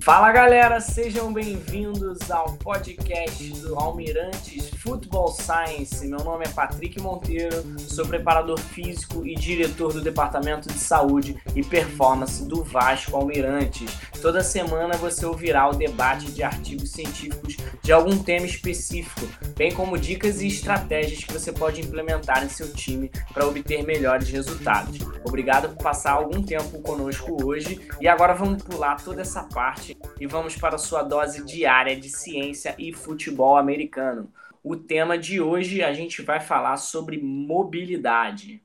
Fala 0.00 0.32
galera, 0.32 0.80
sejam 0.80 1.30
bem-vindos 1.30 2.30
ao 2.30 2.54
podcast 2.54 3.48
do 3.60 3.78
Almirantes 3.78 4.70
Football 4.70 5.32
Science. 5.32 6.06
Meu 6.06 6.20
nome 6.20 6.46
é 6.46 6.48
Patrick 6.48 6.98
Monteiro, 6.98 7.62
sou 7.80 8.06
preparador 8.06 8.58
físico 8.58 9.26
e 9.26 9.34
diretor 9.34 9.92
do 9.92 10.00
Departamento 10.00 10.68
de 10.68 10.78
Saúde 10.78 11.36
e 11.54 11.62
Performance 11.62 12.44
do 12.44 12.62
Vasco 12.62 13.14
Almirantes. 13.14 13.92
Toda 14.22 14.42
semana 14.42 14.96
você 14.96 15.26
ouvirá 15.26 15.68
o 15.68 15.74
debate 15.74 16.30
de 16.30 16.42
artigos 16.42 16.92
científicos 16.92 17.56
de 17.82 17.92
algum 17.92 18.16
tema 18.22 18.46
específico, 18.46 19.26
bem 19.56 19.74
como 19.74 19.98
dicas 19.98 20.42
e 20.42 20.48
estratégias 20.48 21.24
que 21.24 21.32
você 21.32 21.50
pode 21.50 21.80
implementar 21.80 22.44
em 22.44 22.48
seu 22.48 22.72
time 22.74 23.10
para 23.32 23.46
obter 23.46 23.82
melhores 23.82 24.28
resultados. 24.28 24.98
Obrigado 25.24 25.74
por 25.74 25.82
passar 25.82 26.12
algum 26.12 26.42
tempo 26.42 26.82
conosco 26.82 27.42
hoje 27.42 27.88
e 27.98 28.06
agora 28.06 28.34
vamos 28.34 28.62
pular 28.62 29.02
toda 29.02 29.22
essa 29.22 29.44
parte 29.44 29.96
e 30.20 30.26
vamos 30.26 30.56
para 30.56 30.74
a 30.74 30.78
sua 30.78 31.02
dose 31.02 31.42
diária 31.42 31.98
de 31.98 32.10
ciência 32.10 32.74
e 32.78 32.92
futebol 32.92 33.56
americano. 33.56 34.30
O 34.62 34.76
tema 34.76 35.16
de 35.16 35.40
hoje 35.40 35.82
a 35.82 35.94
gente 35.94 36.20
vai 36.20 36.38
falar 36.38 36.76
sobre 36.76 37.18
mobilidade. 37.18 38.62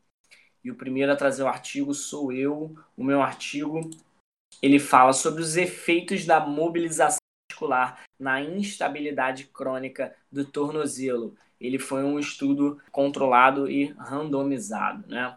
E 0.63 0.69
o 0.69 0.75
primeiro 0.75 1.11
a 1.11 1.15
trazer 1.15 1.43
o 1.43 1.47
artigo 1.47 1.93
sou 1.93 2.33
eu. 2.33 2.75
O 2.97 3.03
meu 3.03 3.21
artigo 3.21 3.89
ele 4.61 4.77
fala 4.77 5.13
sobre 5.13 5.41
os 5.41 5.55
efeitos 5.55 6.25
da 6.25 6.39
mobilização 6.39 7.21
articular 7.61 8.01
na 8.21 8.39
instabilidade 8.39 9.45
crônica 9.45 10.13
do 10.31 10.45
tornozelo. 10.45 11.35
Ele 11.59 11.79
foi 11.79 12.03
um 12.03 12.19
estudo 12.19 12.79
controlado 12.91 13.69
e 13.69 13.85
randomizado, 13.97 15.03
né? 15.07 15.35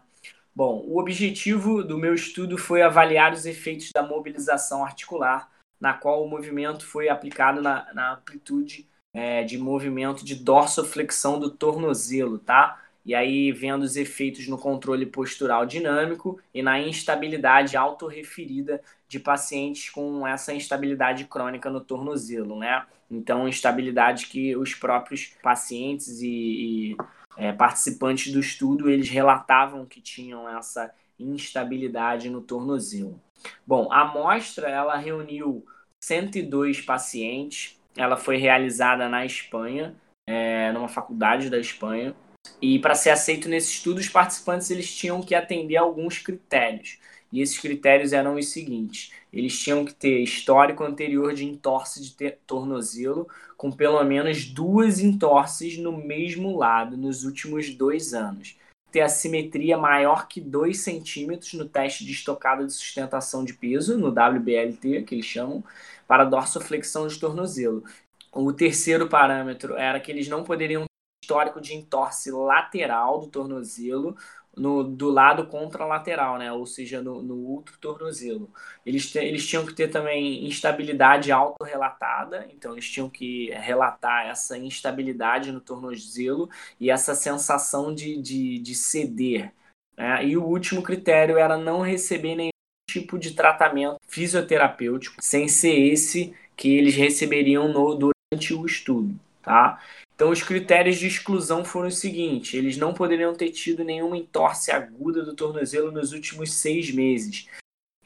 Bom, 0.55 0.85
o 0.87 0.99
objetivo 0.99 1.83
do 1.83 1.97
meu 1.97 2.13
estudo 2.13 2.57
foi 2.57 2.81
avaliar 2.81 3.33
os 3.33 3.45
efeitos 3.45 3.91
da 3.91 4.01
mobilização 4.01 4.85
articular 4.85 5.49
na 5.79 5.93
qual 5.93 6.23
o 6.23 6.29
movimento 6.29 6.85
foi 6.85 7.09
aplicado 7.09 7.61
na, 7.61 7.93
na 7.93 8.13
amplitude 8.13 8.87
é, 9.13 9.43
de 9.43 9.57
movimento 9.57 10.23
de 10.23 10.35
dorsoflexão 10.35 11.39
do 11.39 11.49
tornozelo, 11.49 12.39
tá? 12.39 12.81
E 13.05 13.13
aí 13.13 13.51
vendo 13.51 13.83
os 13.83 13.95
efeitos 13.95 14.47
no 14.47 14.57
controle 14.57 15.05
postural 15.05 15.65
dinâmico 15.65 16.39
e 16.53 16.63
na 16.63 16.79
instabilidade 16.79 17.77
autorreferida 17.77 18.81
de 19.07 19.19
pacientes 19.19 19.89
com 19.89 20.25
essa 20.27 20.53
instabilidade 20.53 21.25
crônica 21.25 21.69
no 21.69 21.81
tornozelo, 21.81 22.57
né? 22.57 22.85
Então, 23.09 23.47
instabilidade 23.47 24.27
que 24.27 24.55
os 24.55 24.73
próprios 24.73 25.35
pacientes 25.43 26.21
e, 26.21 26.27
e 26.27 26.97
é, 27.37 27.51
participantes 27.51 28.31
do 28.31 28.39
estudo 28.39 28.89
eles 28.89 29.09
relatavam 29.09 29.85
que 29.85 30.01
tinham 30.01 30.49
essa 30.49 30.91
instabilidade 31.19 32.29
no 32.29 32.41
tornozelo. 32.41 33.19
Bom, 33.65 33.91
a 33.91 34.01
amostra 34.01 34.69
ela 34.69 34.95
reuniu 34.97 35.65
102 36.03 36.81
pacientes. 36.81 37.79
Ela 37.95 38.17
foi 38.17 38.37
realizada 38.37 39.07
na 39.07 39.25
Espanha, 39.25 39.95
é, 40.27 40.71
numa 40.71 40.87
faculdade 40.87 41.49
da 41.49 41.59
Espanha. 41.59 42.15
E 42.61 42.79
para 42.79 42.95
ser 42.95 43.09
aceito 43.09 43.49
nesse 43.49 43.71
estudo, 43.71 43.99
os 43.99 44.09
participantes 44.09 44.69
eles 44.69 44.93
tinham 44.93 45.21
que 45.21 45.33
atender 45.33 45.77
a 45.77 45.81
alguns 45.81 46.19
critérios. 46.19 46.99
E 47.31 47.41
esses 47.41 47.57
critérios 47.57 48.13
eram 48.13 48.35
os 48.35 48.49
seguintes: 48.49 49.11
eles 49.31 49.57
tinham 49.59 49.83
que 49.83 49.93
ter 49.93 50.19
histórico 50.19 50.83
anterior 50.83 51.33
de 51.33 51.45
entorse 51.45 52.01
de 52.01 52.31
tornozelo, 52.47 53.27
com 53.57 53.71
pelo 53.71 54.03
menos 54.03 54.45
duas 54.45 54.99
entorses 54.99 55.77
no 55.77 55.91
mesmo 55.91 56.57
lado 56.57 56.95
nos 56.97 57.23
últimos 57.23 57.73
dois 57.73 58.13
anos 58.13 58.57
ter 58.95 59.01
a 59.01 59.09
simetria 59.09 59.77
maior 59.77 60.25
que 60.25 60.39
2 60.39 60.77
centímetros 60.77 61.51
no 61.53 61.67
teste 61.67 62.05
de 62.05 62.13
estocada 62.13 62.65
de 62.65 62.71
sustentação 62.71 63.43
de 63.43 63.53
peso, 63.53 63.97
no 63.97 64.07
WBLT, 64.07 65.03
que 65.03 65.15
eles 65.15 65.25
chamam, 65.25 65.61
para 66.07 66.23
dorsoflexão 66.23 67.05
de 67.05 67.19
tornozelo. 67.19 67.83
O 68.31 68.53
terceiro 68.53 69.09
parâmetro 69.09 69.75
era 69.75 69.99
que 69.99 70.09
eles 70.09 70.29
não 70.29 70.45
poderiam 70.45 70.83
ter 70.83 71.25
histórico 71.25 71.59
de 71.59 71.75
entorse 71.75 72.31
lateral 72.31 73.19
do 73.19 73.27
tornozelo 73.27 74.15
no, 74.55 74.83
do 74.83 75.09
lado 75.09 75.47
contralateral, 75.47 76.37
né? 76.37 76.51
ou 76.51 76.65
seja, 76.65 77.01
no, 77.01 77.21
no 77.21 77.37
outro 77.47 77.77
tornozelo. 77.79 78.49
Eles, 78.85 79.11
te, 79.11 79.19
eles 79.19 79.45
tinham 79.45 79.65
que 79.65 79.73
ter 79.73 79.89
também 79.89 80.45
instabilidade 80.45 81.31
autorrelatada, 81.31 82.47
então 82.51 82.73
eles 82.73 82.89
tinham 82.89 83.09
que 83.09 83.49
relatar 83.51 84.27
essa 84.27 84.57
instabilidade 84.57 85.51
no 85.51 85.59
tornozelo 85.59 86.49
e 86.79 86.89
essa 86.89 87.15
sensação 87.15 87.93
de, 87.93 88.21
de, 88.21 88.59
de 88.59 88.75
ceder. 88.75 89.53
Né? 89.97 90.27
E 90.27 90.37
o 90.37 90.43
último 90.43 90.81
critério 90.81 91.37
era 91.37 91.57
não 91.57 91.81
receber 91.81 92.35
nenhum 92.35 92.49
tipo 92.89 93.19
de 93.19 93.33
tratamento 93.33 93.97
fisioterapêutico, 94.07 95.17
sem 95.19 95.47
ser 95.47 95.73
esse 95.73 96.33
que 96.55 96.69
eles 96.75 96.95
receberiam 96.95 97.67
no, 97.67 97.95
durante 97.95 98.53
o 98.53 98.65
estudo. 98.65 99.19
Tá? 99.41 99.79
Então, 100.15 100.29
os 100.29 100.41
critérios 100.41 100.95
de 100.97 101.07
exclusão 101.07 101.65
foram 101.65 101.89
os 101.89 101.97
seguintes: 101.97 102.53
eles 102.53 102.77
não 102.77 102.93
poderiam 102.93 103.35
ter 103.35 103.51
tido 103.51 103.83
nenhuma 103.83 104.17
entorse 104.17 104.71
aguda 104.71 105.23
do 105.23 105.35
tornozelo 105.35 105.91
nos 105.91 106.13
últimos 106.13 106.53
seis 106.53 106.89
meses. 106.91 107.47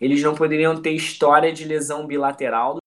Eles 0.02 0.24
não 0.24 0.34
poderiam 0.34 0.82
ter 0.82 0.92
história 0.92 1.54
de 1.54 1.66
lesão 1.66 2.08
bilateral 2.08 2.76
do 2.76 2.80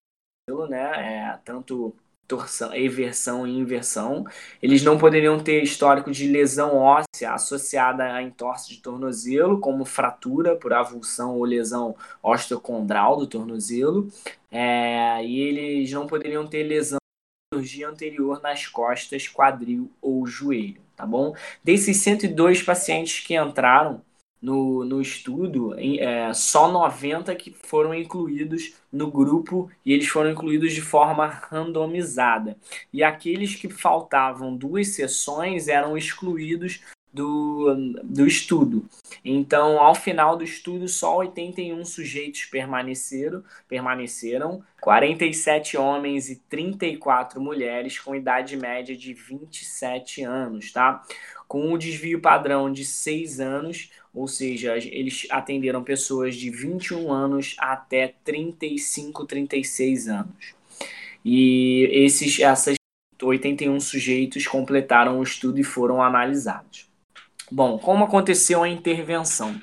tornozelo, 0.48 0.70
né? 0.70 1.34
É, 1.34 1.38
tanto 1.44 1.94
torção, 2.26 2.74
eversão 2.74 3.46
e 3.46 3.58
inversão. 3.58 4.24
Eles 4.62 4.82
não 4.82 4.98
poderiam 4.98 5.38
ter 5.38 5.62
histórico 5.62 6.10
de 6.10 6.26
lesão 6.26 6.76
óssea 6.76 7.32
associada 7.32 8.04
a 8.04 8.22
entorse 8.22 8.70
de 8.70 8.80
tornozelo, 8.80 9.60
como 9.60 9.84
fratura 9.84 10.56
por 10.56 10.72
avulsão 10.72 11.36
ou 11.36 11.44
lesão 11.44 11.94
osteocondral 12.22 13.16
do 13.18 13.26
tornozelo. 13.26 14.08
É, 14.50 15.24
e 15.24 15.40
eles 15.40 15.92
não 15.92 16.06
poderiam 16.06 16.46
ter 16.46 16.62
lesão 16.62 17.01
cirurgia 17.52 17.88
anterior 17.88 18.40
nas 18.42 18.66
costas, 18.66 19.28
quadril 19.28 19.90
ou 20.00 20.26
joelho, 20.26 20.80
tá 20.96 21.04
bom? 21.04 21.34
Desses 21.62 21.98
102 21.98 22.62
pacientes 22.62 23.20
que 23.20 23.34
entraram 23.34 24.02
no, 24.40 24.84
no 24.84 25.00
estudo, 25.00 25.74
é, 25.78 26.32
só 26.32 26.72
90 26.72 27.34
que 27.36 27.54
foram 27.62 27.94
incluídos 27.94 28.74
no 28.90 29.08
grupo 29.10 29.70
e 29.84 29.92
eles 29.92 30.08
foram 30.08 30.30
incluídos 30.30 30.72
de 30.72 30.80
forma 30.80 31.26
randomizada. 31.26 32.56
E 32.92 33.04
aqueles 33.04 33.54
que 33.54 33.68
faltavam 33.68 34.56
duas 34.56 34.88
sessões 34.88 35.68
eram 35.68 35.96
excluídos 35.96 36.80
do, 37.12 37.74
do 38.02 38.26
estudo. 38.26 38.84
Então, 39.24 39.78
ao 39.78 39.94
final 39.94 40.36
do 40.36 40.42
estudo, 40.42 40.88
só 40.88 41.18
81 41.18 41.84
sujeitos 41.84 42.44
permaneceram, 42.46 43.44
permaneceram, 43.68 44.64
47 44.80 45.76
homens 45.76 46.30
e 46.30 46.36
34 46.48 47.40
mulheres 47.40 47.98
com 47.98 48.14
idade 48.14 48.56
média 48.56 48.96
de 48.96 49.12
27 49.12 50.22
anos, 50.22 50.72
tá? 50.72 51.02
Com 51.46 51.72
um 51.72 51.76
desvio 51.76 52.20
padrão 52.20 52.72
de 52.72 52.84
6 52.84 53.40
anos, 53.40 53.90
ou 54.14 54.26
seja, 54.26 54.76
eles 54.76 55.26
atenderam 55.30 55.84
pessoas 55.84 56.34
de 56.34 56.48
21 56.50 57.12
anos 57.12 57.54
até 57.58 58.14
35, 58.24 59.26
36 59.26 60.08
anos. 60.08 60.54
E 61.24 61.88
esses, 61.92 62.40
essas 62.40 62.76
81 63.22 63.78
sujeitos 63.78 64.46
completaram 64.46 65.20
o 65.20 65.22
estudo 65.22 65.60
e 65.60 65.64
foram 65.64 66.02
analisados. 66.02 66.91
Bom, 67.54 67.78
como 67.78 68.04
aconteceu 68.04 68.62
a 68.62 68.68
intervenção? 68.68 69.60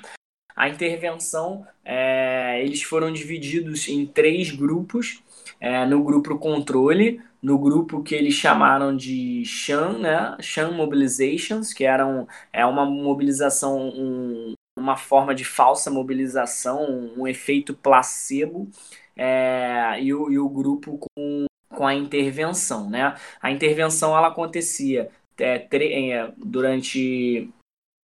A 0.54 0.68
intervenção, 0.68 1.66
é, 1.84 2.62
eles 2.62 2.84
foram 2.84 3.12
divididos 3.12 3.88
em 3.88 4.06
três 4.06 4.52
grupos. 4.52 5.20
É, 5.60 5.84
no 5.84 6.00
grupo 6.04 6.38
controle, 6.38 7.20
no 7.42 7.58
grupo 7.58 8.00
que 8.00 8.14
eles 8.14 8.34
chamaram 8.34 8.96
de 8.96 9.42
SHAM, 9.44 9.98
né? 9.98 10.36
SHAM 10.40 10.70
Mobilizations, 10.70 11.72
que 11.72 11.82
era 11.84 12.06
um, 12.06 12.28
é 12.52 12.64
uma 12.64 12.86
mobilização, 12.86 13.88
um, 13.88 14.54
uma 14.78 14.96
forma 14.96 15.34
de 15.34 15.44
falsa 15.44 15.90
mobilização, 15.90 16.88
um, 16.88 17.22
um 17.22 17.26
efeito 17.26 17.74
placebo, 17.74 18.68
é, 19.16 20.00
e, 20.00 20.14
o, 20.14 20.30
e 20.30 20.38
o 20.38 20.48
grupo 20.48 20.96
com, 20.96 21.46
com 21.68 21.86
a 21.86 21.92
intervenção, 21.92 22.88
né? 22.88 23.16
A 23.42 23.50
intervenção 23.50 24.16
ela 24.16 24.28
acontecia 24.28 25.10
é, 25.36 25.66
é 25.72 26.32
durante 26.38 27.52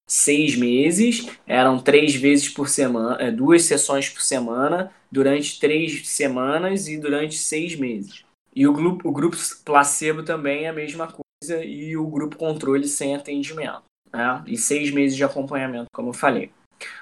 seis 0.06 0.54
meses, 0.54 1.28
eram 1.46 1.78
três 1.80 2.14
vezes 2.14 2.48
por 2.48 2.68
semana, 2.68 3.16
é, 3.20 3.30
duas 3.30 3.62
sessões 3.62 4.08
por 4.08 4.22
semana, 4.22 4.92
durante 5.10 5.58
três 5.58 6.08
semanas 6.08 6.86
e 6.88 6.96
durante 6.96 7.34
seis 7.36 7.74
meses. 7.74 8.24
E 8.54 8.66
o 8.66 8.72
grupo, 8.72 9.08
o 9.08 9.12
grupo 9.12 9.36
placebo 9.64 10.22
também 10.22 10.64
é 10.64 10.68
a 10.68 10.72
mesma 10.72 11.08
coisa, 11.08 11.64
e 11.64 11.96
o 11.96 12.06
grupo 12.06 12.36
controle 12.36 12.86
sem 12.86 13.14
atendimento. 13.14 13.82
Né? 14.12 14.42
E 14.46 14.56
seis 14.56 14.90
meses 14.90 15.16
de 15.16 15.24
acompanhamento, 15.24 15.86
como 15.92 16.10
eu 16.10 16.14
falei. 16.14 16.50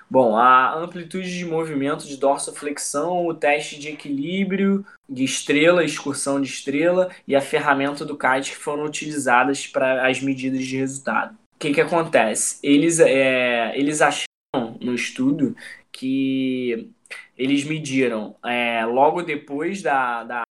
Bom, 0.09 0.37
a 0.37 0.75
amplitude 0.75 1.37
de 1.37 1.45
movimento 1.45 2.07
de 2.07 2.17
dorsoflexão, 2.17 3.27
o 3.27 3.35
teste 3.35 3.79
de 3.79 3.89
equilíbrio 3.89 4.85
de 5.09 5.25
estrela, 5.25 5.85
excursão 5.85 6.41
de 6.41 6.49
estrela 6.49 7.11
e 7.27 7.35
a 7.35 7.41
ferramenta 7.41 8.05
do 8.05 8.17
CAD 8.17 8.51
que 8.51 8.57
foram 8.57 8.85
utilizadas 8.85 9.67
para 9.67 10.09
as 10.09 10.21
medidas 10.21 10.65
de 10.65 10.77
resultado 10.77 11.37
que, 11.65 11.73
que 11.73 11.81
acontece? 11.81 12.59
Eles, 12.63 13.01
é, 13.01 13.79
eles 13.79 14.03
acharam 14.03 14.79
no 14.81 14.95
estudo 14.95 15.57
que 15.91 16.91
eles 17.37 17.65
mediram 17.65 18.37
é, 18.45 18.85
logo 18.85 19.23
depois 19.23 19.81
da, 19.81 20.25
da 20.25 20.43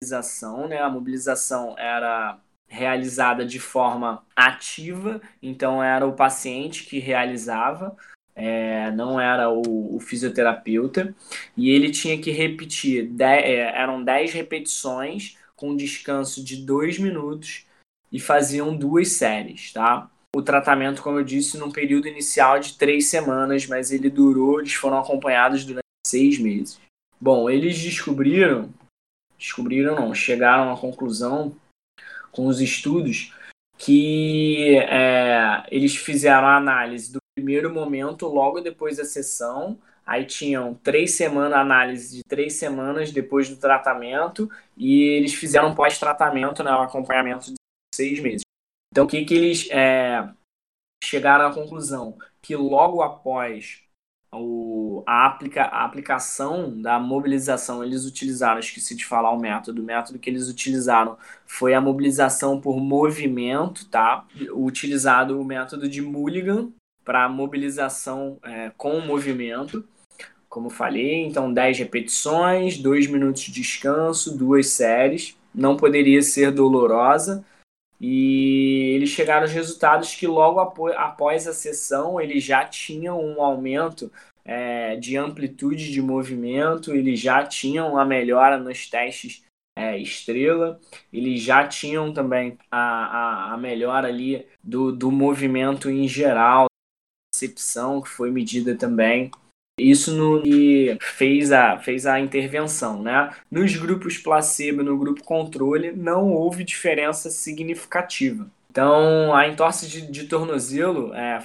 mobilização, 0.00 0.68
né? 0.68 0.78
A 0.78 0.88
mobilização 0.88 1.74
era 1.76 2.38
realizada 2.68 3.44
de 3.44 3.58
forma 3.58 4.24
ativa, 4.36 5.20
então 5.42 5.82
era 5.82 6.06
o 6.06 6.14
paciente 6.14 6.84
que 6.84 7.00
realizava, 7.00 7.96
é, 8.36 8.92
não 8.92 9.20
era 9.20 9.50
o, 9.50 9.96
o, 9.96 9.98
fisioterapeuta, 9.98 11.12
e 11.56 11.68
ele 11.70 11.90
tinha 11.90 12.20
que 12.20 12.30
repetir, 12.30 13.08
dez, 13.08 13.44
é, 13.44 13.76
eram 13.76 14.04
10 14.04 14.32
repetições 14.32 15.36
com 15.56 15.74
descanso 15.74 16.44
de 16.44 16.64
2 16.64 17.00
minutos 17.00 17.66
e 18.12 18.20
faziam 18.20 18.76
duas 18.76 19.08
séries, 19.08 19.72
tá? 19.72 20.08
O 20.34 20.42
tratamento, 20.42 21.02
como 21.02 21.18
eu 21.18 21.24
disse, 21.24 21.58
num 21.58 21.72
período 21.72 22.06
inicial 22.06 22.60
de 22.60 22.78
três 22.78 23.08
semanas, 23.08 23.66
mas 23.66 23.90
ele 23.90 24.08
durou, 24.08 24.60
eles 24.60 24.74
foram 24.74 24.98
acompanhados 24.98 25.64
durante 25.64 25.84
seis 26.06 26.38
meses. 26.38 26.80
Bom, 27.20 27.50
eles 27.50 27.78
descobriram, 27.78 28.72
descobriram 29.36 29.94
não, 29.94 30.14
chegaram 30.14 30.72
à 30.72 30.76
conclusão 30.76 31.54
com 32.30 32.46
os 32.46 32.60
estudos 32.60 33.34
que 33.76 34.76
é, 34.76 35.64
eles 35.70 35.96
fizeram 35.96 36.46
a 36.46 36.56
análise 36.56 37.10
do 37.10 37.18
primeiro 37.34 37.72
momento 37.72 38.26
logo 38.26 38.60
depois 38.60 38.98
da 38.98 39.06
sessão, 39.06 39.78
aí 40.04 40.26
tinham 40.26 40.74
três 40.74 41.14
semanas, 41.14 41.58
análise 41.58 42.16
de 42.18 42.22
três 42.22 42.54
semanas 42.54 43.10
depois 43.10 43.48
do 43.48 43.56
tratamento, 43.56 44.50
e 44.76 45.04
eles 45.04 45.32
fizeram 45.32 45.74
pós-tratamento, 45.74 46.62
né, 46.62 46.70
um 46.72 46.82
acompanhamento 46.82 47.46
de 47.46 47.54
seis 47.94 48.20
meses. 48.20 48.42
Então, 48.92 49.04
o 49.04 49.08
que, 49.08 49.24
que 49.24 49.34
eles 49.34 49.68
é, 49.70 50.28
chegaram 51.02 51.46
à 51.46 51.54
conclusão? 51.54 52.18
Que 52.42 52.56
logo 52.56 53.02
após 53.02 53.82
o, 54.32 55.02
a, 55.06 55.26
aplica, 55.26 55.62
a 55.64 55.84
aplicação 55.84 56.80
da 56.80 56.98
mobilização, 56.98 57.84
eles 57.84 58.04
utilizaram, 58.04 58.60
esqueci 58.60 58.94
de 58.94 59.04
falar 59.04 59.30
o 59.30 59.38
método, 59.38 59.82
o 59.82 59.84
método 59.84 60.18
que 60.18 60.30
eles 60.30 60.48
utilizaram 60.48 61.16
foi 61.46 61.74
a 61.74 61.80
mobilização 61.80 62.60
por 62.60 62.78
movimento, 62.80 63.86
tá? 63.88 64.26
Utilizado 64.52 65.40
o 65.40 65.44
método 65.44 65.88
de 65.88 66.02
Mulligan 66.02 66.70
para 67.04 67.28
mobilização 67.28 68.38
é, 68.42 68.70
com 68.76 69.00
movimento, 69.00 69.84
como 70.48 70.68
falei, 70.68 71.24
então 71.24 71.52
10 71.52 71.78
repetições, 71.78 72.76
2 72.78 73.06
minutos 73.06 73.42
de 73.42 73.52
descanso, 73.52 74.36
duas 74.36 74.68
séries, 74.68 75.36
não 75.54 75.76
poderia 75.76 76.22
ser 76.22 76.52
dolorosa, 76.52 77.44
e 78.00 78.92
eles 78.94 79.10
chegaram 79.10 79.42
aos 79.42 79.52
resultados 79.52 80.14
que 80.14 80.26
logo 80.26 80.58
após 80.58 81.46
a 81.46 81.52
sessão 81.52 82.20
eles 82.20 82.42
já 82.42 82.64
tinham 82.64 83.22
um 83.22 83.42
aumento 83.42 84.10
é, 84.44 84.96
de 84.96 85.16
amplitude 85.16 85.92
de 85.92 86.00
movimento, 86.00 86.94
eles 86.94 87.20
já 87.20 87.44
tinham 87.44 87.98
a 87.98 88.04
melhora 88.04 88.58
nos 88.58 88.88
testes 88.88 89.44
é, 89.76 89.98
estrela, 89.98 90.80
eles 91.12 91.40
já 91.42 91.66
tinham 91.68 92.12
também 92.12 92.58
a, 92.70 92.78
a, 92.78 93.54
a 93.54 93.56
melhora 93.58 94.08
ali 94.08 94.46
do, 94.62 94.90
do 94.90 95.10
movimento 95.10 95.90
em 95.90 96.08
geral, 96.08 96.66
percepção 97.32 98.00
que 98.00 98.08
foi 98.08 98.30
medida 98.30 98.74
também. 98.76 99.30
Isso 99.78 100.14
no 100.14 100.42
que 100.42 100.98
fez 101.00 101.52
a, 101.52 101.78
fez 101.78 102.06
a 102.06 102.20
intervenção, 102.20 103.02
né? 103.02 103.34
Nos 103.50 103.74
grupos 103.76 104.18
placebo 104.18 104.82
e 104.82 104.84
no 104.84 104.98
grupo 104.98 105.24
controle 105.24 105.92
não 105.92 106.32
houve 106.32 106.64
diferença 106.64 107.30
significativa. 107.30 108.50
Então, 108.70 109.34
a 109.34 109.48
entorse 109.48 109.88
de, 109.88 110.02
de 110.02 110.26
tornozelo, 110.26 111.12
é, 111.14 111.38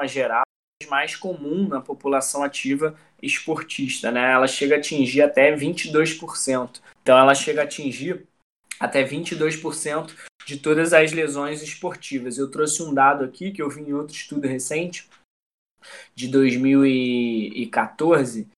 de 0.00 0.08
geral, 0.08 0.42
é 0.82 0.86
mais 0.86 1.16
comum 1.16 1.66
na 1.66 1.80
população 1.80 2.42
ativa 2.44 2.94
esportista, 3.22 4.12
né? 4.12 4.32
Ela 4.32 4.46
chega 4.46 4.76
a 4.76 4.78
atingir 4.78 5.22
até 5.22 5.54
22%. 5.56 6.80
Então, 7.02 7.18
ela 7.18 7.34
chega 7.34 7.62
a 7.62 7.64
atingir 7.64 8.26
até 8.78 9.02
22% 9.02 10.12
de 10.46 10.58
todas 10.58 10.92
as 10.92 11.12
lesões 11.12 11.62
esportivas. 11.62 12.38
Eu 12.38 12.50
trouxe 12.50 12.82
um 12.82 12.94
dado 12.94 13.24
aqui 13.24 13.50
que 13.50 13.60
eu 13.60 13.70
vi 13.70 13.80
em 13.82 13.92
outro 13.92 14.14
estudo 14.14 14.46
recente, 14.46 15.08
de 16.14 16.28
2014, 16.28 18.48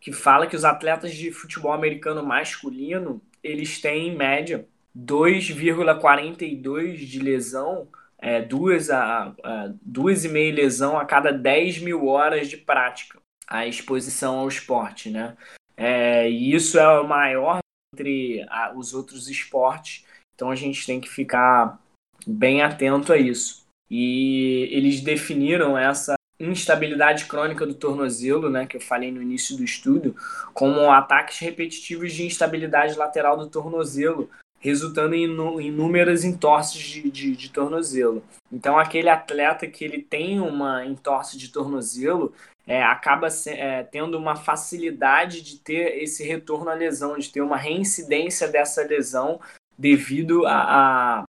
que 0.00 0.12
fala 0.12 0.46
que 0.46 0.56
os 0.56 0.64
atletas 0.64 1.14
de 1.14 1.30
futebol 1.30 1.72
americano 1.72 2.24
masculino, 2.24 3.22
eles 3.42 3.80
têm 3.80 4.08
em 4.08 4.16
média 4.16 4.66
2,42 4.96 6.96
de 6.96 7.18
lesão, 7.20 7.88
é, 8.18 8.42
duas, 8.42 8.90
a, 8.90 9.34
a, 9.44 9.72
duas 9.80 10.24
e 10.24 10.28
meia 10.28 10.52
lesão 10.52 10.98
a 10.98 11.04
cada 11.04 11.32
10 11.32 11.78
mil 11.78 12.06
horas 12.06 12.48
de 12.48 12.56
prática, 12.56 13.20
a 13.46 13.66
exposição 13.66 14.38
ao 14.38 14.48
esporte, 14.48 15.10
né? 15.10 15.36
É, 15.76 16.28
e 16.28 16.52
isso 16.52 16.78
é 16.78 17.00
o 17.00 17.06
maior 17.06 17.60
entre 17.94 18.44
a, 18.48 18.72
os 18.74 18.92
outros 18.92 19.28
esportes, 19.28 20.04
então 20.34 20.50
a 20.50 20.56
gente 20.56 20.84
tem 20.84 21.00
que 21.00 21.08
ficar 21.08 21.80
bem 22.26 22.62
atento 22.62 23.12
a 23.12 23.16
isso. 23.16 23.66
E 23.90 24.68
eles 24.70 25.00
definiram 25.00 25.78
essa 25.78 26.17
instabilidade 26.40 27.24
crônica 27.24 27.66
do 27.66 27.74
tornozelo, 27.74 28.48
né, 28.48 28.66
que 28.66 28.76
eu 28.76 28.80
falei 28.80 29.10
no 29.10 29.20
início 29.20 29.56
do 29.56 29.64
estudo, 29.64 30.14
como 30.54 30.90
ataques 30.90 31.38
repetitivos 31.38 32.12
de 32.12 32.24
instabilidade 32.24 32.96
lateral 32.96 33.36
do 33.36 33.48
tornozelo, 33.48 34.30
resultando 34.60 35.14
em 35.14 35.24
inúmeras 35.24 36.24
entorses 36.24 36.80
de, 36.80 37.10
de, 37.10 37.36
de, 37.36 37.50
tornozelo. 37.50 38.22
Então, 38.50 38.78
aquele 38.78 39.08
atleta 39.08 39.66
que 39.66 39.84
ele 39.84 40.02
tem 40.02 40.40
uma 40.40 40.84
entorse 40.84 41.38
de 41.38 41.48
tornozelo 41.48 42.32
é, 42.66 42.82
acaba 42.82 43.30
se, 43.30 43.50
é, 43.50 43.82
tendo 43.84 44.18
uma 44.18 44.36
facilidade 44.36 45.42
de 45.42 45.58
ter 45.58 46.02
esse 46.02 46.24
retorno 46.24 46.70
à 46.70 46.74
lesão, 46.74 47.16
de 47.16 47.30
ter 47.30 47.40
uma 47.40 47.56
reincidência 47.56 48.48
dessa 48.48 48.82
lesão 48.82 49.40
devido 49.76 50.44
a, 50.44 51.22
a, 51.22 51.24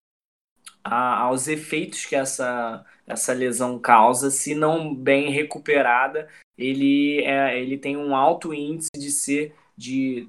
a 0.83 1.19
aos 1.21 1.47
efeitos 1.47 2.05
que 2.05 2.15
essa 2.15 2.85
essa 3.07 3.33
lesão 3.33 3.77
causa, 3.79 4.29
se 4.29 4.55
não 4.55 4.93
bem 4.93 5.29
recuperada, 5.29 6.27
ele, 6.57 7.21
é, 7.23 7.59
ele 7.59 7.77
tem 7.77 7.97
um 7.97 8.15
alto 8.15 8.53
índice 8.53 8.89
de 8.97 9.11
ser 9.11 9.55
de 9.77 10.27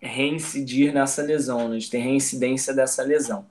reincidir 0.00 0.92
nessa 0.92 1.22
lesão, 1.22 1.68
né, 1.68 1.78
de 1.78 1.88
ter 1.88 1.98
reincidência 1.98 2.74
dessa 2.74 3.02
lesão. 3.02 3.46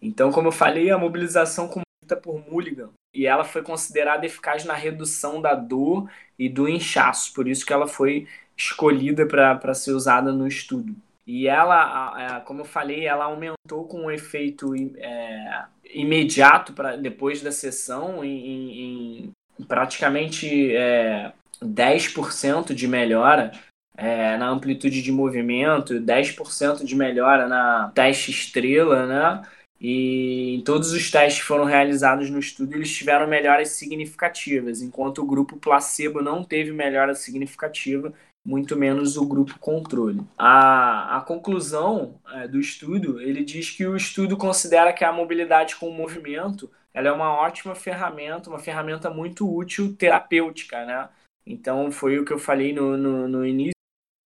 Então, 0.00 0.32
como 0.32 0.48
eu 0.48 0.52
falei, 0.52 0.90
a 0.90 0.98
mobilização 0.98 1.68
comita 1.68 2.16
por 2.20 2.42
Mulligan 2.50 2.90
e 3.14 3.26
ela 3.26 3.44
foi 3.44 3.62
considerada 3.62 4.26
eficaz 4.26 4.64
na 4.64 4.74
redução 4.74 5.40
da 5.40 5.54
dor 5.54 6.10
e 6.38 6.48
do 6.48 6.68
inchaço, 6.68 7.32
por 7.32 7.46
isso 7.48 7.64
que 7.64 7.72
ela 7.72 7.86
foi 7.86 8.26
escolhida 8.56 9.26
para 9.26 9.74
ser 9.74 9.92
usada 9.92 10.32
no 10.32 10.46
estudo. 10.46 10.94
E 11.26 11.48
ela, 11.48 12.40
como 12.42 12.60
eu 12.60 12.64
falei, 12.64 13.04
ela 13.04 13.24
aumentou 13.24 13.88
com 13.88 14.02
um 14.02 14.10
efeito 14.10 14.74
é, 14.96 15.64
imediato 15.92 16.72
para 16.72 16.96
depois 16.96 17.42
da 17.42 17.50
sessão 17.50 18.24
em, 18.24 19.26
em 19.26 19.64
praticamente 19.66 20.74
é, 20.76 21.32
10% 21.60 22.72
de 22.74 22.86
melhora 22.86 23.50
é, 23.96 24.36
na 24.36 24.48
amplitude 24.48 25.02
de 25.02 25.10
movimento, 25.10 25.94
10% 25.94 26.84
de 26.84 26.94
melhora 26.94 27.48
na 27.48 27.90
teste 27.94 28.30
estrela, 28.30 29.06
né? 29.06 29.42
E 29.80 30.54
em 30.54 30.62
todos 30.62 30.92
os 30.92 31.10
testes 31.10 31.42
que 31.42 31.46
foram 31.46 31.64
realizados 31.64 32.30
no 32.30 32.38
estudo, 32.38 32.74
eles 32.74 32.94
tiveram 32.94 33.26
melhoras 33.26 33.70
significativas, 33.70 34.80
enquanto 34.80 35.18
o 35.18 35.26
grupo 35.26 35.56
placebo 35.56 36.22
não 36.22 36.42
teve 36.42 36.72
melhora 36.72 37.14
significativa 37.14 38.12
muito 38.46 38.76
menos 38.76 39.16
o 39.16 39.26
grupo 39.26 39.58
controle. 39.58 40.22
A, 40.38 41.16
a 41.18 41.20
conclusão 41.20 42.20
é, 42.32 42.46
do 42.46 42.60
estudo, 42.60 43.20
ele 43.20 43.44
diz 43.44 43.70
que 43.70 43.84
o 43.84 43.96
estudo 43.96 44.36
considera 44.36 44.92
que 44.92 45.04
a 45.04 45.12
mobilidade 45.12 45.74
com 45.74 45.88
o 45.88 45.94
movimento 45.94 46.70
ela 46.94 47.08
é 47.08 47.12
uma 47.12 47.34
ótima 47.34 47.74
ferramenta, 47.74 48.48
uma 48.48 48.58
ferramenta 48.58 49.10
muito 49.10 49.46
útil 49.54 49.94
terapêutica, 49.94 50.86
né? 50.86 51.08
Então, 51.44 51.92
foi 51.92 52.18
o 52.18 52.24
que 52.24 52.32
eu 52.32 52.38
falei 52.38 52.72
no, 52.72 52.96
no, 52.96 53.28
no 53.28 53.46
início, 53.46 53.75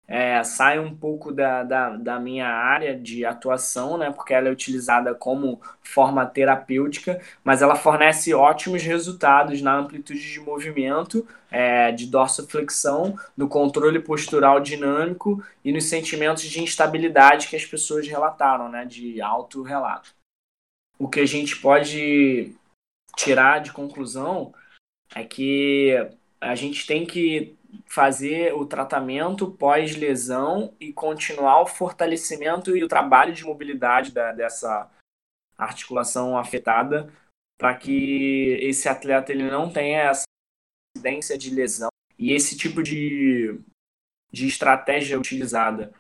é, 0.10 0.44
sai 0.44 0.80
um 0.80 0.96
pouco 0.96 1.32
da, 1.32 1.62
da, 1.64 1.90
da, 1.96 2.20
minha 2.20 2.48
área 2.48 2.98
de 2.98 3.24
atuação, 3.24 3.96
né, 3.96 4.10
porque 4.10 4.34
ela 4.34 4.48
é 4.48 4.52
utilizada 4.52 5.14
como 5.14 5.62
forma 5.84 6.26
terapêutica, 6.26 7.22
mas 7.44 7.62
ela 7.62 7.76
fornece 7.76 8.34
ótimos 8.34 8.82
resultados 8.82 9.62
na 9.62 9.78
amplitude 9.78 10.20
de 10.20 10.40
movimento, 10.40 11.28
é, 11.52 11.92
de 11.92 12.08
dorsoflexão, 12.08 13.16
no 13.38 13.48
controle 13.48 14.00
postural 14.00 14.60
dinâmico 14.60 15.44
e 15.64 15.72
nos 15.72 15.86
sentimentos 15.86 16.42
de 16.42 16.60
instabilidade 16.60 17.48
que 17.48 17.56
as 17.56 17.66
pessoas 17.66 18.08
relataram, 18.08 18.68
né, 18.68 18.86
de 18.86 19.22
alto 19.22 19.62
relato. 19.62 20.16
O 20.98 21.08
que 21.08 21.20
a 21.20 21.26
gente 21.28 21.56
pode 21.58 22.56
tirar 23.16 23.60
de 23.60 23.72
conclusão 23.72 24.52
é 25.14 25.24
que 25.24 25.96
a 26.42 26.56
gente 26.56 26.88
tem 26.88 27.06
que 27.06 27.59
fazer 27.86 28.54
o 28.54 28.66
tratamento 28.66 29.52
pós-lesão 29.52 30.76
e 30.80 30.94
continuar 30.94 31.62
o 31.62 31.68
fortalecimento 31.68 32.76
e 32.76 32.84
o 32.84 32.88
trabalho 32.88 33.34
de 33.34 33.46
mobilidade 33.46 34.12
da, 34.12 34.32
dessa 34.32 34.90
articulação 35.58 36.38
afetada 36.38 37.12
para 37.58 37.76
que 37.76 38.58
esse 38.62 38.88
atleta 38.88 39.32
ele 39.32 39.50
não 39.50 39.72
tenha 39.72 40.04
essa 40.04 40.24
incidência 40.96 41.38
de 41.38 41.50
lesão. 41.50 41.90
E 42.18 42.32
esse 42.34 42.58
tipo 42.58 42.82
de, 42.82 43.60
de 44.32 44.48
estratégia 44.48 45.18
utilizada 45.18 45.94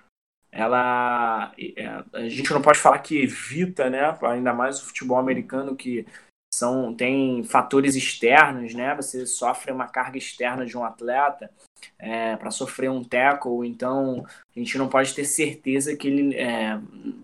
ela 0.52 1.54
é, 1.58 1.86
a 2.14 2.28
gente 2.28 2.52
não 2.52 2.62
pode 2.62 2.80
falar 2.80 3.00
que 3.00 3.22
evita 3.22 3.90
né 3.90 4.18
ainda 4.24 4.54
mais 4.54 4.82
o 4.82 4.86
futebol 4.88 5.18
americano 5.18 5.76
que 5.76 6.06
são 6.60 6.94
tem 6.94 7.44
fatores 7.44 7.96
externos 7.96 8.74
né 8.74 8.96
você 8.96 9.26
sofre 9.26 9.72
uma 9.72 9.88
carga 9.88 10.18
externa 10.18 10.66
de 10.66 10.78
um 10.78 10.84
atleta 10.84 11.50
é, 11.98 12.36
para 12.36 12.52
sofrer 12.52 12.90
um 12.90 13.04
tackle, 13.04 13.68
então 13.68 14.26
a 14.56 14.60
gente 14.60 14.78
não 14.78 14.88
pode 14.88 15.14
ter 15.14 15.26
certeza 15.26 15.96
que 15.96 16.08
ele, 16.08 16.36
é, 16.36 16.80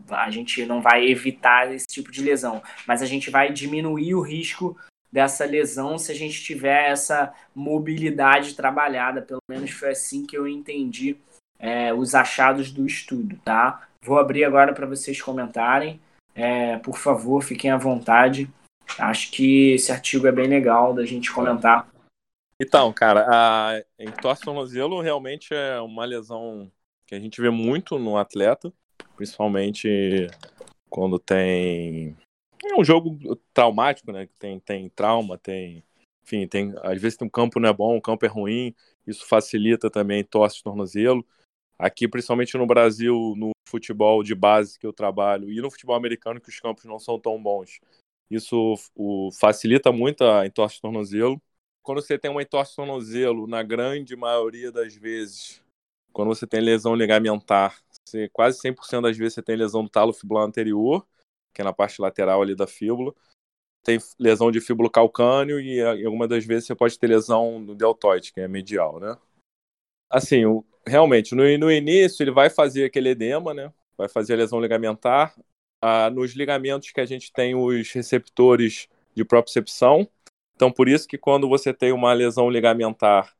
a 0.09 0.29
gente 0.29 0.65
não 0.65 0.81
vai 0.81 1.07
evitar 1.07 1.73
esse 1.73 1.87
tipo 1.87 2.11
de 2.11 2.21
lesão, 2.21 2.61
mas 2.87 3.01
a 3.01 3.05
gente 3.05 3.29
vai 3.29 3.51
diminuir 3.51 4.15
o 4.15 4.21
risco 4.21 4.77
dessa 5.11 5.45
lesão 5.45 5.97
se 5.97 6.11
a 6.11 6.15
gente 6.15 6.43
tiver 6.43 6.89
essa 6.89 7.33
mobilidade 7.53 8.53
trabalhada, 8.53 9.21
pelo 9.21 9.41
menos 9.49 9.71
foi 9.71 9.91
assim 9.91 10.25
que 10.25 10.37
eu 10.37 10.47
entendi 10.47 11.17
é, 11.57 11.93
os 11.93 12.13
achados 12.13 12.71
do 12.71 12.85
estudo, 12.85 13.39
tá? 13.43 13.87
Vou 14.01 14.19
abrir 14.19 14.43
agora 14.43 14.73
para 14.73 14.85
vocês 14.85 15.21
comentarem, 15.21 15.99
é, 16.35 16.77
por 16.79 16.97
favor, 16.97 17.41
fiquem 17.41 17.71
à 17.71 17.77
vontade. 17.77 18.49
Acho 18.97 19.31
que 19.31 19.73
esse 19.73 19.91
artigo 19.91 20.27
é 20.27 20.31
bem 20.31 20.47
legal 20.47 20.93
da 20.93 21.05
gente 21.05 21.31
comentar 21.31 21.87
então, 22.59 22.91
cara, 22.93 23.25
a 23.29 23.83
entorse 23.99 24.43
tornozelo 24.43 25.01
realmente 25.01 25.53
é 25.53 25.79
uma 25.81 26.05
lesão 26.05 26.71
que 27.05 27.13
a 27.13 27.19
gente 27.19 27.41
vê 27.41 27.49
muito 27.49 27.99
no 27.99 28.17
atleta, 28.17 28.71
principalmente 29.15 30.27
quando 30.89 31.19
tem 31.19 32.15
é 32.63 32.79
um 32.79 32.83
jogo 32.83 33.17
traumático, 33.53 34.11
né? 34.11 34.29
Tem 34.39 34.59
tem 34.59 34.89
trauma, 34.89 35.37
tem 35.37 35.83
enfim, 36.23 36.47
tem 36.47 36.73
às 36.81 36.99
vezes 37.01 37.17
tem 37.17 37.27
um 37.27 37.29
campo 37.29 37.59
não 37.59 37.69
é 37.69 37.73
bom, 37.73 37.97
o 37.97 38.01
campo 38.01 38.25
é 38.25 38.29
ruim, 38.29 38.73
isso 39.05 39.27
facilita 39.27 39.89
também 39.89 40.23
torce 40.23 40.57
de 40.57 40.63
tornozelo. 40.63 41.25
Aqui, 41.77 42.07
principalmente 42.07 42.57
no 42.57 42.65
Brasil, 42.65 43.33
no 43.35 43.51
futebol 43.67 44.23
de 44.23 44.33
base 44.33 44.79
que 44.79 44.87
eu 44.87 44.93
trabalho 44.93 45.51
e 45.51 45.59
no 45.59 45.69
futebol 45.69 45.95
americano 45.95 46.39
que 46.39 46.47
os 46.47 46.59
campos 46.61 46.85
não 46.85 46.99
são 46.99 47.19
tão 47.19 47.41
bons. 47.41 47.81
Isso 48.29 48.75
o, 48.95 49.29
facilita 49.39 49.91
muito 49.91 50.23
a 50.23 50.45
entorse 50.45 50.75
de 50.75 50.81
tornozelo 50.81 51.41
quando 51.85 52.01
você 52.01 52.17
tem 52.17 52.31
uma 52.31 52.41
entorse 52.41 52.75
tornozelo, 52.75 53.45
na 53.45 53.61
grande 53.61 54.15
maioria 54.15 54.71
das 54.71 54.95
vezes, 54.95 55.61
quando 56.11 56.29
você 56.29 56.47
tem 56.47 56.59
lesão 56.59 56.95
ligamentar, 56.95 57.79
você, 58.03 58.27
quase 58.29 58.59
100% 58.59 59.03
das 59.03 59.15
vezes 59.15 59.35
você 59.35 59.43
tem 59.43 59.55
lesão 59.55 59.83
do 59.83 59.89
talo 59.89 60.11
fibular 60.11 60.43
anterior, 60.43 61.05
que 61.53 61.61
é 61.61 61.63
na 61.63 61.71
parte 61.71 62.01
lateral 62.01 62.41
ali 62.41 62.55
da 62.55 62.65
fíbula. 62.65 63.13
Tem 63.83 63.99
lesão 64.19 64.51
de 64.51 64.59
fíbulo 64.59 64.89
calcâneo 64.89 65.59
e, 65.59 65.75
e 65.75 66.05
algumas 66.05 66.27
das 66.27 66.43
vezes 66.43 66.65
você 66.65 66.73
pode 66.73 66.97
ter 66.97 67.05
lesão 67.05 67.59
no 67.59 67.75
deltoide, 67.75 68.33
que 68.33 68.41
é 68.41 68.47
medial, 68.47 68.99
né? 68.99 69.15
Assim, 70.09 70.41
realmente, 70.87 71.35
no, 71.35 71.43
no 71.59 71.71
início 71.71 72.23
ele 72.23 72.31
vai 72.31 72.49
fazer 72.49 72.85
aquele 72.85 73.09
edema, 73.09 73.53
né? 73.53 73.71
Vai 73.95 74.09
fazer 74.09 74.33
a 74.33 74.37
lesão 74.37 74.59
ligamentar. 74.59 75.35
Ah, 75.87 76.09
nos 76.09 76.33
ligamentos 76.33 76.89
que 76.89 76.99
a 76.99 77.05
gente 77.05 77.31
tem 77.31 77.53
os 77.53 77.91
receptores 77.91 78.87
de 79.13 79.23
propriocepção, 79.23 80.09
então, 80.55 80.71
por 80.71 80.87
isso 80.87 81.07
que 81.07 81.17
quando 81.17 81.47
você 81.47 81.73
tem 81.73 81.91
uma 81.91 82.11
lesão 82.13 82.49
ligamentar 82.49 83.35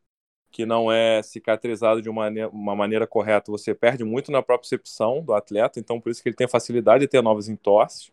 que 0.52 0.66
não 0.66 0.92
é 0.92 1.24
cicatrizada 1.24 2.02
de 2.02 2.10
uma, 2.10 2.30
uma 2.50 2.76
maneira 2.76 3.08
correta, 3.08 3.52
você 3.52 3.74
perde 3.74 4.04
muito 4.04 4.32
na 4.32 4.44
propriocepção 4.44 5.24
do 5.24 5.34
atleta. 5.34 5.80
Então, 5.80 6.00
por 6.00 6.12
isso 6.12 6.22
que 6.22 6.30
ele 6.30 6.36
tem 6.36 6.48
facilidade 6.48 7.02
de 7.02 7.08
ter 7.08 7.22
novas 7.22 7.50
entorses. 7.50 8.12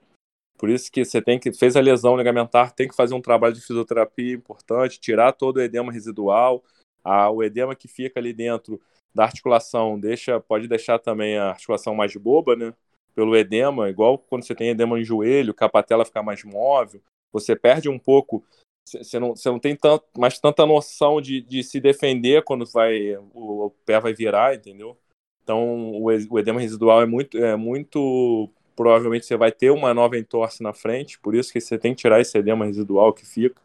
Por 0.58 0.70
isso 0.70 0.90
que 0.90 1.04
você 1.04 1.20
tem 1.20 1.38
que 1.38 1.52
fez 1.52 1.76
a 1.76 1.80
lesão 1.80 2.16
ligamentar, 2.16 2.72
tem 2.72 2.88
que 2.88 2.96
fazer 2.96 3.14
um 3.14 3.20
trabalho 3.20 3.54
de 3.54 3.60
fisioterapia 3.60 4.34
importante, 4.34 4.98
tirar 4.98 5.32
todo 5.32 5.58
o 5.58 5.60
edema 5.60 5.92
residual, 5.92 6.64
a, 7.04 7.30
o 7.30 7.42
edema 7.42 7.74
que 7.76 7.88
fica 7.88 8.18
ali 8.18 8.32
dentro 8.32 8.80
da 9.14 9.24
articulação, 9.24 10.00
deixa, 10.00 10.40
pode 10.40 10.68
deixar 10.68 10.98
também 10.98 11.36
a 11.36 11.50
articulação 11.50 11.94
mais 11.94 12.14
boba, 12.16 12.56
né? 12.56 12.72
Pelo 13.14 13.36
edema, 13.36 13.90
igual 13.90 14.18
quando 14.18 14.44
você 14.44 14.54
tem 14.54 14.70
edema 14.70 14.96
no 14.96 15.04
joelho, 15.04 15.54
que 15.54 15.64
a 15.64 15.68
patela 15.68 16.04
fica 16.04 16.22
mais 16.22 16.42
móvel, 16.44 17.00
você 17.32 17.54
perde 17.54 17.88
um 17.88 17.98
pouco 17.98 18.44
você 18.84 19.18
não, 19.18 19.34
você 19.34 19.48
não 19.48 19.58
tem 19.58 19.76
tanto, 19.76 20.04
mais 20.18 20.38
tanta 20.38 20.66
noção 20.66 21.20
de, 21.20 21.40
de 21.40 21.62
se 21.62 21.80
defender 21.80 22.42
quando 22.42 22.66
vai 22.66 23.16
o, 23.32 23.66
o 23.66 23.70
pé 23.86 24.00
vai 24.00 24.12
virar, 24.12 24.54
entendeu? 24.54 24.98
Então 25.42 25.92
o, 25.92 26.04
o 26.04 26.38
edema 26.38 26.60
residual 26.60 27.00
é 27.00 27.06
muito, 27.06 27.38
é 27.38 27.56
muito 27.56 28.50
provavelmente 28.74 29.26
você 29.26 29.36
vai 29.36 29.52
ter 29.52 29.70
uma 29.70 29.94
nova 29.94 30.18
entorse 30.18 30.62
na 30.62 30.72
frente, 30.72 31.18
por 31.18 31.34
isso 31.34 31.52
que 31.52 31.60
você 31.60 31.78
tem 31.78 31.94
que 31.94 32.00
tirar 32.00 32.20
esse 32.20 32.36
edema 32.36 32.64
residual 32.64 33.12
que 33.12 33.24
fica. 33.24 33.60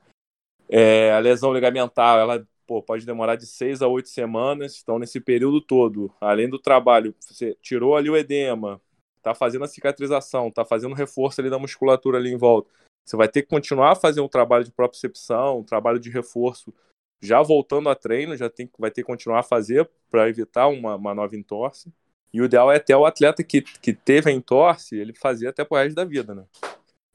É, 0.69 1.11
a 1.11 1.19
lesão 1.19 1.53
ligamentar, 1.53 2.19
ela 2.19 2.45
pô, 2.67 2.81
pode 2.83 3.05
demorar 3.05 3.35
de 3.35 3.47
seis 3.47 3.81
a 3.81 3.87
oito 3.87 4.09
semanas, 4.09 4.79
então 4.83 4.99
nesse 4.99 5.19
período 5.19 5.61
todo, 5.61 6.13
além 6.21 6.49
do 6.49 6.59
trabalho, 6.59 7.15
você 7.19 7.57
tirou 7.61 7.95
ali 7.95 8.09
o 8.09 8.17
edema, 8.17 8.81
tá 9.29 9.35
fazendo 9.35 9.65
a 9.65 9.67
cicatrização, 9.67 10.51
tá 10.51 10.65
fazendo 10.65 10.95
reforço 10.95 11.41
ali 11.41 11.49
da 11.49 11.59
musculatura 11.59 12.17
ali 12.17 12.31
em 12.31 12.37
volta 12.37 12.69
você 13.07 13.15
vai 13.15 13.29
ter 13.29 13.41
que 13.41 13.47
continuar 13.47 13.93
a 13.93 13.95
fazer 13.95 14.19
um 14.19 14.27
trabalho 14.27 14.65
de 14.65 14.71
propriocepção, 14.71 15.59
um 15.59 15.63
trabalho 15.63 15.97
de 15.97 16.09
reforço, 16.09 16.73
já 17.21 17.41
voltando 17.41 17.87
a 17.87 17.95
treino, 17.95 18.35
já 18.35 18.49
tem, 18.49 18.69
vai 18.77 18.91
ter 18.91 19.01
que 19.01 19.07
continuar 19.07 19.39
a 19.39 19.43
fazer 19.43 19.89
para 20.11 20.27
evitar 20.27 20.67
uma, 20.67 20.95
uma 20.95 21.15
nova 21.15 21.35
entorse. 21.35 21.91
E 22.33 22.41
o 22.41 22.45
ideal 22.45 22.69
é 22.69 22.75
até 22.75 22.95
o 22.97 23.05
atleta 23.05 23.41
que, 23.45 23.61
que 23.61 23.93
teve 23.93 24.29
a 24.29 24.33
entorse, 24.33 24.97
ele 24.97 25.13
fazer 25.13 25.47
até 25.47 25.63
pro 25.63 25.77
resto 25.77 25.95
da 25.95 26.03
vida, 26.03 26.35
né? 26.35 26.45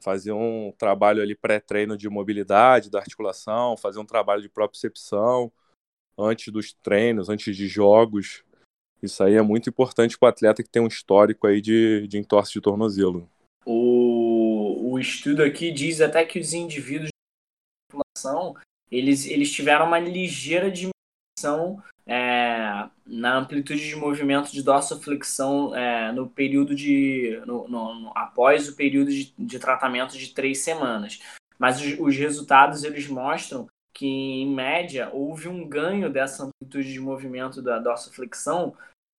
Fazer 0.03 0.33
um 0.33 0.73
trabalho 0.79 1.21
ali 1.21 1.35
pré-treino 1.35 1.95
de 1.95 2.09
mobilidade 2.09 2.91
da 2.91 2.99
articulação, 2.99 3.77
fazer 3.77 4.01
um 4.01 4.07
trabalho 4.07 4.41
de 4.41 4.49
propriocepção 4.49 5.53
antes 6.19 6.51
dos 6.51 6.73
treinos, 6.73 7.29
antes 7.29 7.55
de 7.55 7.69
jogos. 7.69 8.43
Isso 9.03 9.23
aí 9.23 9.35
é 9.35 9.43
muito 9.43 9.69
importante 9.69 10.17
para 10.17 10.27
o 10.27 10.31
atleta 10.31 10.63
que 10.63 10.71
tem 10.71 10.81
um 10.81 10.87
histórico 10.87 11.47
aí 11.47 11.61
de, 11.61 12.07
de 12.07 12.19
entorse 12.19 12.53
de 12.53 12.61
tornozelo. 12.61 13.29
O, 13.67 14.93
o 14.93 14.99
estudo 14.99 15.43
aqui 15.43 15.73
diz 15.73 16.01
até 16.01 16.25
que 16.25 16.39
os 16.39 16.53
indivíduos 16.53 17.09
de 17.09 17.13
população 17.91 18.55
eles, 18.91 19.27
eles 19.27 19.51
tiveram 19.51 19.87
uma 19.87 19.99
ligeira 19.99 20.71
diminuição 20.71 21.83
é, 22.07 22.89
na 23.07 23.39
amplitude 23.39 23.89
de 23.89 23.97
movimento 23.97 24.53
de 24.53 24.63
dorsoflexão 24.63 25.75
é, 25.75 26.13
no 26.13 26.29
período 26.29 26.75
de 26.75 27.41
no, 27.47 27.67
no, 27.69 27.95
no, 27.95 28.13
após 28.15 28.69
o 28.69 28.77
período 28.77 29.11
de, 29.11 29.33
de, 29.39 29.59
tratamento 29.59 30.19
de 30.19 30.35
três 30.35 30.59
semanas 30.59 31.21
mas 31.59 31.81
os, 31.81 31.99
os, 31.99 32.17
resultados 32.17 32.83
eles 32.83 33.07
mostram 33.07 33.67
que 33.95 34.07
em 34.07 34.53
média 34.53 35.11
houve 35.13 35.49
um 35.49 35.67
ganho 35.67 36.11
dessa 36.11 36.45
amplitude 36.45 36.93
de 36.93 37.01
movimento 37.01 37.63
da 37.63 37.79
dorsoflexão 37.79 38.75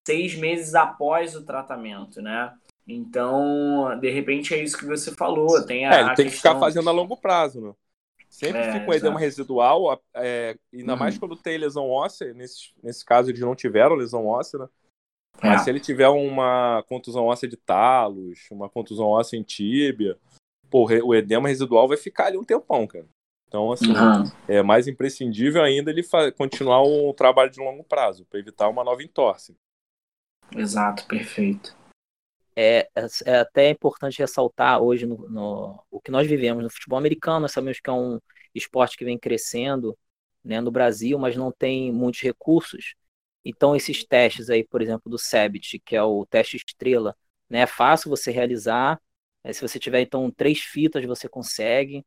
seis 0.05 0.35
meses 0.35 0.75
após 0.75 1.35
o 1.35 1.45
tratamento 1.45 2.21
né 2.21 2.53
então, 2.87 3.97
de 3.99 4.09
repente, 4.09 4.53
é 4.53 4.61
isso 4.61 4.77
que 4.77 4.85
você 4.85 5.11
falou. 5.11 5.65
Tem 5.65 5.85
a, 5.85 5.93
é, 5.93 6.01
ele 6.01 6.15
tem 6.15 6.25
que 6.25 6.35
ficar 6.35 6.59
fazendo 6.59 6.89
a 6.89 6.91
longo 6.91 7.15
prazo, 7.15 7.61
né? 7.61 7.73
Sempre 8.29 8.61
é, 8.61 8.73
fica 8.73 8.89
um 8.89 8.93
edema 8.93 9.19
residual, 9.19 10.01
é, 10.15 10.57
ainda 10.73 10.93
uhum. 10.93 10.99
mais 10.99 11.17
quando 11.17 11.35
tem 11.35 11.57
lesão 11.57 11.89
óssea. 11.89 12.33
Nesse, 12.33 12.73
nesse 12.81 13.05
caso, 13.05 13.29
eles 13.29 13.39
não 13.39 13.55
tiveram 13.55 13.95
lesão 13.95 14.25
óssea, 14.25 14.59
né? 14.59 14.67
Mas 15.41 15.61
é. 15.61 15.63
se 15.63 15.69
ele 15.69 15.79
tiver 15.79 16.09
uma 16.09 16.83
contusão 16.87 17.25
óssea 17.25 17.47
de 17.47 17.57
talos, 17.57 18.39
uma 18.51 18.69
contusão 18.69 19.05
óssea 19.07 19.37
em 19.37 19.43
tíbia, 19.43 20.17
pô, 20.69 20.87
o 21.03 21.15
edema 21.15 21.47
residual 21.47 21.87
vai 21.87 21.97
ficar 21.97 22.27
ali 22.27 22.37
um 22.37 22.43
tempão, 22.43 22.85
cara. 22.85 23.05
Então, 23.47 23.71
assim, 23.71 23.91
uhum. 23.91 24.23
é 24.47 24.63
mais 24.63 24.87
imprescindível 24.87 25.61
ainda 25.61 25.91
ele 25.91 26.03
continuar 26.35 26.81
o 26.83 27.13
trabalho 27.13 27.51
de 27.51 27.59
longo 27.59 27.83
prazo, 27.83 28.25
para 28.25 28.39
evitar 28.39 28.67
uma 28.67 28.83
nova 28.83 29.03
entorse. 29.03 29.55
Exato, 30.55 31.05
perfeito 31.07 31.75
é, 32.55 32.89
é, 32.95 33.05
é 33.25 33.35
até 33.39 33.69
importante 33.69 34.19
ressaltar 34.19 34.81
hoje 34.81 35.05
no, 35.05 35.29
no, 35.29 35.83
o 35.89 35.99
que 36.01 36.11
nós 36.11 36.27
vivemos 36.27 36.63
no 36.63 36.69
futebol 36.69 36.97
americano. 36.97 37.41
Nós 37.41 37.51
sabemos 37.51 37.79
que 37.79 37.89
é 37.89 37.93
um 37.93 38.19
esporte 38.53 38.97
que 38.97 39.05
vem 39.05 39.17
crescendo 39.17 39.97
né, 40.43 40.61
no 40.61 40.71
Brasil, 40.71 41.17
mas 41.19 41.35
não 41.35 41.51
tem 41.51 41.91
muitos 41.91 42.21
recursos. 42.21 42.95
Então, 43.45 43.75
esses 43.75 44.05
testes 44.05 44.49
aí, 44.49 44.63
por 44.65 44.81
exemplo, 44.81 45.09
do 45.09 45.17
SEBIT, 45.17 45.79
que 45.79 45.95
é 45.95 46.03
o 46.03 46.25
teste 46.25 46.57
estrela, 46.57 47.15
né, 47.49 47.61
é 47.61 47.67
fácil 47.67 48.09
você 48.09 48.31
realizar. 48.31 49.01
É, 49.43 49.51
se 49.53 49.61
você 49.61 49.79
tiver, 49.79 50.01
então, 50.01 50.31
três 50.31 50.59
fitas, 50.59 51.05
você 51.05 51.27
consegue. 51.29 52.05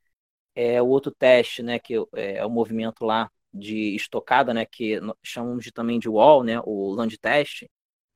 É, 0.54 0.80
o 0.82 0.88
outro 0.88 1.12
teste, 1.12 1.62
né, 1.62 1.78
que 1.78 1.94
é, 2.14 2.38
é 2.38 2.46
o 2.46 2.50
movimento 2.50 3.04
lá 3.04 3.30
de 3.52 3.94
estocada, 3.96 4.54
né, 4.54 4.66
que 4.66 5.00
chamamos 5.22 5.64
de, 5.64 5.72
também 5.72 5.98
de 5.98 6.08
wall, 6.08 6.44
né, 6.44 6.60
o 6.64 6.92
land 6.94 7.18
test, 7.18 7.64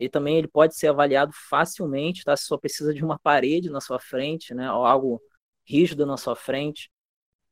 ele 0.00 0.09
também 0.09 0.38
ele 0.38 0.49
pode 0.49 0.75
ser 0.75 0.88
avaliado 0.88 1.30
facilmente, 1.50 2.25
tá? 2.25 2.35
Se 2.35 2.47
só 2.47 2.57
precisa 2.57 2.95
de 2.95 3.04
uma 3.04 3.19
parede 3.19 3.69
na 3.69 3.83
sua 3.83 4.00
frente, 4.00 4.54
né? 4.54 4.73
Ou 4.73 4.87
algo 4.87 5.21
rígido 5.62 6.07
na 6.07 6.16
sua 6.16 6.35
frente. 6.35 6.90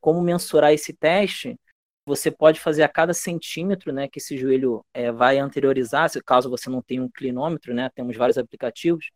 Como 0.00 0.22
mensurar 0.22 0.72
esse 0.72 0.94
teste? 0.94 1.60
Você 2.06 2.30
pode 2.30 2.58
fazer 2.58 2.82
a 2.82 2.88
cada 2.88 3.12
centímetro, 3.12 3.92
né? 3.92 4.08
Que 4.08 4.18
esse 4.18 4.38
joelho 4.38 4.82
é, 4.94 5.12
vai 5.12 5.38
anteriorizar, 5.38 6.08
se 6.08 6.22
caso 6.22 6.48
você 6.48 6.70
não 6.70 6.80
tenha 6.80 7.02
um 7.02 7.10
clinômetro, 7.10 7.74
né? 7.74 7.90
Temos 7.94 8.16
vários 8.16 8.38
aplicativos. 8.38 9.10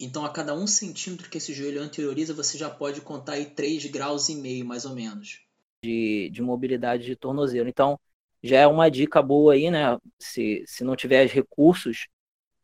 Então, 0.00 0.24
a 0.24 0.32
cada 0.32 0.52
um 0.52 0.66
centímetro 0.66 1.30
que 1.30 1.38
esse 1.38 1.54
joelho 1.54 1.80
anterioriza, 1.80 2.34
você 2.34 2.58
já 2.58 2.68
pode 2.68 3.00
contar 3.02 3.34
aí 3.34 3.46
3 3.46 3.86
graus 3.86 4.28
e 4.28 4.34
meio, 4.34 4.66
mais 4.66 4.84
ou 4.84 4.96
menos. 4.96 5.42
De, 5.84 6.28
de 6.30 6.42
mobilidade 6.42 7.04
de 7.04 7.14
tornozelo. 7.14 7.68
Então, 7.68 8.00
já 8.42 8.58
é 8.58 8.66
uma 8.66 8.90
dica 8.90 9.22
boa 9.22 9.54
aí, 9.54 9.70
né? 9.70 9.96
Se, 10.18 10.64
se 10.66 10.82
não 10.82 10.96
tiver 10.96 11.28
recursos 11.28 12.08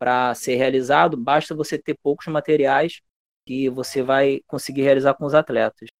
para 0.00 0.34
ser 0.34 0.56
realizado, 0.56 1.14
basta 1.14 1.54
você 1.54 1.76
ter 1.76 1.94
poucos 2.02 2.26
materiais 2.26 3.02
que 3.46 3.68
você 3.68 4.02
vai 4.02 4.40
conseguir 4.46 4.80
realizar 4.80 5.12
com 5.12 5.26
os 5.26 5.34
atletas. 5.34 5.90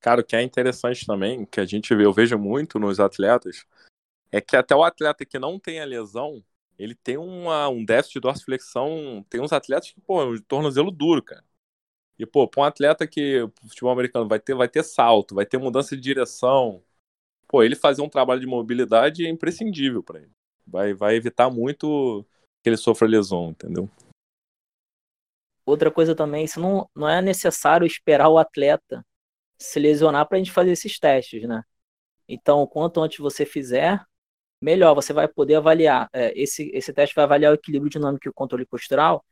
Cara, 0.00 0.20
o 0.20 0.24
que 0.24 0.34
é 0.34 0.42
interessante 0.42 1.06
também, 1.06 1.46
que 1.46 1.60
a 1.60 1.64
gente 1.64 1.94
vê, 1.94 2.04
eu 2.04 2.12
vejo 2.12 2.36
muito 2.36 2.80
nos 2.80 2.98
atletas, 2.98 3.64
é 4.32 4.40
que 4.40 4.56
até 4.56 4.74
o 4.74 4.82
atleta 4.82 5.24
que 5.24 5.38
não 5.38 5.56
tem 5.60 5.80
a 5.80 5.84
lesão, 5.84 6.42
ele 6.76 6.96
tem 6.96 7.16
uma, 7.16 7.68
um 7.68 7.84
déficit 7.84 8.14
de 8.14 8.20
dorsiflexão. 8.20 9.24
Tem 9.30 9.40
uns 9.40 9.52
atletas 9.52 9.92
que, 9.92 10.00
pô, 10.00 10.24
um 10.24 10.38
tornozelo 10.40 10.90
duro, 10.90 11.22
cara. 11.22 11.44
E, 12.18 12.26
pô, 12.26 12.48
pra 12.48 12.62
um 12.62 12.64
atleta 12.64 13.06
que, 13.06 13.48
futebol 13.68 13.92
americano, 13.92 14.28
vai 14.28 14.40
ter, 14.40 14.54
vai 14.54 14.68
ter 14.68 14.82
salto, 14.82 15.34
vai 15.34 15.46
ter 15.46 15.58
mudança 15.58 15.94
de 15.94 16.02
direção. 16.02 16.82
Pô, 17.46 17.62
ele 17.62 17.76
fazer 17.76 18.02
um 18.02 18.08
trabalho 18.08 18.40
de 18.40 18.46
mobilidade 18.46 19.24
é 19.24 19.28
imprescindível 19.28 20.02
para 20.02 20.20
ele. 20.20 20.32
Vai, 20.66 20.92
vai 20.94 21.14
evitar 21.14 21.50
muito 21.50 22.26
que 22.62 22.68
ele 22.68 22.76
sofra 22.76 23.08
lesão, 23.08 23.50
entendeu? 23.50 23.88
Outra 25.64 25.90
coisa 25.90 26.14
também, 26.14 26.44
isso 26.44 26.60
não, 26.60 26.88
não 26.94 27.08
é 27.08 27.20
necessário 27.22 27.86
esperar 27.86 28.28
o 28.28 28.38
atleta 28.38 29.04
se 29.58 29.78
lesionar 29.78 30.28
para 30.28 30.36
a 30.36 30.38
gente 30.38 30.52
fazer 30.52 30.72
esses 30.72 30.98
testes, 30.98 31.46
né? 31.46 31.62
Então, 32.28 32.66
quanto 32.66 33.00
antes 33.00 33.18
você 33.18 33.46
fizer, 33.46 34.00
melhor 34.60 34.94
você 34.94 35.12
vai 35.12 35.28
poder 35.28 35.56
avaliar. 35.56 36.08
É, 36.12 36.32
esse, 36.40 36.70
esse 36.74 36.92
teste 36.92 37.14
vai 37.14 37.24
avaliar 37.24 37.52
o 37.52 37.54
equilíbrio 37.54 37.90
dinâmico 37.90 38.26
e 38.26 38.30
o 38.30 38.34
controle 38.34 38.66
postural, 38.66 39.24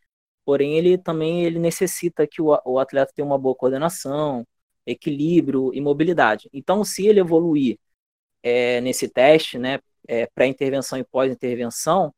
porém 0.45 0.77
ele 0.77 0.99
também 0.99 1.45
ele 1.45 1.59
necessita 1.59 2.27
que 2.27 2.43
o, 2.43 2.59
o 2.65 2.79
atleta 2.79 3.13
tenha 3.15 3.27
uma 3.27 3.39
boa 3.39 3.55
coordenação, 3.55 4.47
equilíbrio 4.87 5.73
e 5.75 5.81
mobilidade. 5.81 6.49
Então, 6.53 6.85
se 6.85 7.07
ele 7.07 7.21
evoluir 7.21 7.79
é, 8.43 8.81
nesse 8.81 9.09
teste, 9.09 9.59
né, 9.59 9.81
é, 10.09 10.27
pré-intervenção 10.27 10.99
e 10.99 11.05
pós-intervenção, 11.05 12.15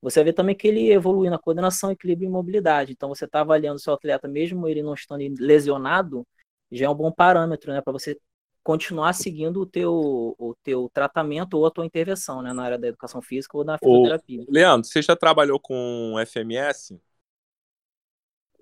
você 0.00 0.22
vê 0.22 0.32
também 0.32 0.54
que 0.54 0.68
ele 0.68 0.90
evolui 0.90 1.28
na 1.28 1.38
coordenação, 1.38 1.90
equilíbrio 1.90 2.28
e 2.28 2.30
mobilidade. 2.30 2.92
Então, 2.92 3.08
você 3.08 3.24
está 3.24 3.40
avaliando 3.40 3.76
o 3.76 3.80
seu 3.80 3.92
atleta, 3.92 4.28
mesmo 4.28 4.68
ele 4.68 4.82
não 4.82 4.94
estando 4.94 5.22
lesionado, 5.40 6.26
já 6.70 6.86
é 6.86 6.88
um 6.88 6.94
bom 6.94 7.10
parâmetro, 7.10 7.72
né, 7.72 7.80
para 7.80 7.92
você 7.92 8.18
continuar 8.62 9.14
seguindo 9.14 9.60
o 9.60 9.66
teu, 9.66 10.34
o 10.38 10.54
teu 10.62 10.90
tratamento 10.92 11.54
ou 11.54 11.66
a 11.66 11.70
tua 11.70 11.86
intervenção, 11.86 12.42
né, 12.42 12.52
na 12.52 12.62
área 12.62 12.78
da 12.78 12.88
educação 12.88 13.22
física 13.22 13.56
ou 13.56 13.64
na 13.64 13.78
fisioterapia. 13.78 14.42
Ô, 14.42 14.46
Leandro, 14.48 14.86
você 14.86 15.00
já 15.00 15.16
trabalhou 15.16 15.58
com 15.58 16.14
FMS? 16.26 17.00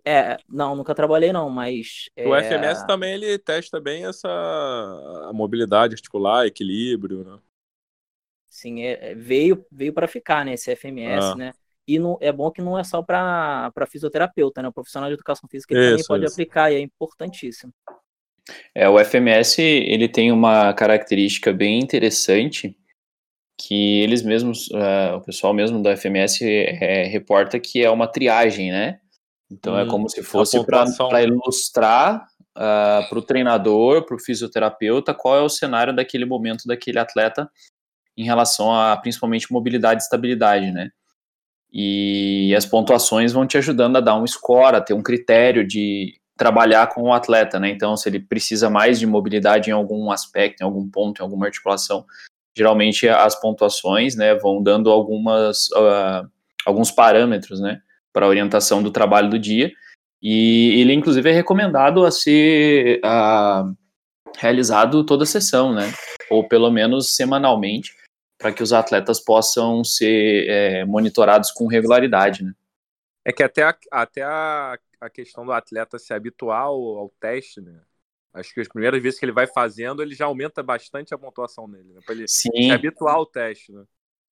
É, 0.05 0.37
não, 0.49 0.77
nunca 0.77 0.95
trabalhei 0.95 1.33
não, 1.33 1.51
mas... 1.51 2.09
O 2.17 2.33
é... 2.33 2.45
FMS 2.45 2.87
também, 2.87 3.15
ele 3.15 3.37
testa 3.39 3.81
bem 3.81 4.07
essa 4.07 5.33
mobilidade 5.35 5.95
articular, 5.95 6.47
equilíbrio, 6.47 7.25
né? 7.25 7.39
Sim, 8.57 8.81
é, 8.81 9.11
é 9.11 9.15
veio, 9.15 9.67
veio 9.71 9.93
para 9.93 10.09
ficar, 10.09 10.43
né, 10.43 10.55
esse 10.55 10.75
FMS, 10.75 11.27
ah. 11.27 11.35
né? 11.35 11.53
E 11.87 11.99
não, 11.99 12.17
é 12.23 12.33
bom 12.33 12.51
que 12.51 12.63
não 12.63 12.79
é 12.79 12.83
só 12.83 13.03
para 13.03 13.71
fisioterapeuta, 13.87 14.63
né? 14.63 14.69
O 14.69 14.73
profissional 14.73 15.11
de 15.11 15.15
educação 15.15 15.47
física 15.47 15.75
ele 15.75 15.85
isso, 15.85 15.91
também 15.91 16.07
pode 16.07 16.25
isso. 16.25 16.33
aplicar 16.33 16.73
e 16.73 16.77
é 16.77 16.81
importantíssimo. 16.81 17.71
É, 18.75 18.89
o 18.89 18.99
FMS 18.99 19.61
ele 19.61 20.09
tem 20.09 20.33
uma 20.33 20.73
característica 20.73 21.53
bem 21.53 21.79
interessante 21.79 22.75
que 23.61 24.01
eles 24.01 24.23
mesmos, 24.23 24.69
uh, 24.69 25.17
o 25.17 25.21
pessoal 25.21 25.53
mesmo 25.53 25.83
do 25.83 25.95
FMS 25.95 26.43
é, 26.43 27.05
reporta 27.05 27.61
que 27.61 27.85
é 27.85 27.91
uma 27.91 28.07
triagem, 28.07 28.71
né? 28.71 29.01
Então 29.53 29.75
hum, 29.75 29.79
é 29.79 29.87
como 29.87 30.09
se 30.09 30.23
fosse 30.23 30.65
para 30.65 31.23
ilustrar 31.23 32.27
uh, 32.57 32.59
ah, 32.59 33.07
para 33.09 33.19
o 33.19 33.23
treinador, 33.23 34.07
para 34.07 34.17
o 34.17 34.19
fisioterapeuta, 34.19 35.13
qual 35.13 35.37
é 35.37 35.43
o 35.43 35.49
cenário 35.49 35.95
daquele 35.95 36.25
momento 36.25 36.67
daquele 36.67 36.99
atleta 36.99 37.51
em 38.17 38.25
relação 38.25 38.73
a 38.75 38.97
principalmente 38.97 39.53
mobilidade 39.53 40.03
e 40.03 40.05
estabilidade, 40.05 40.71
né? 40.71 40.91
E 41.73 42.55
as 42.57 42.65
pontuações 42.65 43.33
vão 43.33 43.47
te 43.47 43.59
ajudando 43.59 43.97
a 43.97 44.01
dar 44.01 44.17
um 44.17 44.27
score, 44.27 44.77
a 44.77 44.81
ter 44.81 44.95
um 44.95 45.03
critério 45.03 45.67
de 45.67 46.15
trabalhar 46.37 46.87
com 46.89 47.03
o 47.03 47.13
atleta, 47.13 47.59
né? 47.59 47.71
Então, 47.71 47.97
se 47.97 48.09
ele 48.09 48.21
precisa 48.21 48.71
mais 48.71 48.99
de 48.99 49.07
mobilidade 49.07 49.71
em 49.71 49.73
algum 49.73 50.11
aspecto, 50.11 50.61
em 50.61 50.65
algum 50.65 50.89
ponto, 50.89 51.21
em 51.21 51.23
alguma 51.23 51.47
articulação, 51.47 52.05
geralmente 52.57 53.09
as 53.09 53.39
pontuações, 53.39 54.17
né, 54.17 54.35
vão 54.35 54.63
dando 54.63 54.91
algumas 54.91 55.69
uh, 55.69 56.27
alguns 56.65 56.91
parâmetros, 56.91 57.61
né, 57.61 57.81
para 58.13 58.27
orientação 58.27 58.83
do 58.83 58.91
trabalho 58.91 59.29
do 59.29 59.39
dia. 59.39 59.71
E 60.23 60.81
ele, 60.81 60.95
inclusive, 60.95 61.29
é 61.29 61.33
recomendado 61.33 62.05
a 62.05 62.11
ser 62.11 63.01
uh, 63.05 63.77
realizado 64.39 65.05
toda 65.05 65.25
a 65.25 65.27
sessão, 65.27 65.75
né, 65.75 65.93
ou 66.31 66.49
pelo 66.49 66.71
menos 66.71 67.15
semanalmente, 67.15 67.95
para 68.47 68.53
que 68.53 68.63
os 68.63 68.73
atletas 68.73 69.19
possam 69.19 69.83
ser 69.83 70.49
é, 70.49 70.85
monitorados 70.85 71.51
com 71.51 71.67
regularidade, 71.67 72.45
né. 72.45 72.53
É 73.25 73.33
que 73.33 73.43
até 73.43 73.65
a, 73.65 73.77
até 73.91 74.23
a 74.23 74.79
a 75.01 75.11
questão 75.11 75.45
do 75.45 75.53
atleta 75.53 75.99
se 75.99 76.15
habituar 76.15 76.63
ao, 76.63 76.81
ao, 76.99 77.13
teste, 77.21 77.61
né? 77.61 77.79
Acho 78.33 78.55
que 78.55 78.61
as 78.61 78.69
primeiras 78.69 79.03
vezes 79.03 79.19
que 79.19 79.27
ele 79.27 79.33
vai 79.33 79.47
fazendo, 79.47 80.03
ele 80.03 80.15
já 80.15 80.25
aumenta 80.25 80.63
bastante 80.63 81.13
a 81.13 81.19
pontuação 81.19 81.69
nele, 81.69 81.93
né? 81.93 82.01
Para 82.05 82.15
ele 82.15 82.29
Sim. 82.29 82.51
se 82.55 82.71
habituar 82.71 83.17
ao 83.17 83.27
teste, 83.27 83.73
né? 83.73 83.85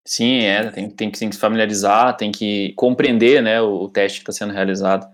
Sim, 0.05 0.43
é, 0.43 0.69
tem, 0.69 0.89
tem, 0.89 1.11
tem 1.11 1.29
que 1.29 1.35
se 1.35 1.41
familiarizar, 1.41 2.15
tem 2.15 2.31
que 2.31 2.73
compreender 2.73 3.41
né, 3.41 3.59
o, 3.59 3.83
o 3.83 3.89
teste 3.89 4.19
que 4.19 4.29
está 4.29 4.33
sendo 4.33 4.53
realizado. 4.53 5.07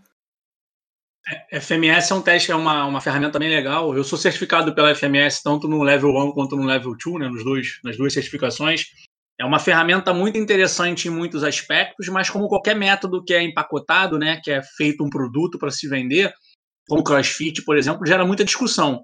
É, 1.30 1.60
FMS 1.60 2.12
é 2.12 2.16
um 2.16 2.22
teste, 2.22 2.52
é 2.52 2.56
uma, 2.56 2.86
uma 2.86 3.02
ferramenta 3.02 3.38
bem 3.38 3.50
legal. 3.50 3.96
Eu 3.96 4.04
sou 4.04 4.18
certificado 4.18 4.74
pela 4.74 4.96
FMS 4.96 5.44
tanto 5.44 5.68
no 5.68 5.84
level 5.84 6.12
1 6.12 6.32
quanto 6.32 6.56
no 6.56 6.64
level 6.64 6.96
2, 6.96 7.20
né, 7.20 7.28
nos 7.28 7.44
dois, 7.44 7.80
nas 7.84 7.98
duas 7.98 8.14
certificações. 8.14 8.86
É 9.40 9.46
uma 9.46 9.60
ferramenta 9.60 10.14
muito 10.14 10.38
interessante 10.38 11.08
em 11.08 11.12
muitos 11.12 11.44
aspectos, 11.44 12.08
mas 12.08 12.30
como 12.30 12.48
qualquer 12.48 12.76
método 12.76 13.24
que 13.24 13.34
é 13.34 13.44
empacotado, 13.44 14.18
né, 14.18 14.40
que 14.44 14.50
é 14.50 14.64
feito 14.64 15.04
um 15.04 15.10
produto 15.10 15.60
para 15.60 15.70
se 15.70 15.88
vender, 15.88 16.34
como 16.88 17.04
CrossFit, 17.04 17.62
por 17.64 17.78
exemplo, 17.78 18.06
gera 18.06 18.26
muita 18.26 18.46
discussão. 18.46 19.04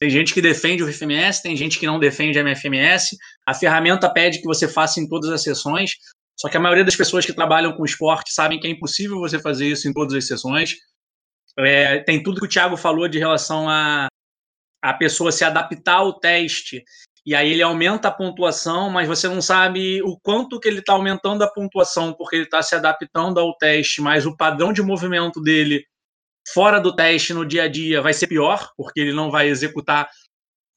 Tem 0.00 0.10
gente 0.10 0.34
que 0.34 0.42
defende 0.42 0.82
o 0.82 0.92
FMS, 0.92 1.40
tem 1.40 1.56
gente 1.56 1.78
que 1.78 1.86
não 1.86 2.00
defende 2.00 2.36
a 2.38 2.42
MFMS. 2.42 3.16
A 3.46 3.54
ferramenta 3.54 4.12
pede 4.12 4.40
que 4.40 4.46
você 4.46 4.66
faça 4.66 4.98
em 4.98 5.08
todas 5.08 5.30
as 5.30 5.42
sessões, 5.42 5.92
só 6.36 6.48
que 6.48 6.56
a 6.56 6.60
maioria 6.60 6.84
das 6.84 6.96
pessoas 6.96 7.24
que 7.24 7.32
trabalham 7.32 7.76
com 7.76 7.84
esporte 7.84 8.32
sabem 8.32 8.58
que 8.58 8.66
é 8.66 8.70
impossível 8.70 9.20
você 9.20 9.38
fazer 9.38 9.68
isso 9.68 9.88
em 9.88 9.92
todas 9.92 10.14
as 10.14 10.26
sessões. 10.26 10.74
É, 11.58 12.00
tem 12.00 12.22
tudo 12.22 12.40
que 12.40 12.46
o 12.46 12.48
Thiago 12.48 12.76
falou 12.76 13.08
de 13.08 13.18
relação 13.18 13.68
a 13.68 14.08
a 14.82 14.92
pessoa 14.92 15.32
se 15.32 15.42
adaptar 15.42 15.94
ao 15.94 16.20
teste 16.20 16.84
e 17.26 17.34
aí 17.34 17.52
ele 17.52 17.62
aumenta 17.62 18.08
a 18.08 18.12
pontuação, 18.12 18.90
mas 18.90 19.08
você 19.08 19.26
não 19.26 19.40
sabe 19.40 20.02
o 20.02 20.18
quanto 20.20 20.60
que 20.60 20.68
ele 20.68 20.80
está 20.80 20.92
aumentando 20.92 21.42
a 21.42 21.50
pontuação, 21.50 22.12
porque 22.12 22.36
ele 22.36 22.44
está 22.44 22.62
se 22.62 22.74
adaptando 22.74 23.40
ao 23.40 23.56
teste, 23.56 24.02
mas 24.02 24.26
o 24.26 24.36
padrão 24.36 24.74
de 24.74 24.82
movimento 24.82 25.40
dele 25.40 25.86
fora 26.52 26.78
do 26.78 26.94
teste 26.94 27.32
no 27.32 27.46
dia 27.46 27.62
a 27.62 27.68
dia 27.68 28.02
vai 28.02 28.12
ser 28.12 28.26
pior, 28.26 28.70
porque 28.76 29.00
ele 29.00 29.14
não 29.14 29.30
vai 29.30 29.48
executar, 29.48 30.06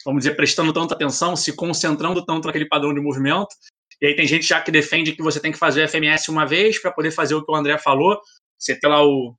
vamos 0.05 0.23
dizer, 0.23 0.35
prestando 0.35 0.71
tanta 0.71 0.95
atenção, 0.95 1.35
se 1.35 1.53
concentrando 1.53 2.25
tanto 2.25 2.45
naquele 2.45 2.65
padrão 2.65 2.93
de 2.93 3.01
movimento. 3.01 3.53
E 4.01 4.07
aí 4.07 4.15
tem 4.15 4.25
gente 4.25 4.47
já 4.47 4.61
que 4.61 4.71
defende 4.71 5.11
que 5.11 5.21
você 5.21 5.41
tem 5.41 5.51
que 5.51 5.57
fazer 5.57 5.83
o 5.83 5.89
FMS 5.89 6.31
uma 6.31 6.45
vez 6.45 6.81
para 6.81 6.93
poder 6.93 7.11
fazer 7.11 7.35
o 7.35 7.43
que 7.43 7.51
o 7.51 7.55
André 7.55 7.77
falou, 7.77 8.21
você 8.57 8.73
ter 8.79 8.87
lá 8.87 9.03
o, 9.03 9.35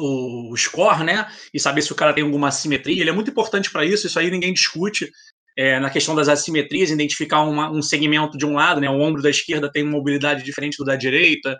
o 0.00 0.56
score, 0.56 1.04
né? 1.04 1.30
E 1.52 1.60
saber 1.60 1.82
se 1.82 1.92
o 1.92 1.94
cara 1.94 2.12
tem 2.12 2.24
alguma 2.24 2.48
assimetria. 2.48 3.00
Ele 3.00 3.10
é 3.10 3.12
muito 3.12 3.30
importante 3.30 3.70
para 3.70 3.84
isso, 3.84 4.06
isso 4.06 4.18
aí 4.18 4.30
ninguém 4.30 4.52
discute 4.52 5.10
é, 5.56 5.78
na 5.78 5.90
questão 5.90 6.14
das 6.14 6.28
assimetrias, 6.28 6.90
identificar 6.90 7.42
uma, 7.42 7.70
um 7.70 7.82
segmento 7.82 8.38
de 8.38 8.46
um 8.46 8.54
lado, 8.54 8.80
né, 8.80 8.88
o 8.88 9.00
ombro 9.00 9.22
da 9.22 9.30
esquerda 9.30 9.70
tem 9.70 9.82
uma 9.82 9.92
mobilidade 9.92 10.42
diferente 10.42 10.78
do 10.78 10.84
da 10.84 10.96
direita, 10.96 11.58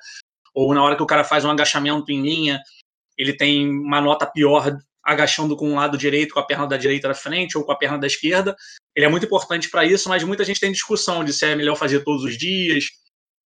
ou 0.54 0.72
na 0.74 0.82
hora 0.82 0.96
que 0.96 1.02
o 1.02 1.06
cara 1.06 1.24
faz 1.24 1.44
um 1.44 1.50
agachamento 1.50 2.10
em 2.10 2.22
linha, 2.22 2.60
ele 3.16 3.36
tem 3.36 3.68
uma 3.68 4.00
nota 4.00 4.26
pior 4.26 4.76
agachando 5.04 5.56
com 5.56 5.72
o 5.72 5.74
lado 5.74 5.98
direito, 5.98 6.34
com 6.34 6.40
a 6.40 6.46
perna 6.46 6.66
da 6.66 6.76
direita 6.76 7.08
da 7.08 7.14
frente 7.14 7.56
ou 7.56 7.64
com 7.64 7.72
a 7.72 7.76
perna 7.76 7.98
da 7.98 8.06
esquerda. 8.06 8.54
Ele 8.94 9.06
é 9.06 9.08
muito 9.08 9.26
importante 9.26 9.68
para 9.70 9.84
isso, 9.84 10.08
mas 10.08 10.22
muita 10.24 10.44
gente 10.44 10.60
tem 10.60 10.72
discussão 10.72 11.24
de 11.24 11.32
se 11.32 11.46
é 11.46 11.54
melhor 11.54 11.76
fazer 11.76 12.00
todos 12.00 12.24
os 12.24 12.36
dias, 12.36 12.86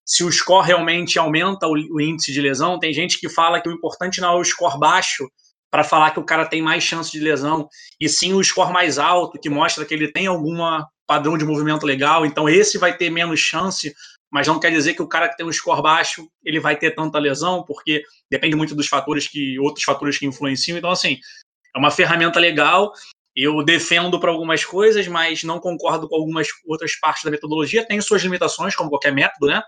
se 0.06 0.24
o 0.24 0.32
score 0.32 0.66
realmente 0.66 1.18
aumenta 1.18 1.68
o, 1.68 1.74
o 1.74 2.02
índice 2.02 2.32
de 2.32 2.42
lesão. 2.42 2.80
Tem 2.80 2.94
gente 2.94 3.20
que 3.20 3.30
fala 3.30 3.62
que 3.62 3.70
o 3.70 3.72
importante 3.72 4.20
não 4.22 4.34
é 4.34 4.40
o 4.40 4.44
score 4.44 4.80
baixo, 4.80 5.28
para 5.72 5.86
falar 5.86 6.12
que 6.12 6.20
o 6.20 6.26
cara 6.26 6.46
tem 6.46 6.62
mais 6.62 6.84
chance 6.84 7.10
de 7.10 7.20
lesão, 7.20 7.70
e 8.00 8.10
sim 8.10 8.34
o 8.34 8.44
score 8.44 8.74
mais 8.74 9.00
alto, 9.00 9.40
que 9.40 9.50
mostra 9.50 9.86
que 9.86 9.94
ele 9.94 10.12
tem 10.12 10.28
alguma 10.28 10.86
padrão 11.08 11.38
de 11.38 11.46
movimento 11.46 11.86
legal, 11.86 12.26
então 12.26 12.50
esse 12.50 12.78
vai 12.78 12.96
ter 12.96 13.10
menos 13.10 13.40
chance, 13.40 13.94
mas 14.30 14.48
não 14.48 14.60
quer 14.60 14.70
dizer 14.70 14.94
que 14.94 15.02
o 15.02 15.08
cara 15.08 15.30
que 15.30 15.38
tem 15.38 15.46
um 15.46 15.52
score 15.52 15.82
baixo, 15.82 16.28
ele 16.44 16.60
vai 16.60 16.76
ter 16.78 16.92
tanta 16.92 17.18
lesão, 17.20 17.64
porque 17.66 18.04
depende 18.30 18.56
muito 18.56 18.76
dos 18.76 18.88
fatores 18.88 19.28
que 19.28 19.58
outros 19.60 19.84
fatores 19.84 20.18
que 20.18 20.26
influenciam. 20.26 20.78
Então 20.78 20.92
assim, 20.92 21.18
é 21.76 21.80
uma 21.80 21.92
ferramenta 21.92 22.40
legal. 22.40 22.92
Eu 23.34 23.64
defendo 23.64 24.20
para 24.20 24.30
algumas 24.30 24.64
coisas, 24.64 25.08
mas 25.08 25.44
não 25.44 25.60
concordo 25.60 26.08
com 26.08 26.16
algumas 26.16 26.48
outras 26.66 26.98
partes 27.00 27.24
da 27.24 27.32
metodologia. 27.32 27.86
Tem 27.86 28.00
suas 28.02 28.22
limitações, 28.22 28.76
como 28.76 28.90
qualquer 28.90 29.14
método, 29.14 29.48
né? 29.48 29.62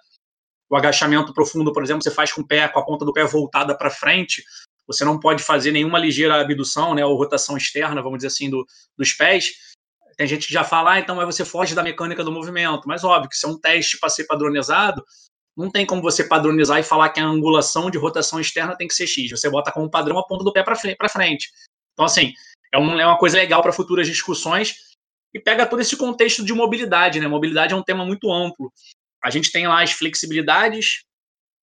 O 0.74 0.76
agachamento 0.76 1.34
profundo, 1.34 1.72
por 1.72 1.84
exemplo, 1.84 2.02
você 2.02 2.10
faz 2.10 2.32
com 2.32 2.42
o 2.42 2.48
pé, 2.48 2.68
com 2.68 2.80
a 2.80 2.86
ponta 2.86 3.06
do 3.06 3.14
pé 3.14 3.24
voltada 3.26 3.78
para 3.78 3.92
frente 3.92 4.44
você 4.88 5.06
não 5.06 5.20
pode 5.20 5.44
fazer 5.44 5.72
nenhuma 5.72 5.98
ligeira 5.98 6.40
abdução, 6.42 6.94
né, 6.94 7.06
ou 7.06 7.16
rotação 7.16 7.58
externa, 7.58 8.02
vamos 8.02 8.20
dizer 8.20 8.28
assim, 8.28 8.50
do, 8.50 8.66
dos 8.98 9.14
pés. 9.14 9.54
Tem 10.18 10.28
gente 10.28 10.48
que 10.48 10.54
já 10.54 10.64
fala, 10.64 10.94
ah, 10.94 11.00
então 11.00 11.16
você 11.16 11.44
foge 11.44 11.74
da 11.74 11.82
mecânica 11.82 12.24
do 12.24 12.32
movimento. 12.32 12.88
Mas 12.88 13.04
óbvio 13.04 13.30
que 13.30 13.38
se 13.38 13.46
é 13.46 13.50
um 13.50 13.58
teste 13.58 14.00
para 14.00 14.10
ser 14.10 14.26
padronizado, 14.26 15.04
não 15.58 15.72
tem 15.72 15.86
como 15.86 16.02
você 16.02 16.24
padronizar 16.24 16.80
e 16.80 16.84
falar 16.84 17.10
que 17.10 17.20
a 17.20 17.26
angulação 17.26 17.90
de 17.90 17.98
rotação 17.98 18.40
externa 18.40 18.76
tem 18.76 18.88
que 18.88 18.94
ser 18.94 19.08
X. 19.08 19.32
Você 19.32 19.50
bota 19.50 19.72
como 19.72 19.90
padrão 19.90 20.20
a 20.20 20.28
ponta 20.28 20.44
do 20.44 20.54
pé 20.54 20.64
para 20.64 21.10
frente. 21.10 21.50
Então, 21.94 22.06
assim, 22.06 22.34
é, 22.74 22.78
é 22.78 23.06
uma 23.08 23.18
coisa 23.18 23.38
legal 23.38 23.62
para 23.62 23.72
futuras 23.72 24.06
discussões 24.06 24.76
e 25.34 25.40
pega 25.40 25.66
todo 25.66 25.80
esse 25.80 25.98
contexto 25.98 26.44
de 26.44 26.54
mobilidade. 26.54 27.20
Né? 27.20 27.28
Mobilidade 27.28 27.74
é 27.74 27.76
um 27.76 27.84
tema 27.84 28.06
muito 28.06 28.32
amplo. 28.32 28.72
A 29.24 29.30
gente 29.30 29.52
tem 29.52 29.68
lá 29.68 29.82
as 29.82 29.92
flexibilidades, 29.92 31.04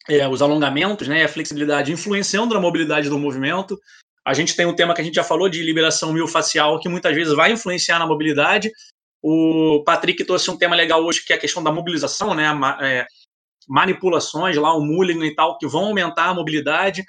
é, 0.09 0.27
os 0.27 0.41
alongamentos, 0.41 1.07
né, 1.07 1.25
a 1.25 1.29
flexibilidade 1.29 1.93
influenciando 1.93 2.55
na 2.55 2.61
mobilidade 2.61 3.09
do 3.09 3.19
movimento. 3.19 3.79
A 4.25 4.33
gente 4.33 4.57
tem 4.57 4.67
um 4.67 4.75
tema 4.75 4.95
que 4.95 5.01
a 5.01 5.05
gente 5.05 5.15
já 5.15 5.25
falou 5.25 5.49
de 5.49 5.63
liberação 5.63 6.13
miofacial, 6.13 6.81
que 6.81 6.89
muitas 6.89 7.15
vezes 7.15 7.35
vai 7.35 7.53
influenciar 7.53 7.99
na 7.99 8.07
mobilidade. 8.07 8.71
O 9.23 9.83
Patrick 9.85 10.25
trouxe 10.25 10.51
um 10.51 10.57
tema 10.57 10.75
legal 10.75 11.05
hoje, 11.05 11.25
que 11.25 11.33
é 11.33 11.37
a 11.37 11.41
questão 11.41 11.63
da 11.63 11.71
mobilização, 11.71 12.35
né, 12.35 12.47
é, 12.81 13.07
manipulações 13.69 14.57
lá, 14.57 14.75
o 14.75 14.81
mulling 14.81 15.25
e 15.25 15.35
tal, 15.35 15.59
que 15.59 15.67
vão 15.67 15.87
aumentar 15.87 16.27
a 16.27 16.35
mobilidade. 16.35 17.05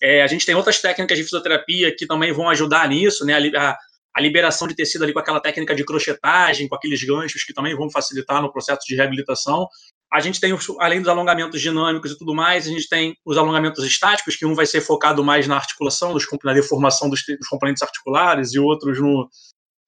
É, 0.00 0.22
a 0.22 0.26
gente 0.28 0.46
tem 0.46 0.54
outras 0.54 0.80
técnicas 0.80 1.18
de 1.18 1.24
fisioterapia 1.24 1.94
que 1.94 2.06
também 2.06 2.32
vão 2.32 2.48
ajudar 2.48 2.88
nisso, 2.88 3.24
né, 3.24 3.34
a, 3.56 3.76
a 4.14 4.20
liberação 4.20 4.66
de 4.66 4.74
tecido 4.74 5.04
ali 5.04 5.12
com 5.12 5.18
aquela 5.18 5.40
técnica 5.40 5.74
de 5.74 5.84
crochetagem, 5.84 6.68
com 6.68 6.74
aqueles 6.74 7.02
ganchos 7.02 7.44
que 7.44 7.52
também 7.52 7.74
vão 7.76 7.90
facilitar 7.90 8.42
no 8.42 8.50
processo 8.52 8.80
de 8.86 8.96
reabilitação. 8.96 9.68
A 10.12 10.20
gente 10.20 10.40
tem, 10.40 10.56
além 10.80 11.00
dos 11.00 11.08
alongamentos 11.08 11.60
dinâmicos 11.60 12.12
e 12.12 12.18
tudo 12.18 12.34
mais, 12.34 12.66
a 12.66 12.70
gente 12.70 12.88
tem 12.88 13.14
os 13.24 13.36
alongamentos 13.36 13.84
estáticos, 13.84 14.36
que 14.36 14.46
um 14.46 14.54
vai 14.54 14.66
ser 14.66 14.80
focado 14.80 15.22
mais 15.22 15.46
na 15.46 15.56
articulação, 15.56 16.16
na 16.42 16.54
deformação 16.54 17.10
dos, 17.10 17.22
dos 17.24 17.46
componentes 17.48 17.82
articulares, 17.82 18.54
e 18.54 18.58
outros 18.58 18.98
no, 18.98 19.28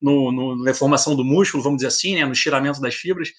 no, 0.00 0.30
no, 0.30 0.56
na 0.58 0.64
deformação 0.64 1.16
do 1.16 1.24
músculo, 1.24 1.62
vamos 1.62 1.78
dizer 1.78 1.88
assim, 1.88 2.14
né, 2.14 2.24
no 2.24 2.32
estiramento 2.32 2.80
das 2.80 2.94
fibras. 2.94 3.30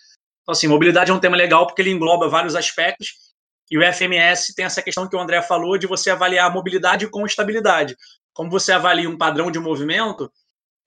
Então, 0.42 0.54
assim, 0.54 0.68
mobilidade 0.68 1.12
é 1.12 1.14
um 1.14 1.20
tema 1.20 1.38
legal 1.38 1.68
porque 1.68 1.82
ele 1.84 1.92
engloba 1.92 2.28
vários 2.28 2.56
aspectos, 2.56 3.14
e 3.70 3.78
o 3.78 3.94
FMS 3.94 4.54
tem 4.54 4.66
essa 4.66 4.82
questão 4.82 5.08
que 5.08 5.16
o 5.16 5.20
André 5.20 5.42
falou 5.42 5.78
de 5.78 5.88
você 5.88 6.10
avaliar 6.10 6.50
a 6.50 6.54
mobilidade 6.54 7.08
com 7.08 7.26
estabilidade. 7.26 7.96
Como 8.34 8.50
você 8.50 8.74
avalia 8.74 9.10
um 9.10 9.18
padrão 9.18 9.50
de 9.50 9.60
movimento, 9.60 10.30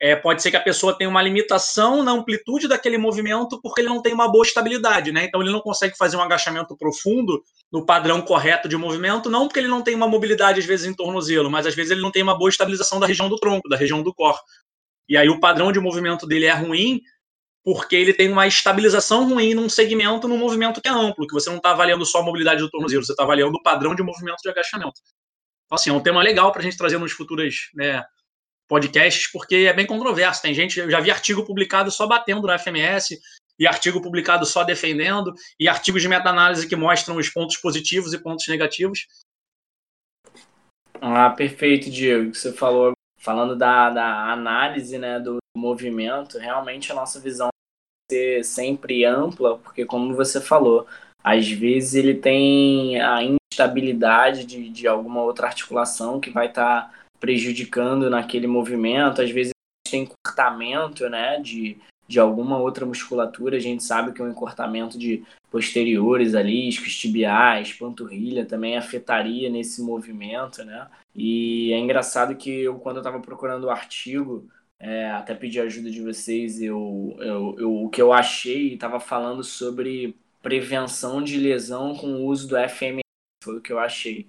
é, 0.05 0.15
pode 0.15 0.43
ser 0.43 0.51
que 0.51 0.57
a 0.59 0.61
pessoa 0.61 0.93
tenha 0.93 1.09
uma 1.09 1.23
limitação 1.23 2.03
na 2.03 2.13
amplitude 2.13 2.69
daquele 2.69 2.99
movimento 2.99 3.59
porque 3.63 3.81
ele 3.81 3.89
não 3.89 4.03
tem 4.03 4.13
uma 4.13 4.31
boa 4.31 4.45
estabilidade, 4.45 5.11
né? 5.11 5.25
Então 5.25 5.41
ele 5.41 5.51
não 5.51 5.61
consegue 5.61 5.97
fazer 5.97 6.19
um 6.19 6.21
agachamento 6.21 6.77
profundo 6.77 7.43
no 7.73 7.87
padrão 7.87 8.21
correto 8.21 8.69
de 8.69 8.77
movimento, 8.77 9.31
não 9.31 9.49
porque 9.49 9.61
ele 9.61 9.69
não 9.69 9.81
tem 9.81 9.95
uma 9.95 10.07
mobilidade 10.07 10.61
às 10.61 10.67
vezes 10.67 10.85
em 10.85 10.93
tornozelo, 10.93 11.51
mas 11.51 11.67
às 11.67 11.75
vezes 11.75 11.91
ele 11.91 12.03
não 12.03 12.11
tem 12.11 12.23
uma 12.23 12.37
boa 12.37 12.51
estabilização 12.51 13.01
da 13.01 13.07
região 13.07 13.31
do 13.31 13.39
tronco, 13.39 13.67
da 13.67 13.79
região 13.79 14.03
do 14.03 14.13
core. 14.13 14.37
E 15.09 15.17
aí 15.17 15.31
o 15.31 15.41
padrão 15.41 15.73
de 15.73 15.81
movimento 15.81 16.27
dele 16.27 16.45
é 16.45 16.53
ruim 16.53 17.01
porque 17.65 17.97
ele 17.97 18.13
tem 18.13 18.31
uma 18.31 18.47
estabilização 18.47 19.27
ruim 19.27 19.55
num 19.55 19.71
segmento, 19.71 20.29
num 20.29 20.37
movimento 20.37 20.83
que 20.83 20.89
é 20.89 20.93
amplo, 20.93 21.27
que 21.27 21.33
você 21.33 21.49
não 21.49 21.57
está 21.57 21.71
avaliando 21.71 22.05
só 22.05 22.19
a 22.19 22.23
mobilidade 22.23 22.61
do 22.61 22.69
tornozelo, 22.69 23.03
você 23.03 23.13
está 23.13 23.23
avaliando 23.23 23.57
o 23.57 23.63
padrão 23.63 23.95
de 23.95 24.03
movimento 24.03 24.43
de 24.43 24.51
agachamento. 24.51 25.01
Então, 25.65 25.77
assim, 25.77 25.89
é 25.89 25.95
um 25.95 26.01
tema 26.03 26.23
legal 26.23 26.53
para 26.53 26.61
a 26.61 26.63
gente 26.63 26.77
trazer 26.77 26.99
nos 26.99 27.13
futuros 27.13 27.71
né, 27.75 28.05
podcasts, 28.69 29.31
porque 29.31 29.55
é 29.69 29.73
bem 29.73 29.87
controverso. 29.87 30.43
Tem 30.43 30.55
gente, 30.55 30.79
eu 30.81 30.91
já 30.91 31.01
vi 31.01 31.11
artigo 31.11 31.45
publicado 31.45 31.91
só 31.91 32.07
batendo 32.07 32.47
no 32.47 32.59
FMS, 32.59 33.19
e 33.59 33.67
artigo 33.67 34.01
publicado 34.01 34.45
só 34.45 34.65
defendendo, 34.65 35.33
e 35.59 35.69
artigos 35.69 36.03
de 36.03 36.09
meta-análise 36.09 36.69
que 36.69 36.77
mostram 36.77 37.17
os 37.17 37.29
pontos 37.29 37.57
positivos 37.57 38.13
e 38.13 38.19
pontos 38.19 38.47
negativos. 38.49 39.07
Ah, 41.01 41.31
perfeito, 41.31 41.91
Diego, 41.91 42.31
que 42.31 42.39
você 42.39 42.53
falou. 42.53 42.93
Falando 43.21 43.57
da, 43.57 43.89
da 43.89 44.33
análise 44.33 44.99
né, 44.99 45.19
do 45.19 45.39
movimento, 45.57 46.37
realmente 46.37 46.93
a 46.93 46.95
nossa 46.95 47.19
visão 47.19 47.49
ser 48.11 48.45
sempre 48.45 49.05
ampla, 49.05 49.59
porque 49.59 49.87
como 49.87 50.15
você 50.15 50.43
falou, 50.43 50.87
às 51.23 51.51
vezes 51.51 51.95
ele 51.95 52.15
tem 52.15 53.01
a 53.01 53.21
instabilidade 53.23 54.45
de, 54.45 54.69
de 54.69 54.87
alguma 54.87 55.23
outra 55.23 55.47
articulação 55.47 56.21
que 56.21 56.29
vai 56.29 56.49
estar 56.49 56.83
tá 56.83 57.04
prejudicando 57.21 58.11
naquele 58.11 58.47
movimento. 58.47 59.23
Às 59.23 59.31
vezes 59.31 59.53
tem 59.89 60.03
encurtamento, 60.03 61.09
né, 61.09 61.41
de, 61.41 61.79
de 62.09 62.19
alguma 62.19 62.59
outra 62.59 62.85
musculatura. 62.87 63.57
A 63.57 63.61
gente 63.61 63.83
sabe 63.85 64.13
que 64.13 64.23
o 64.23 64.29
encurtamento 64.29 64.99
de 64.99 65.23
posteriores 65.51 66.35
ali, 66.35 66.69
isquiotibiais, 66.69 67.73
panturrilha 67.73 68.45
também 68.45 68.77
afetaria 68.77 69.49
nesse 69.49 69.83
movimento, 69.83 70.65
né? 70.65 70.89
E 71.15 71.73
é 71.73 71.79
engraçado 71.79 72.35
que 72.35 72.51
eu, 72.51 72.77
quando 72.79 72.97
eu 72.97 73.01
estava 73.03 73.21
procurando 73.21 73.65
o 73.65 73.71
artigo, 73.71 74.49
é, 74.81 75.11
até 75.13 75.35
pedi 75.35 75.61
ajuda 75.61 75.91
de 75.91 76.03
vocês, 76.03 76.61
eu, 76.61 77.17
eu, 77.21 77.57
eu 77.59 77.85
o 77.85 77.89
que 77.89 78.03
eu 78.03 78.13
achei 78.13 78.75
estava 78.75 78.99
falando 78.99 79.45
sobre 79.45 80.17
prevenção 80.43 81.23
de 81.23 81.39
lesão 81.39 81.95
com 81.95 82.09
o 82.09 82.27
uso 82.27 82.49
do 82.49 82.57
FMS, 82.69 83.01
foi 83.43 83.57
o 83.57 83.61
que 83.61 83.73
eu 83.73 83.79
achei. 83.79 84.29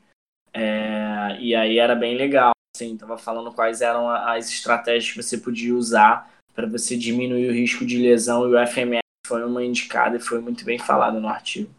É, 0.54 1.38
e 1.42 1.54
aí 1.54 1.78
era 1.78 1.96
bem 1.96 2.16
legal. 2.16 2.54
Sim, 2.76 2.96
estava 2.96 3.18
falando 3.18 3.54
quais 3.54 3.80
eram 3.80 4.10
as 4.10 4.50
estratégias 4.50 5.10
que 5.10 5.24
você 5.24 5.38
podia 5.38 5.74
usar 5.74 6.30
para 6.54 6.68
você 6.68 6.98
diminuir 6.98 7.48
o 7.48 7.54
risco 7.54 7.86
de 7.86 7.98
lesão 7.98 8.50
e 8.50 8.54
o 8.54 8.68
FMS 8.68 9.00
foi 9.26 9.46
uma 9.46 9.64
indicada 9.64 10.18
e 10.18 10.20
foi 10.20 10.42
muito 10.42 10.66
bem 10.66 10.78
falado 10.78 11.22
no 11.22 11.30
artigo. 11.30 11.74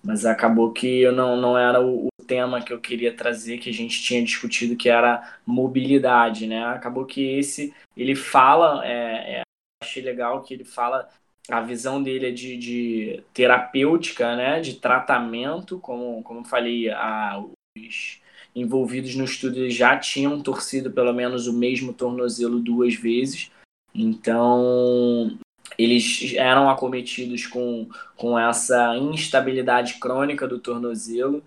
Mas 0.00 0.24
acabou 0.24 0.72
que 0.72 1.00
eu 1.00 1.10
não, 1.10 1.36
não 1.36 1.58
era 1.58 1.80
o, 1.80 2.06
o 2.06 2.24
tema 2.24 2.62
que 2.62 2.72
eu 2.72 2.80
queria 2.80 3.12
trazer, 3.16 3.58
que 3.58 3.68
a 3.68 3.72
gente 3.72 4.00
tinha 4.00 4.22
discutido, 4.22 4.76
que 4.76 4.88
era 4.88 5.40
mobilidade, 5.44 6.46
né? 6.46 6.64
Acabou 6.66 7.04
que 7.04 7.20
esse, 7.36 7.74
ele 7.96 8.14
fala, 8.14 8.86
é, 8.86 9.40
é, 9.40 9.42
achei 9.82 10.04
legal 10.04 10.40
que 10.44 10.54
ele 10.54 10.64
fala, 10.64 11.08
a 11.50 11.60
visão 11.60 12.00
dele 12.00 12.28
é 12.28 12.30
de, 12.30 12.56
de 12.56 13.24
terapêutica, 13.34 14.36
né? 14.36 14.60
De 14.60 14.74
tratamento, 14.74 15.80
como, 15.80 16.22
como 16.22 16.44
falei, 16.44 16.88
a, 16.90 17.42
os 17.76 18.20
envolvidos 18.60 19.14
no 19.14 19.24
estudo 19.24 19.68
já 19.70 19.96
tinham 19.98 20.40
torcido 20.40 20.90
pelo 20.90 21.12
menos 21.12 21.46
o 21.46 21.52
mesmo 21.52 21.92
tornozelo 21.92 22.58
duas 22.58 22.94
vezes. 22.94 23.50
Então, 23.94 25.38
eles 25.76 26.34
eram 26.36 26.68
acometidos 26.68 27.46
com, 27.46 27.88
com 28.16 28.38
essa 28.38 28.96
instabilidade 28.96 29.94
crônica 29.94 30.46
do 30.46 30.58
tornozelo, 30.58 31.42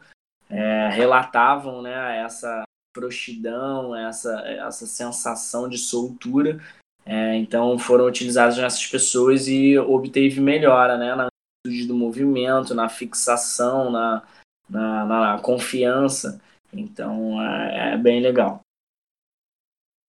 é, 0.50 0.90
relatavam 0.90 1.82
né, 1.82 2.20
essa 2.20 2.64
frouxidão, 2.96 3.96
essa, 3.96 4.42
essa 4.42 4.86
sensação 4.86 5.70
de 5.70 5.78
soltura. 5.78 6.62
É, 7.06 7.36
então, 7.36 7.80
foram 7.80 8.06
utilizados 8.06 8.58
nessas 8.58 8.86
pessoas 8.86 9.48
e 9.48 9.78
obteve 9.78 10.40
melhora 10.40 10.98
né, 10.98 11.16
na 11.16 11.28
amplitude 11.66 11.88
do 11.88 11.96
movimento, 11.96 12.76
na 12.76 12.90
fixação, 12.90 13.90
na, 13.90 14.24
na, 14.70 15.06
na 15.06 15.40
confiança. 15.40 16.40
Então 16.74 17.42
é, 17.42 17.94
é 17.94 17.98
bem 17.98 18.22
legal. 18.22 18.62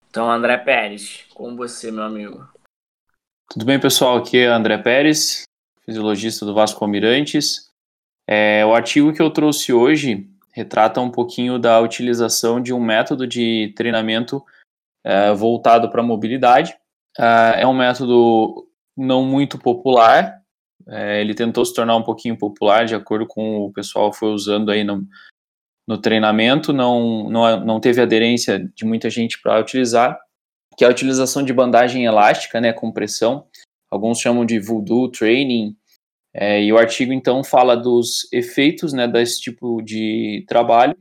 Então, 0.09 0.31
André 0.31 0.59
Pérez, 0.59 1.25
com 1.33 1.57
você, 1.57 1.91
meu 1.91 2.05
amigo. 2.05 2.47
Tudo 3.49 3.65
bem, 3.65 3.81
pessoal? 3.81 4.19
Aqui 4.19 4.39
é 4.39 4.47
André 4.47 4.77
Pérez, 4.77 5.45
fisiologista 5.87 6.45
do 6.45 6.55
Vasco 6.55 6.85
Almirantes. 6.85 7.71
É, 8.29 8.65
o 8.65 8.75
artigo 8.75 9.13
que 9.13 9.23
eu 9.23 9.31
trouxe 9.31 9.73
hoje 9.73 10.29
retrata 10.53 11.01
um 11.01 11.11
pouquinho 11.11 11.59
da 11.59 11.81
utilização 11.81 12.61
de 12.61 12.75
um 12.75 12.81
método 12.81 13.27
de 13.27 13.73
treinamento 13.75 14.45
é, 15.03 15.33
voltado 15.33 15.91
para 15.91 16.03
mobilidade. 16.03 16.77
É, 17.19 17.63
é 17.63 17.67
um 17.67 17.75
método 17.75 18.69
não 18.95 19.25
muito 19.25 19.59
popular, 19.59 20.43
é, 20.87 21.21
ele 21.21 21.35
tentou 21.35 21.65
se 21.65 21.75
tornar 21.75 21.97
um 21.97 22.03
pouquinho 22.03 22.37
popular 22.37 22.85
de 22.85 22.95
acordo 22.95 23.27
com 23.27 23.61
o 23.61 23.73
pessoal 23.73 24.13
foi 24.13 24.31
usando 24.31 24.71
aí 24.71 24.85
no, 24.85 25.07
no 25.87 25.99
treinamento, 25.99 26.73
não, 26.73 27.29
não, 27.29 27.65
não 27.65 27.81
teve 27.81 28.01
aderência 28.01 28.59
de 28.75 28.85
muita 28.85 29.11
gente 29.11 29.41
para 29.41 29.61
utilizar, 29.61 30.19
que 30.77 30.85
é 30.85 30.89
a 30.89 30.91
utilização 30.91 31.45
de 31.45 31.53
bandagem 31.53 32.05
elástica, 32.05 32.61
né, 32.61 32.73
com 32.73 32.93
pressão. 32.93 33.47
Alguns 33.91 34.19
chamam 34.21 34.47
de 34.47 34.59
voodoo 34.59 35.11
training, 35.11 35.77
é, 36.35 36.63
e 36.63 36.73
o 36.73 36.79
artigo 36.79 37.13
então 37.13 37.45
fala 37.45 37.77
dos 37.77 38.33
efeitos 38.33 38.93
né, 38.93 39.07
desse 39.07 39.41
tipo 39.41 39.83
de 39.83 40.45
trabalho 40.49 40.97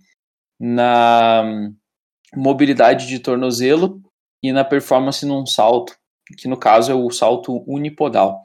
na 0.60 1.72
mobilidade 2.36 3.08
de 3.08 3.18
tornozelo 3.20 4.02
e 4.44 4.52
na 4.52 4.64
performance 4.64 5.26
num 5.26 5.46
salto, 5.46 5.96
que 6.38 6.48
no 6.48 6.58
caso 6.58 6.92
é 6.92 6.96
o 6.96 7.10
salto 7.10 7.64
unipodal. 7.66 8.42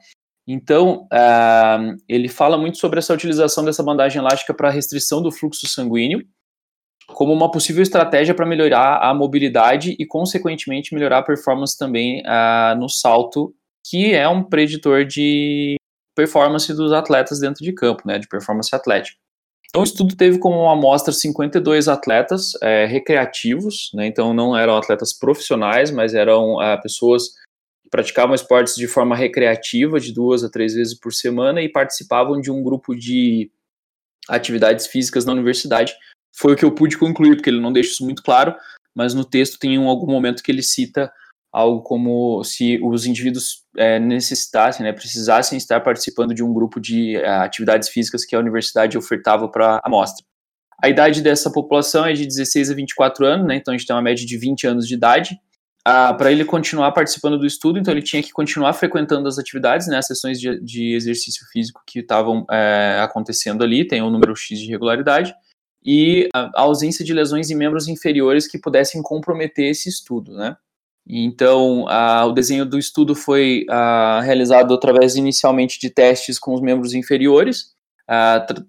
Então, 0.47 1.07
uh, 1.11 1.97
ele 2.07 2.29
fala 2.29 2.57
muito 2.57 2.77
sobre 2.77 2.99
essa 2.99 3.13
utilização 3.13 3.65
dessa 3.65 3.83
bandagem 3.83 4.21
elástica 4.21 4.53
para 4.53 4.69
restrição 4.69 5.21
do 5.21 5.29
fluxo 5.29 5.67
sanguíneo, 5.67 6.23
como 7.07 7.33
uma 7.33 7.51
possível 7.51 7.83
estratégia 7.83 8.33
para 8.33 8.45
melhorar 8.45 8.99
a 9.01 9.13
mobilidade 9.13 9.95
e, 9.99 10.05
consequentemente, 10.05 10.93
melhorar 10.93 11.19
a 11.19 11.23
performance 11.23 11.77
também 11.77 12.21
uh, 12.21 12.79
no 12.79 12.87
salto, 12.87 13.53
que 13.85 14.13
é 14.13 14.27
um 14.27 14.41
preditor 14.41 15.05
de 15.05 15.75
performance 16.15 16.73
dos 16.73 16.93
atletas 16.93 17.39
dentro 17.39 17.63
de 17.63 17.73
campo, 17.73 18.03
né, 18.05 18.17
de 18.17 18.27
performance 18.27 18.73
atlética. 18.73 19.17
Então, 19.69 19.81
o 19.81 19.83
estudo 19.83 20.15
teve 20.15 20.39
como 20.39 20.69
amostra 20.69 21.13
52 21.13 21.87
atletas 21.89 22.53
é, 22.61 22.85
recreativos, 22.85 23.91
né? 23.93 24.07
então 24.07 24.33
não 24.33 24.57
eram 24.57 24.77
atletas 24.77 25.11
profissionais, 25.13 25.91
mas 25.91 26.13
eram 26.13 26.61
é, 26.61 26.77
pessoas 26.77 27.31
praticavam 27.89 28.35
esportes 28.35 28.75
de 28.75 28.87
forma 28.87 29.15
recreativa, 29.15 29.99
de 29.99 30.13
duas 30.13 30.43
a 30.43 30.49
três 30.49 30.73
vezes 30.73 30.93
por 30.93 31.13
semana, 31.13 31.61
e 31.61 31.69
participavam 31.69 32.39
de 32.39 32.51
um 32.51 32.63
grupo 32.63 32.95
de 32.95 33.51
atividades 34.29 34.87
físicas 34.87 35.25
na 35.25 35.33
universidade. 35.33 35.93
Foi 36.35 36.53
o 36.53 36.55
que 36.55 36.65
eu 36.65 36.71
pude 36.71 36.97
concluir, 36.97 37.35
porque 37.35 37.49
ele 37.49 37.61
não 37.61 37.71
deixa 37.71 37.91
isso 37.91 38.03
muito 38.03 38.21
claro, 38.21 38.55
mas 38.95 39.13
no 39.13 39.23
texto 39.23 39.59
tem 39.59 39.77
um, 39.77 39.87
algum 39.87 40.11
momento 40.11 40.43
que 40.43 40.51
ele 40.51 40.63
cita 40.63 41.11
algo 41.51 41.81
como 41.81 42.43
se 42.43 42.79
os 42.83 43.05
indivíduos 43.05 43.63
é, 43.75 43.99
necessitassem, 43.99 44.85
né, 44.85 44.91
precisassem 44.91 45.57
estar 45.57 45.79
participando 45.81 46.33
de 46.33 46.43
um 46.43 46.53
grupo 46.53 46.79
de 46.79 47.15
é, 47.15 47.27
atividades 47.27 47.89
físicas 47.89 48.25
que 48.25 48.35
a 48.35 48.39
universidade 48.39 48.97
ofertava 48.97 49.49
para 49.49 49.77
a 49.77 49.81
amostra. 49.83 50.25
A 50.83 50.89
idade 50.89 51.21
dessa 51.21 51.51
população 51.51 52.05
é 52.05 52.13
de 52.13 52.27
16 52.27 52.69
a 52.69 52.75
24 52.75 53.25
anos, 53.25 53.47
né, 53.47 53.55
então 53.55 53.73
a 53.73 53.77
gente 53.77 53.87
tem 53.87 53.95
uma 53.95 54.01
média 54.01 54.25
de 54.25 54.37
20 54.37 54.67
anos 54.67 54.87
de 54.87 54.93
idade. 54.93 55.39
Para 56.17 56.31
ele 56.33 56.43
continuar 56.43 56.91
participando 56.91 57.37
do 57.37 57.45
estudo, 57.45 57.79
então 57.79 57.93
ele 57.93 58.01
tinha 58.01 58.21
que 58.21 58.33
continuar 58.33 58.73
frequentando 58.73 59.25
as 59.25 59.39
atividades, 59.39 59.87
né, 59.87 59.97
as 59.97 60.05
sessões 60.05 60.37
de, 60.37 60.59
de 60.59 60.93
exercício 60.93 61.45
físico 61.49 61.81
que 61.87 61.99
estavam 61.99 62.45
é, 62.51 62.99
acontecendo 63.01 63.63
ali, 63.63 63.87
tem 63.87 64.01
um 64.01 64.09
número 64.09 64.35
X 64.35 64.59
de 64.59 64.67
regularidade, 64.67 65.33
e 65.85 66.27
a 66.33 66.61
ausência 66.61 67.05
de 67.05 67.13
lesões 67.13 67.49
em 67.49 67.55
membros 67.55 67.87
inferiores 67.87 68.45
que 68.45 68.59
pudessem 68.59 69.01
comprometer 69.01 69.69
esse 69.69 69.87
estudo, 69.87 70.33
né. 70.33 70.57
Então, 71.07 71.87
a, 71.87 72.25
o 72.25 72.33
desenho 72.33 72.65
do 72.65 72.77
estudo 72.77 73.15
foi 73.15 73.65
a, 73.69 74.19
realizado 74.21 74.73
através 74.73 75.15
inicialmente 75.15 75.79
de 75.79 75.89
testes 75.89 76.37
com 76.37 76.53
os 76.53 76.59
membros 76.59 76.93
inferiores, 76.93 77.71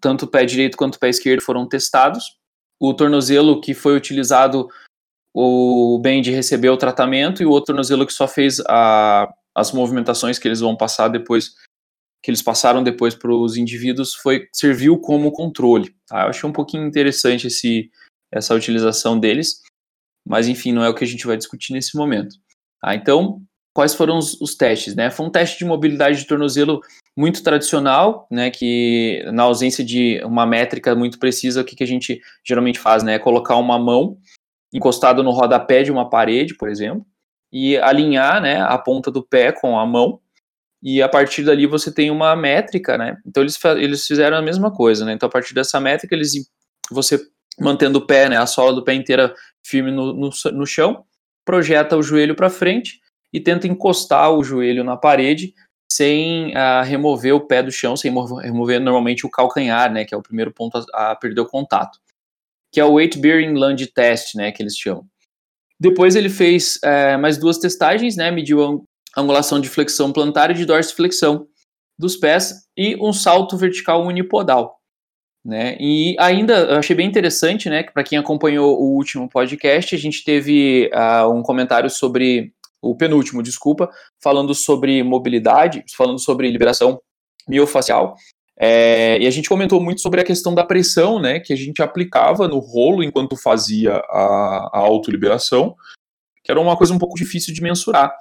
tanto 0.00 0.24
o 0.24 0.28
pé 0.28 0.44
direito 0.44 0.76
quanto 0.76 0.94
o 0.94 0.98
pé 1.00 1.09
esquerdo 1.09 1.42
foram 1.42 1.68
testados. 1.68 2.38
O 2.78 2.94
tornozelo 2.94 3.61
que 3.61 3.74
foi 3.74 3.96
utilizado, 3.96 4.68
o 5.40 5.98
bend 5.98 6.31
recebeu 6.31 6.72
o 6.72 6.79
tratamento 6.79 7.42
e 7.42 7.46
o 7.46 7.51
outro 7.51 7.66
tornozelo 7.66 8.07
que 8.07 8.12
só 8.12 8.27
fez 8.27 8.61
as 9.55 9.72
movimentações 9.72 10.38
que 10.38 10.48
eles 10.48 10.61
vão 10.61 10.77
passar 10.77 11.09
depois, 11.09 11.51
que 12.22 12.31
eles 12.31 12.42
passaram 12.42 12.83
depois 12.83 13.14
para 13.14 13.33
os 13.33 13.57
indivíduos, 13.57 14.14
foi 14.14 14.48
serviu 14.53 14.98
como 14.98 15.33
controle. 15.33 15.94
Tá? 16.07 16.22
Eu 16.22 16.31
achei 16.31 16.48
um 16.48 16.53
pouquinho 16.53 16.87
interessante 16.87 17.46
esse, 17.46 17.90
essa 18.33 18.55
utilização 18.55 19.18
deles 19.18 19.61
mas 20.29 20.46
enfim, 20.46 20.72
não 20.72 20.85
é 20.85 20.88
o 20.90 20.94
que 20.94 21.03
a 21.03 21.07
gente 21.07 21.27
vai 21.27 21.38
discutir 21.38 21.72
nesse 21.72 21.96
momento. 21.96 22.37
Ah, 22.85 22.94
então, 22.94 23.40
quais 23.74 23.94
foram 23.94 24.18
os, 24.18 24.38
os, 24.40 24.55
testes? 24.55 24.94
Né? 24.94 25.11
Foi 25.11 25.24
um 25.24 25.31
teste 25.31 25.59
de 25.59 25.64
mobilidade 25.64 26.18
de 26.18 26.27
tornozelo 26.27 26.81
muito 27.16 27.42
tradicional, 27.42 28.29
né, 28.31 28.48
que 28.48 29.24
na 29.33 29.42
ausência 29.42 29.83
de 29.83 30.20
uma 30.24 30.46
métrica 30.46 30.94
muito 30.94 31.18
precisa, 31.18 31.62
o 31.62 31.64
que, 31.64 31.74
que 31.74 31.83
a 31.83 31.87
gente 31.87 32.20
geralmente 32.46 32.79
faz? 32.79 33.03
Né, 33.03 33.14
é 33.14 33.18
colocar 33.18 33.57
uma 33.57 33.77
mão 33.77 34.18
encostada 34.72 35.22
no 35.22 35.31
rodapé 35.31 35.83
de 35.83 35.90
uma 35.90 36.09
parede, 36.09 36.57
por 36.57 36.68
exemplo, 36.68 37.04
e 37.52 37.76
alinhar 37.78 38.40
né, 38.42 38.61
a 38.61 38.76
ponta 38.76 39.11
do 39.11 39.22
pé 39.22 39.52
com 39.52 39.78
a 39.78 39.87
mão, 39.87 40.20
e 40.83 41.02
a 41.02 41.09
partir 41.09 41.42
dali 41.42 41.66
você 41.66 41.92
tem 41.92 42.11
uma 42.11 42.37
métrica, 42.37 42.96
né? 42.96 43.16
Então 43.26 43.42
eles, 43.42 43.59
eles 43.76 44.07
fizeram 44.07 44.37
a 44.37 44.42
mesma 44.42 44.70
coisa, 44.70 45.04
né? 45.04 45.12
Então 45.12 45.28
a 45.28 45.33
partir 45.33 45.52
dessa 45.52 45.81
métrica 45.81 46.14
eles 46.14 46.33
você 46.90 47.18
mantendo 47.59 47.98
o 47.98 48.07
pé, 48.07 48.28
né, 48.28 48.37
a 48.37 48.46
sola 48.46 48.72
do 48.72 48.85
pé 48.85 48.94
inteira 48.94 49.35
firme 49.66 49.90
no, 49.90 50.12
no, 50.12 50.31
no 50.52 50.66
chão, 50.66 51.04
projeta 51.44 51.96
o 51.96 52.02
joelho 52.02 52.37
para 52.37 52.48
frente 52.48 53.00
e 53.33 53.40
tenta 53.40 53.66
encostar 53.66 54.31
o 54.31 54.44
joelho 54.44 54.85
na 54.85 54.96
parede 54.96 55.54
sem 55.90 56.52
uh, 56.52 56.85
remover 56.85 57.35
o 57.35 57.46
pé 57.46 57.62
do 57.62 57.72
chão, 57.72 57.96
sem 57.96 58.12
remover 58.42 58.81
normalmente 58.81 59.26
o 59.26 59.31
calcanhar, 59.31 59.92
né, 59.92 60.04
que 60.04 60.14
é 60.14 60.16
o 60.16 60.22
primeiro 60.22 60.52
ponto 60.52 60.78
a, 60.94 61.11
a 61.11 61.16
perder 61.16 61.40
o 61.40 61.46
contato, 61.46 61.98
que 62.72 62.81
é 62.81 62.85
o 62.85 62.94
weight 62.94 63.18
bearing 63.18 63.54
lunge 63.54 63.87
test, 63.87 64.35
né, 64.35 64.52
que 64.52 64.62
eles 64.62 64.76
chamam. 64.76 65.04
Depois 65.81 66.16
ele 66.16 66.28
fez 66.28 66.78
uh, 66.85 67.18
mais 67.18 67.38
duas 67.38 67.59
testagens, 67.59 68.16
né, 68.16 68.31
mediu 68.31 68.85
a 69.16 69.20
angulação 69.20 69.61
de 69.61 69.68
flexão 69.68 70.12
plantar 70.12 70.50
e 70.50 70.54
de 70.54 70.64
dorsiflexão 70.64 71.46
dos 71.98 72.16
pés 72.16 72.66
e 72.76 72.96
um 72.96 73.12
salto 73.12 73.57
vertical 73.57 74.04
unipodal. 74.04 74.78
Né? 75.44 75.76
E 75.81 76.16
ainda 76.18 76.78
achei 76.78 76.94
bem 76.94 77.07
interessante, 77.07 77.70
né, 77.70 77.83
que 77.83 77.92
para 77.92 78.04
quem 78.04 78.18
acompanhou 78.18 78.78
o 78.78 78.96
último 78.96 79.28
podcast, 79.28 79.94
a 79.94 79.98
gente 79.98 80.24
teve 80.24 80.90
uh, 80.92 81.33
um 81.33 81.42
comentário 81.42 81.88
sobre 81.88 82.52
o 82.83 82.96
penúltimo, 82.96 83.42
desculpa, 83.42 83.90
falando 84.22 84.54
sobre 84.54 85.02
mobilidade, 85.02 85.85
falando 85.96 86.18
sobre 86.18 86.50
liberação 86.50 87.00
miofacial. 87.48 88.14
É, 88.60 89.18
e 89.20 89.26
a 89.26 89.30
gente 89.30 89.48
comentou 89.48 89.80
muito 89.80 90.00
sobre 90.00 90.20
a 90.20 90.24
questão 90.24 90.52
da 90.52 90.64
pressão, 90.64 91.20
né, 91.20 91.38
que 91.38 91.52
a 91.52 91.56
gente 91.56 91.80
aplicava 91.80 92.48
no 92.48 92.58
rolo 92.58 93.04
enquanto 93.04 93.36
fazia 93.36 93.94
a, 93.94 94.70
a 94.72 94.78
autoliberação, 94.78 95.76
que 96.42 96.50
era 96.50 96.60
uma 96.60 96.76
coisa 96.76 96.92
um 96.92 96.98
pouco 96.98 97.16
difícil 97.16 97.54
de 97.54 97.62
mensurar. 97.62 98.12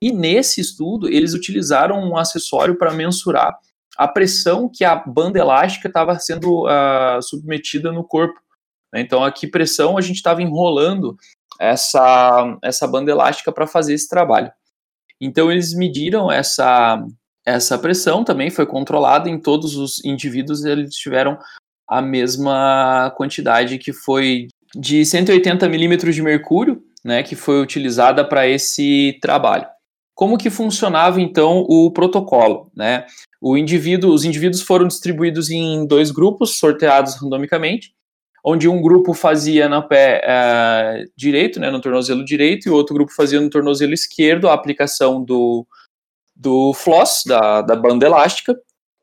E 0.00 0.12
nesse 0.12 0.60
estudo, 0.60 1.08
eles 1.08 1.34
utilizaram 1.34 1.98
um 1.98 2.16
acessório 2.16 2.76
para 2.78 2.92
mensurar 2.92 3.58
a 3.96 4.06
pressão 4.06 4.70
que 4.72 4.84
a 4.84 4.94
banda 4.94 5.38
elástica 5.38 5.88
estava 5.88 6.18
sendo 6.18 6.66
uh, 6.66 7.22
submetida 7.22 7.90
no 7.90 8.04
corpo. 8.04 8.38
Né? 8.92 9.00
Então, 9.00 9.24
a 9.24 9.32
que 9.32 9.46
pressão 9.46 9.96
a 9.96 10.00
gente 10.00 10.16
estava 10.16 10.42
enrolando 10.42 11.16
essa, 11.58 12.58
essa 12.62 12.86
banda 12.86 13.10
elástica 13.10 13.50
para 13.50 13.66
fazer 13.66 13.94
esse 13.94 14.08
trabalho. 14.08 14.52
Então, 15.20 15.50
eles 15.50 15.74
mediram 15.74 16.30
essa, 16.30 17.02
essa 17.46 17.78
pressão, 17.78 18.24
também 18.24 18.50
foi 18.50 18.66
controlada 18.66 19.30
em 19.30 19.38
todos 19.38 19.76
os 19.76 20.04
indivíduos, 20.04 20.64
eles 20.64 20.94
tiveram 20.96 21.38
a 21.88 22.02
mesma 22.02 23.12
quantidade 23.16 23.78
que 23.78 23.92
foi 23.92 24.48
de 24.74 25.04
180 25.06 25.68
milímetros 25.68 26.14
de 26.14 26.22
mercúrio, 26.22 26.82
né, 27.04 27.22
que 27.22 27.36
foi 27.36 27.62
utilizada 27.62 28.24
para 28.24 28.48
esse 28.48 29.16
trabalho. 29.22 29.66
Como 30.12 30.36
que 30.36 30.50
funcionava 30.50 31.20
então 31.20 31.64
o 31.68 31.90
protocolo, 31.90 32.70
né? 32.74 33.04
O 33.40 33.56
indivíduo, 33.56 34.12
os 34.12 34.24
indivíduos 34.24 34.62
foram 34.62 34.88
distribuídos 34.88 35.50
em 35.50 35.86
dois 35.86 36.10
grupos, 36.10 36.58
sorteados 36.58 37.14
randomicamente, 37.20 37.92
onde 38.42 38.66
um 38.66 38.80
grupo 38.80 39.12
fazia 39.12 39.68
no 39.68 39.86
pé 39.86 40.22
é, 40.24 41.04
direito, 41.14 41.60
né, 41.60 41.70
no 41.70 41.80
tornozelo 41.80 42.24
direito, 42.24 42.66
e 42.66 42.70
o 42.70 42.74
outro 42.74 42.94
grupo 42.94 43.12
fazia 43.12 43.40
no 43.40 43.50
tornozelo 43.50 43.92
esquerdo 43.92 44.48
a 44.48 44.54
aplicação 44.54 45.22
do, 45.22 45.66
do 46.36 46.74
floss, 46.74 47.22
da, 47.26 47.62
da 47.62 47.74
banda 47.74 48.06
elástica. 48.06 48.54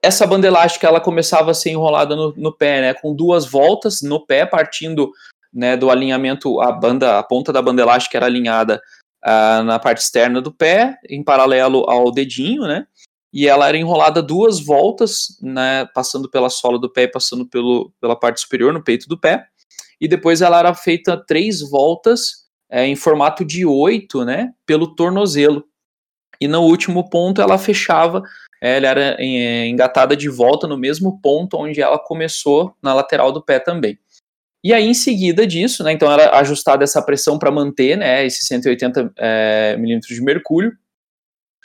Essa 0.01 0.27
banda 0.27 0.47
elástica 0.47 0.87
ela 0.87 1.01
começava 1.01 1.51
a 1.51 1.53
ser 1.53 1.71
enrolada 1.71 2.15
no, 2.15 2.33
no 2.37 2.55
pé, 2.55 2.81
né, 2.81 2.93
com 2.93 3.15
duas 3.15 3.45
voltas 3.45 4.01
no 4.01 4.25
pé, 4.25 4.45
partindo 4.45 5.11
né, 5.51 5.75
do 5.75 5.89
alinhamento, 5.89 6.61
a 6.61 6.71
banda, 6.71 7.19
a 7.19 7.23
ponta 7.23 7.51
da 7.51 7.61
banda 7.61 7.81
elástica 7.81 8.17
era 8.17 8.25
alinhada 8.25 8.81
uh, 9.25 9.63
na 9.63 9.79
parte 9.79 9.99
externa 9.99 10.41
do 10.41 10.51
pé, 10.51 10.97
em 11.09 11.23
paralelo 11.23 11.89
ao 11.89 12.11
dedinho, 12.11 12.63
né? 12.63 12.85
e 13.33 13.47
ela 13.47 13.67
era 13.67 13.75
enrolada 13.75 14.21
duas 14.21 14.59
voltas, 14.59 15.39
né, 15.41 15.85
passando 15.93 16.29
pela 16.29 16.51
sola 16.51 16.77
do 16.77 16.89
pé 16.89 17.03
e 17.03 17.07
passando 17.07 17.47
pelo, 17.47 17.91
pela 17.99 18.15
parte 18.15 18.39
superior, 18.39 18.71
no 18.71 18.83
peito 18.83 19.09
do 19.09 19.19
pé, 19.19 19.47
e 19.99 20.07
depois 20.07 20.41
ela 20.41 20.59
era 20.59 20.73
feita 20.75 21.17
três 21.17 21.61
voltas 21.61 22.43
é, 22.69 22.85
em 22.85 22.95
formato 22.95 23.43
de 23.43 23.65
oito, 23.65 24.23
né, 24.23 24.51
pelo 24.67 24.93
tornozelo. 24.93 25.65
E 26.43 26.47
no 26.47 26.61
último 26.61 27.09
ponto 27.09 27.41
ela 27.41 27.57
fechava, 27.57 28.21
é, 28.61 28.75
ela 28.75 28.87
era 28.87 29.15
é, 29.17 29.65
engatada 29.65 30.13
de 30.13 30.27
volta 30.27 30.67
no 30.67 30.77
mesmo 30.77 31.21
ponto 31.21 31.55
onde 31.55 31.81
ela 31.81 31.97
começou 31.97 32.75
na 32.83 32.93
lateral 32.93 33.31
do 33.31 33.41
pé 33.41 33.59
também. 33.59 33.97
E 34.61 34.73
aí, 34.73 34.85
em 34.85 34.93
seguida 34.93 35.47
disso, 35.47 35.83
né, 35.83 35.93
então 35.93 36.11
era 36.11 36.37
ajustada 36.37 36.83
essa 36.83 37.01
pressão 37.01 37.39
para 37.39 37.49
manter 37.49 37.97
né, 37.97 38.25
esses 38.25 38.45
180 38.45 39.13
é, 39.17 39.77
milímetros 39.77 40.13
de 40.13 40.21
mercúrio, 40.21 40.73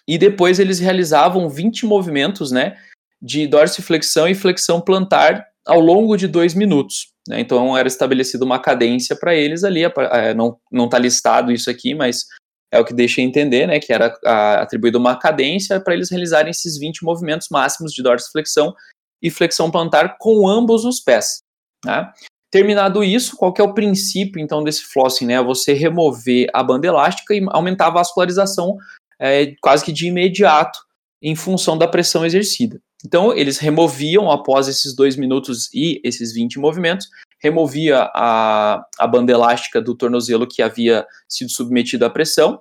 e 0.07 0.17
depois 0.17 0.61
eles 0.61 0.79
realizavam 0.79 1.49
20 1.49 1.87
movimentos, 1.87 2.53
né, 2.53 2.77
de 3.21 3.49
dorsiflexão 3.49 4.29
e 4.29 4.35
flexão 4.35 4.81
plantar 4.81 5.45
ao 5.67 5.81
longo 5.81 6.17
de 6.17 6.29
dois 6.29 6.55
minutos. 6.55 7.09
Né? 7.29 7.41
Então 7.41 7.77
era 7.77 7.89
estabelecida 7.89 8.45
uma 8.45 8.61
cadência 8.61 9.17
para 9.17 9.35
eles 9.35 9.65
ali, 9.65 9.83
é, 9.85 10.35
não 10.35 10.57
não 10.71 10.85
está 10.85 10.99
listado 10.99 11.51
isso 11.51 11.69
aqui, 11.69 11.95
mas 11.95 12.27
é 12.73 12.79
o 12.79 12.85
que 12.85 12.93
deixa 12.93 13.23
entender, 13.23 13.67
né, 13.67 13.81
que 13.81 13.93
era 13.93 14.15
atribuída 14.61 14.99
uma 14.99 15.17
cadência 15.17 15.81
para 15.81 15.95
eles 15.95 16.11
realizarem 16.11 16.51
esses 16.51 16.79
20 16.79 17.03
movimentos 17.03 17.49
máximos 17.51 17.93
de 17.93 18.03
dorsiflexão 18.03 18.75
e 19.23 19.31
flexão 19.31 19.71
plantar 19.71 20.17
com 20.19 20.47
ambos 20.47 20.85
os 20.85 21.01
pés. 21.01 21.41
Né? 21.85 22.11
Terminado 22.51 23.03
isso, 23.03 23.37
qual 23.37 23.53
que 23.53 23.61
é 23.61 23.65
o 23.65 23.75
princípio 23.75 24.41
então 24.41 24.63
desse 24.63 24.85
flossing? 24.85 25.27
Né? 25.27 25.43
Você 25.43 25.73
remover 25.73 26.49
a 26.53 26.63
banda 26.63 26.87
elástica 26.87 27.35
e 27.35 27.45
aumentar 27.51 27.89
a 27.89 27.91
vascularização 27.91 28.77
é, 29.19 29.55
quase 29.61 29.85
que 29.85 29.93
de 29.93 30.07
imediato 30.07 30.79
em 31.23 31.35
função 31.35 31.77
da 31.77 31.89
pressão 31.89 32.25
exercida. 32.25 32.81
Então, 33.05 33.33
eles 33.33 33.59
removiam, 33.59 34.31
após 34.31 34.69
esses 34.69 34.95
dois 34.95 35.17
minutos 35.17 35.73
e 35.73 36.01
esses 36.05 36.33
20 36.33 36.59
movimentos, 36.59 37.09
removia 37.41 38.11
a, 38.15 38.85
a 38.99 39.07
banda 39.07 39.33
elástica 39.33 39.81
do 39.81 39.95
tornozelo 39.95 40.47
que 40.47 40.63
havia 40.63 41.07
sido 41.29 41.51
submetido 41.51 42.05
à 42.05 42.11
pressão. 42.11 42.61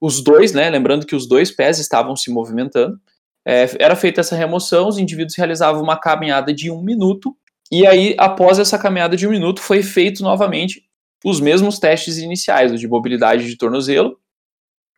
Os 0.00 0.22
dois, 0.22 0.52
né, 0.52 0.68
lembrando 0.68 1.06
que 1.06 1.14
os 1.14 1.26
dois 1.26 1.50
pés 1.50 1.78
estavam 1.78 2.16
se 2.16 2.30
movimentando, 2.30 2.98
é, 3.46 3.66
era 3.78 3.96
feita 3.96 4.20
essa 4.20 4.36
remoção, 4.36 4.88
os 4.88 4.98
indivíduos 4.98 5.36
realizavam 5.36 5.82
uma 5.82 5.98
caminhada 5.98 6.52
de 6.52 6.70
um 6.70 6.82
minuto 6.82 7.36
E 7.72 7.86
aí, 7.86 8.14
após 8.18 8.58
essa 8.58 8.78
caminhada 8.78 9.16
de 9.16 9.26
um 9.26 9.30
minuto, 9.30 9.62
foi 9.62 9.82
feito 9.82 10.22
novamente 10.22 10.84
os 11.24 11.40
mesmos 11.40 11.78
testes 11.78 12.18
iniciais, 12.18 12.70
o 12.70 12.76
de 12.76 12.86
mobilidade 12.86 13.46
de 13.46 13.56
tornozelo, 13.56 14.18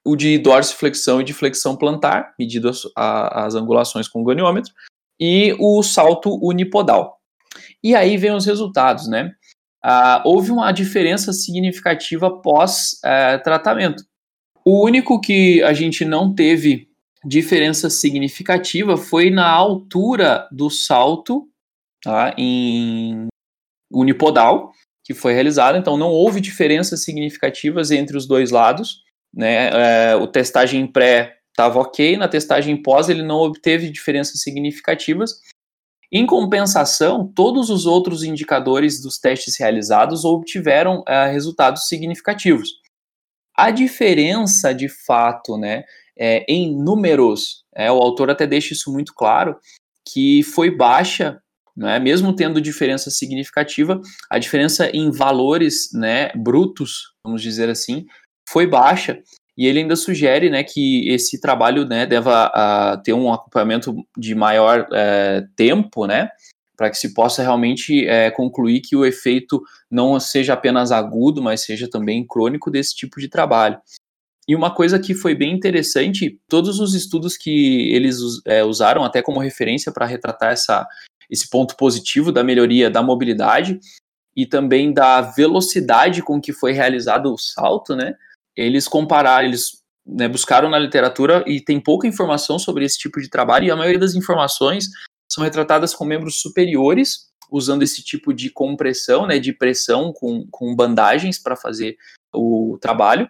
o 0.04 0.16
de 0.16 0.36
dorsiflexão 0.38 1.20
e 1.20 1.24
de 1.24 1.32
flexão 1.32 1.76
plantar, 1.76 2.34
medido 2.36 2.68
as, 2.68 2.82
a, 2.96 3.46
as 3.46 3.54
angulações 3.54 4.08
com 4.08 4.20
o 4.20 4.24
goniômetro, 4.24 4.72
e 5.20 5.54
o 5.60 5.84
salto 5.84 6.36
unipodal. 6.42 7.20
E 7.84 7.94
aí 7.94 8.16
vem 8.16 8.32
os 8.32 8.46
resultados, 8.46 9.06
né? 9.06 9.30
Ah, 9.82 10.22
houve 10.24 10.50
uma 10.50 10.72
diferença 10.72 11.34
significativa 11.34 12.40
pós-tratamento. 12.40 14.02
Eh, 14.02 14.06
o 14.64 14.82
único 14.82 15.20
que 15.20 15.62
a 15.62 15.74
gente 15.74 16.06
não 16.06 16.34
teve 16.34 16.88
diferença 17.22 17.90
significativa 17.90 18.96
foi 18.96 19.28
na 19.28 19.46
altura 19.46 20.48
do 20.50 20.70
salto 20.70 21.46
tá, 22.02 22.34
em 22.38 23.26
unipodal, 23.92 24.72
que 25.04 25.12
foi 25.12 25.34
realizado. 25.34 25.76
Então, 25.76 25.98
não 25.98 26.08
houve 26.08 26.40
diferenças 26.40 27.04
significativas 27.04 27.90
entre 27.90 28.16
os 28.16 28.26
dois 28.26 28.50
lados. 28.50 29.02
Né? 29.34 29.68
É, 30.12 30.16
o 30.16 30.26
testagem 30.26 30.86
pré 30.86 31.36
estava 31.50 31.78
ok, 31.78 32.16
na 32.16 32.28
testagem 32.28 32.82
pós 32.82 33.10
ele 33.10 33.22
não 33.22 33.36
obteve 33.36 33.90
diferenças 33.90 34.40
significativas. 34.40 35.40
Em 36.16 36.24
compensação, 36.26 37.26
todos 37.26 37.70
os 37.70 37.86
outros 37.86 38.22
indicadores 38.22 39.02
dos 39.02 39.18
testes 39.18 39.58
realizados 39.58 40.24
obtiveram 40.24 41.02
é, 41.08 41.26
resultados 41.26 41.88
significativos. 41.88 42.68
A 43.52 43.72
diferença, 43.72 44.72
de 44.72 44.88
fato, 44.88 45.58
né, 45.58 45.82
é, 46.16 46.44
em 46.48 46.72
números, 46.72 47.64
é, 47.74 47.90
o 47.90 47.96
autor 47.96 48.30
até 48.30 48.46
deixa 48.46 48.74
isso 48.74 48.92
muito 48.92 49.12
claro, 49.12 49.56
que 50.08 50.44
foi 50.44 50.70
baixa, 50.70 51.42
né, 51.76 51.98
mesmo 51.98 52.32
tendo 52.32 52.60
diferença 52.60 53.10
significativa, 53.10 54.00
a 54.30 54.38
diferença 54.38 54.88
em 54.94 55.10
valores 55.10 55.90
né, 55.92 56.30
brutos, 56.36 57.12
vamos 57.24 57.42
dizer 57.42 57.68
assim, 57.68 58.06
foi 58.48 58.68
baixa, 58.68 59.20
e 59.56 59.66
ele 59.66 59.80
ainda 59.80 59.96
sugere 59.96 60.50
né, 60.50 60.64
que 60.64 61.08
esse 61.08 61.40
trabalho 61.40 61.86
né, 61.86 62.06
deva 62.06 63.00
ter 63.04 63.12
um 63.12 63.32
acompanhamento 63.32 63.94
de 64.16 64.34
maior 64.34 64.88
uh, 64.90 65.48
tempo, 65.54 66.06
né, 66.06 66.28
para 66.76 66.90
que 66.90 66.98
se 66.98 67.14
possa 67.14 67.42
realmente 67.42 68.04
uh, 68.06 68.34
concluir 68.34 68.80
que 68.80 68.96
o 68.96 69.04
efeito 69.04 69.62
não 69.88 70.18
seja 70.18 70.54
apenas 70.54 70.90
agudo, 70.90 71.40
mas 71.40 71.62
seja 71.64 71.88
também 71.88 72.26
crônico 72.26 72.70
desse 72.70 72.94
tipo 72.96 73.20
de 73.20 73.28
trabalho. 73.28 73.78
E 74.46 74.54
uma 74.54 74.74
coisa 74.74 74.98
que 74.98 75.14
foi 75.14 75.34
bem 75.34 75.54
interessante, 75.54 76.38
todos 76.48 76.78
os 76.78 76.94
estudos 76.94 77.36
que 77.36 77.90
eles 77.92 78.18
é, 78.44 78.62
usaram 78.62 79.02
até 79.02 79.22
como 79.22 79.40
referência 79.40 79.90
para 79.90 80.04
retratar 80.04 80.52
essa, 80.52 80.86
esse 81.30 81.48
ponto 81.48 81.76
positivo 81.76 82.30
da 82.30 82.44
melhoria 82.44 82.90
da 82.90 83.02
mobilidade 83.02 83.80
e 84.36 84.44
também 84.44 84.92
da 84.92 85.22
velocidade 85.22 86.22
com 86.22 86.40
que 86.40 86.52
foi 86.52 86.72
realizado 86.72 87.32
o 87.32 87.38
salto, 87.38 87.96
né? 87.96 88.14
Eles 88.56 88.86
compararam, 88.86 89.46
eles 89.46 89.82
né, 90.06 90.28
buscaram 90.28 90.68
na 90.68 90.78
literatura 90.78 91.44
e 91.46 91.60
tem 91.60 91.80
pouca 91.80 92.06
informação 92.06 92.58
sobre 92.58 92.84
esse 92.84 92.98
tipo 92.98 93.20
de 93.20 93.28
trabalho 93.28 93.66
e 93.66 93.70
a 93.70 93.76
maioria 93.76 93.98
das 93.98 94.14
informações 94.14 94.88
são 95.30 95.42
retratadas 95.42 95.94
com 95.94 96.04
membros 96.04 96.40
superiores 96.40 97.28
usando 97.50 97.82
esse 97.82 98.02
tipo 98.02 98.32
de 98.32 98.50
compressão, 98.50 99.26
né, 99.26 99.38
de 99.38 99.52
pressão 99.52 100.12
com, 100.12 100.46
com 100.50 100.74
bandagens 100.74 101.38
para 101.38 101.56
fazer 101.56 101.96
o 102.32 102.78
trabalho. 102.80 103.28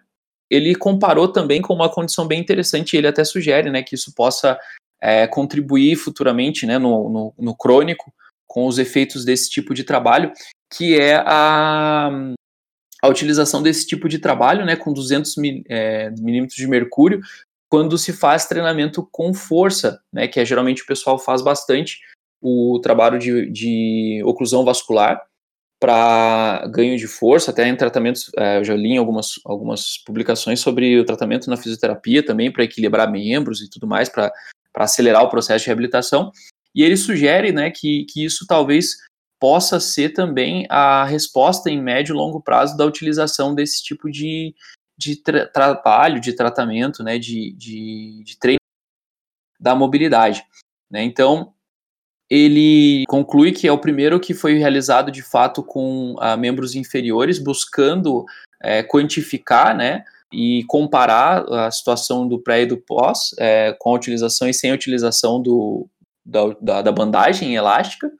Ele 0.51 0.75
comparou 0.75 1.29
também 1.29 1.61
com 1.61 1.75
uma 1.75 1.91
condição 1.91 2.27
bem 2.27 2.41
interessante, 2.41 2.97
ele 2.97 3.07
até 3.07 3.25
sugere 3.25 3.71
né, 3.71 3.83
que 3.83 3.95
isso 3.95 4.15
possa 4.15 4.59
é, 5.01 5.27
contribuir 5.27 5.97
futuramente 5.97 6.67
né, 6.67 6.79
no, 6.79 7.09
no, 7.09 7.35
no, 7.39 7.57
crônico 7.57 8.13
com 8.47 8.67
os 8.67 8.79
efeitos 8.79 9.25
desse 9.25 9.51
tipo 9.51 9.75
de 9.75 9.85
trabalho, 9.85 10.33
que 10.73 10.99
é 10.99 11.17
a, 11.17 12.11
a 13.05 13.09
utilização 13.09 13.63
desse 13.63 13.87
tipo 13.87 14.09
de 14.09 14.19
trabalho 14.19 14.65
né, 14.65 14.77
com 14.77 14.93
200 14.93 15.37
mil, 15.37 15.63
é, 15.69 16.11
milímetros 16.11 16.57
de 16.57 16.67
mercúrio 16.67 17.21
quando 17.69 17.99
se 17.99 18.13
faz 18.13 18.47
treinamento 18.47 19.07
com 19.11 19.35
força, 19.35 20.01
né, 20.13 20.27
que 20.27 20.41
é 20.41 20.45
geralmente 20.45 20.83
o 20.83 20.87
pessoal 20.87 21.19
faz 21.19 21.43
bastante 21.43 22.01
o 22.41 22.79
trabalho 22.83 23.19
de, 23.19 23.51
de 23.51 24.23
oclusão 24.25 24.65
vascular, 24.65 25.21
para 25.81 26.67
ganho 26.69 26.97
de 26.97 27.07
força, 27.07 27.51
até 27.51 27.69
em 27.69 27.77
tratamentos, 27.77 28.31
é, 28.39 28.59
eu 28.59 28.65
já 28.65 28.75
li 28.75 28.93
em 28.93 28.97
algumas, 28.97 29.35
algumas 29.45 29.99
publicações 29.99 30.61
sobre 30.61 30.99
o 30.99 31.05
tratamento 31.05 31.51
na 31.51 31.59
fisioterapia 31.59 32.25
também, 32.25 32.51
para 32.51 32.65
equilibrar 32.65 33.11
membros 33.11 33.61
e 33.61 33.69
tudo 33.69 33.87
mais, 33.87 34.09
para 34.09 34.33
acelerar 34.77 35.23
o 35.23 35.29
processo 35.29 35.65
de 35.65 35.67
reabilitação. 35.67 36.33
E 36.75 36.83
ele 36.83 36.97
sugere 36.97 37.53
né, 37.53 37.71
que, 37.71 38.07
que 38.07 38.25
isso 38.25 38.47
talvez 38.47 38.97
possa 39.41 39.79
ser 39.79 40.11
também 40.11 40.67
a 40.71 41.05
resposta 41.05 41.71
em 41.71 41.81
médio 41.81 42.15
e 42.15 42.17
longo 42.17 42.41
prazo 42.41 42.77
da 42.77 42.85
utilização 42.85 43.55
desse 43.55 43.83
tipo 43.83 44.11
de, 44.11 44.55
de 44.97 45.17
tra 45.17 45.47
trabalho, 45.47 46.21
de 46.21 46.33
tratamento, 46.33 47.03
né, 47.03 47.19
de, 47.19 47.53
de, 47.53 48.23
de 48.25 48.39
treino 48.39 48.59
da 49.61 49.75
mobilidade. 49.75 50.45
Né? 50.91 51.03
Então, 51.03 51.53
ele 52.29 53.05
conclui 53.07 53.53
que 53.53 53.69
é 53.69 53.73
o 53.73 53.79
primeiro 53.79 54.19
que 54.19 54.35
foi 54.35 54.55
realizado 54.55 55.11
de 55.11 55.23
fato 55.23 55.63
com 55.63 56.15
uh, 56.15 56.39
membros 56.39 56.75
inferiores, 56.75 57.39
buscando 57.39 58.25
é, 58.63 58.83
quantificar, 58.83 59.77
né, 59.77 60.05
e 60.33 60.65
comparar 60.65 61.45
a 61.49 61.71
situação 61.71 62.27
do 62.27 62.41
pré 62.41 62.63
e 62.63 62.67
do 62.67 62.77
pós, 62.77 63.35
é, 63.39 63.73
com 63.79 63.91
a 63.91 63.95
utilização 63.95 64.49
e 64.49 64.55
sem 64.55 64.73
a 64.73 64.75
utilização 64.75 65.41
do, 65.41 65.89
da, 66.25 66.41
da, 66.61 66.83
da 66.83 66.93
bandagem 66.93 67.55
elástica. 67.55 68.11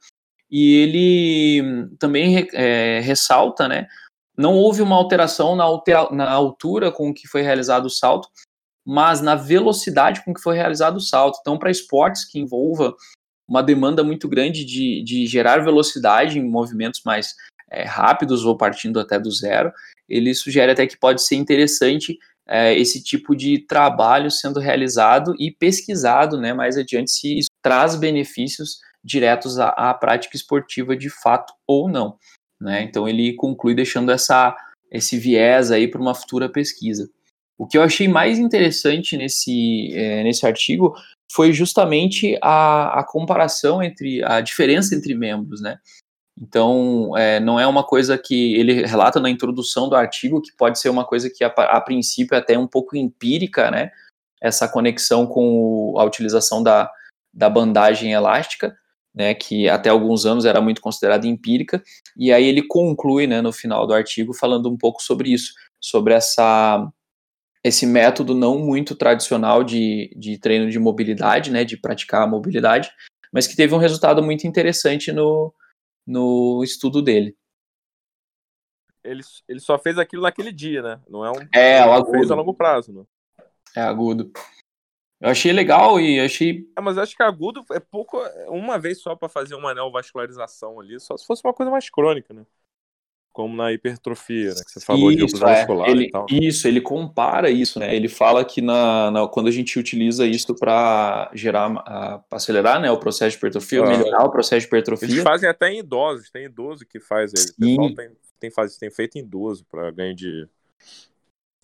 E 0.57 0.73
ele 0.75 1.89
também 1.99 2.47
é, 2.53 3.01
ressalta, 3.01 3.67
né, 3.67 3.87
não 4.37 4.53
houve 4.53 4.81
uma 4.81 4.95
alteração 4.95 5.53
na, 5.53 5.65
altera 5.65 6.09
na 6.11 6.31
altura 6.31 6.93
com 6.93 7.13
que 7.13 7.27
foi 7.27 7.41
realizado 7.41 7.87
o 7.87 7.89
salto, 7.89 8.29
mas 8.87 9.19
na 9.19 9.35
velocidade 9.35 10.23
com 10.23 10.33
que 10.33 10.39
foi 10.39 10.55
realizado 10.55 10.95
o 10.95 11.01
salto. 11.01 11.39
Então, 11.41 11.59
para 11.59 11.69
esportes 11.69 12.23
que 12.23 12.39
envolva 12.39 12.95
uma 13.45 13.61
demanda 13.61 14.01
muito 14.01 14.29
grande 14.29 14.63
de, 14.63 15.03
de 15.03 15.27
gerar 15.27 15.57
velocidade 15.61 16.39
em 16.39 16.49
movimentos 16.49 17.01
mais 17.05 17.35
é, 17.69 17.83
rápidos 17.83 18.45
ou 18.45 18.55
partindo 18.55 18.97
até 18.97 19.19
do 19.19 19.31
zero, 19.31 19.73
ele 20.07 20.33
sugere 20.33 20.71
até 20.71 20.87
que 20.87 20.97
pode 20.97 21.21
ser 21.21 21.35
interessante 21.35 22.17
é, 22.47 22.73
esse 22.79 23.03
tipo 23.03 23.35
de 23.35 23.59
trabalho 23.59 24.31
sendo 24.31 24.61
realizado 24.61 25.35
e 25.37 25.51
pesquisado 25.51 26.39
né, 26.39 26.53
mais 26.53 26.77
adiante 26.77 27.11
se 27.11 27.39
isso 27.39 27.49
traz 27.61 27.97
benefícios 27.97 28.77
diretos 29.05 29.59
à, 29.59 29.69
à 29.69 29.93
prática 29.93 30.35
esportiva 30.35 30.97
de 30.97 31.09
fato 31.09 31.53
ou 31.67 31.87
não. 31.87 32.17
Né? 32.59 32.81
Então 32.81 33.07
ele 33.07 33.33
conclui 33.33 33.75
deixando 33.75 34.11
essa, 34.11 34.57
esse 34.91 35.19
viés 35.19 35.71
aí 35.71 35.87
para 35.87 36.01
uma 36.01 36.15
futura 36.15 36.49
pesquisa. 36.49 37.07
O 37.57 37.67
que 37.67 37.77
eu 37.77 37.83
achei 37.83 38.07
mais 38.07 38.39
interessante 38.39 39.15
nesse, 39.15 39.93
é, 39.93 40.23
nesse 40.23 40.45
artigo 40.45 40.95
foi 41.31 41.53
justamente 41.53 42.37
a, 42.41 42.99
a 42.99 43.03
comparação 43.03 43.81
entre 43.81 44.23
a 44.23 44.41
diferença 44.41 44.95
entre 44.95 45.13
membros, 45.13 45.61
né? 45.61 45.77
Então, 46.37 47.15
é, 47.17 47.39
não 47.39 47.57
é 47.57 47.65
uma 47.65 47.83
coisa 47.83 48.17
que 48.17 48.55
ele 48.55 48.85
relata 48.85 49.21
na 49.21 49.29
introdução 49.29 49.87
do 49.87 49.95
artigo, 49.95 50.41
que 50.41 50.51
pode 50.57 50.79
ser 50.79 50.89
uma 50.89 51.05
coisa 51.05 51.29
que 51.29 51.45
a, 51.45 51.47
a 51.47 51.79
princípio 51.79 52.35
é 52.35 52.39
até 52.39 52.57
um 52.59 52.67
pouco 52.67 52.97
empírica, 52.97 53.71
né? 53.71 53.89
Essa 54.41 54.67
conexão 54.67 55.25
com 55.25 55.93
o, 55.93 55.97
a 55.97 56.03
utilização 56.03 56.61
da, 56.61 56.91
da 57.33 57.49
bandagem 57.49 58.11
elástica, 58.11 58.77
né? 59.15 59.33
Que 59.33 59.69
até 59.69 59.89
alguns 59.89 60.25
anos 60.25 60.45
era 60.45 60.59
muito 60.59 60.81
considerada 60.81 61.25
empírica. 61.25 61.81
E 62.17 62.33
aí 62.33 62.45
ele 62.45 62.67
conclui, 62.67 63.25
né, 63.25 63.41
no 63.41 63.53
final 63.53 63.87
do 63.87 63.93
artigo, 63.93 64.33
falando 64.33 64.69
um 64.69 64.77
pouco 64.77 65.01
sobre 65.01 65.31
isso, 65.31 65.53
sobre 65.79 66.13
essa 66.13 66.91
esse 67.63 67.87
método 67.87 68.35
não 68.35 68.59
muito 68.59 68.95
tradicional 68.95 69.63
de, 69.63 70.13
de 70.15 70.37
treino 70.37 70.69
de 70.69 70.77
mobilidade, 70.77 71.49
né, 71.49 71.63
de 71.63 71.75
praticar 71.75 72.21
a 72.21 72.27
mobilidade, 72.27 72.91
mas 73.33 73.47
que 73.47 73.55
teve 73.55 73.73
um 73.73 73.79
resultado 73.79 74.21
muito 74.21 74.45
interessante 74.45 75.11
no, 75.11 75.51
no 76.05 76.63
estudo 76.63 77.01
dele. 77.01 77.35
Ele, 79.03 79.21
ele 79.47 79.59
só 79.59 79.79
fez 79.79 79.97
aquilo 79.97 80.21
naquele 80.21 80.51
dia, 80.51 80.83
né? 80.83 80.99
Não 81.09 81.25
é 81.25 81.31
um. 81.31 81.47
É, 81.53 81.83
o 81.85 81.91
agudo. 81.91 82.11
Fez 82.11 82.29
a 82.29 82.35
longo 82.35 82.53
prazo, 82.53 82.93
né? 82.93 83.03
É 83.75 83.81
agudo. 83.81 84.31
Eu 85.25 85.31
achei 85.31 85.51
legal 85.51 85.99
e 85.99 86.19
achei. 86.19 86.69
É, 86.77 86.81
mas 86.81 86.97
acho 86.97 87.15
que 87.15 87.23
agudo 87.23 87.65
é 87.71 87.79
pouco. 87.79 88.17
Uma 88.47 88.77
vez 88.77 89.01
só 89.01 89.15
para 89.15 89.27
fazer 89.27 89.55
uma 89.55 89.73
neovascularização 89.73 90.79
ali, 90.79 90.99
só 90.99 91.17
se 91.17 91.25
fosse 91.25 91.41
uma 91.43 91.53
coisa 91.53 91.71
mais 91.71 91.89
crônica, 91.89 92.33
né? 92.33 92.45
como 93.35 93.53
na 93.53 93.73
hipertrofia, 93.73 94.53
né, 94.53 94.61
que 94.65 94.71
você 94.71 94.79
falou 94.79 95.11
isso, 95.11 95.17
de 95.17 95.23
oclusão 95.25 95.49
é. 95.49 95.57
muscular 95.57 95.89
ele, 95.89 96.05
e 96.05 96.09
tal. 96.09 96.25
Isso, 96.31 96.67
ele 96.69 96.79
compara 96.79 97.49
isso, 97.49 97.77
né? 97.77 97.93
Ele 97.93 98.07
fala 98.07 98.45
que 98.45 98.61
na, 98.61 99.11
na 99.11 99.27
quando 99.27 99.47
a 99.47 99.51
gente 99.51 99.77
utiliza 99.77 100.25
isso 100.25 100.55
para 100.55 101.29
gerar, 101.33 102.23
acelerar, 102.31 102.79
né, 102.79 102.89
o 102.89 102.97
processo 102.97 103.31
de 103.31 103.37
hipertrofia, 103.37 103.83
ah. 103.83 103.87
melhorar 103.87 104.23
o 104.23 104.31
processo 104.31 104.61
de 104.61 104.67
hipertrofia. 104.67 105.09
Eles 105.09 105.21
fazem 105.21 105.49
até 105.49 105.69
em 105.69 105.79
idosos, 105.79 106.29
tem 106.31 106.45
idoso 106.45 106.85
que 106.85 106.97
faz 106.97 107.33
ele. 107.33 107.43
O 107.43 107.77
pessoal 107.77 107.95
tem, 107.95 108.17
tem, 108.39 108.51
faz, 108.51 108.77
tem 108.77 108.89
feito 108.89 109.17
em 109.17 109.19
idoso 109.19 109.65
para 109.69 109.91
ganho 109.91 110.15
de, 110.15 110.47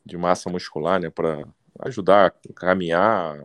de 0.05 0.17
massa 0.17 0.49
muscular, 0.49 0.99
né, 0.99 1.09
para 1.09 1.47
ajudar 1.81 2.27
a 2.27 2.53
caminhar, 2.53 3.37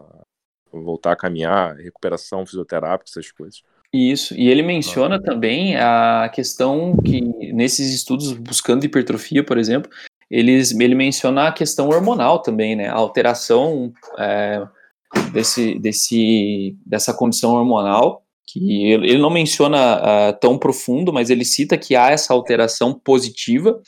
voltar 0.73 1.13
a 1.13 1.17
caminhar, 1.17 1.77
recuperação 1.77 2.45
fisioterápica, 2.47 3.11
essas 3.11 3.31
coisas. 3.31 3.63
Isso, 3.93 4.35
e 4.35 4.49
ele 4.49 4.63
menciona 4.63 5.21
também 5.23 5.77
a 5.77 6.31
questão 6.35 6.97
que, 7.05 7.21
nesses 7.53 7.95
estudos 7.95 8.33
buscando 8.33 8.85
hipertrofia, 8.85 9.45
por 9.45 9.59
exemplo, 9.59 9.91
eles, 10.31 10.73
ele 10.73 10.95
menciona 10.95 11.49
a 11.49 11.53
questão 11.53 11.89
hormonal 11.89 12.41
também, 12.43 12.75
né? 12.75 12.89
A 12.89 12.95
alteração 12.95 13.93
é, 14.19 14.67
desse, 15.33 15.79
desse, 15.79 16.77
dessa 16.85 17.15
condição 17.15 17.53
hormonal, 17.53 18.23
que 18.47 18.87
ele, 18.87 19.11
ele 19.11 19.19
não 19.19 19.31
menciona 19.31 19.99
uh, 19.99 20.39
tão 20.41 20.59
profundo, 20.59 21.13
mas 21.13 21.31
ele 21.31 21.45
cita 21.45 21.77
que 21.77 21.97
há 21.97 22.11
essa 22.11 22.33
alteração 22.33 22.93
positiva 22.93 23.81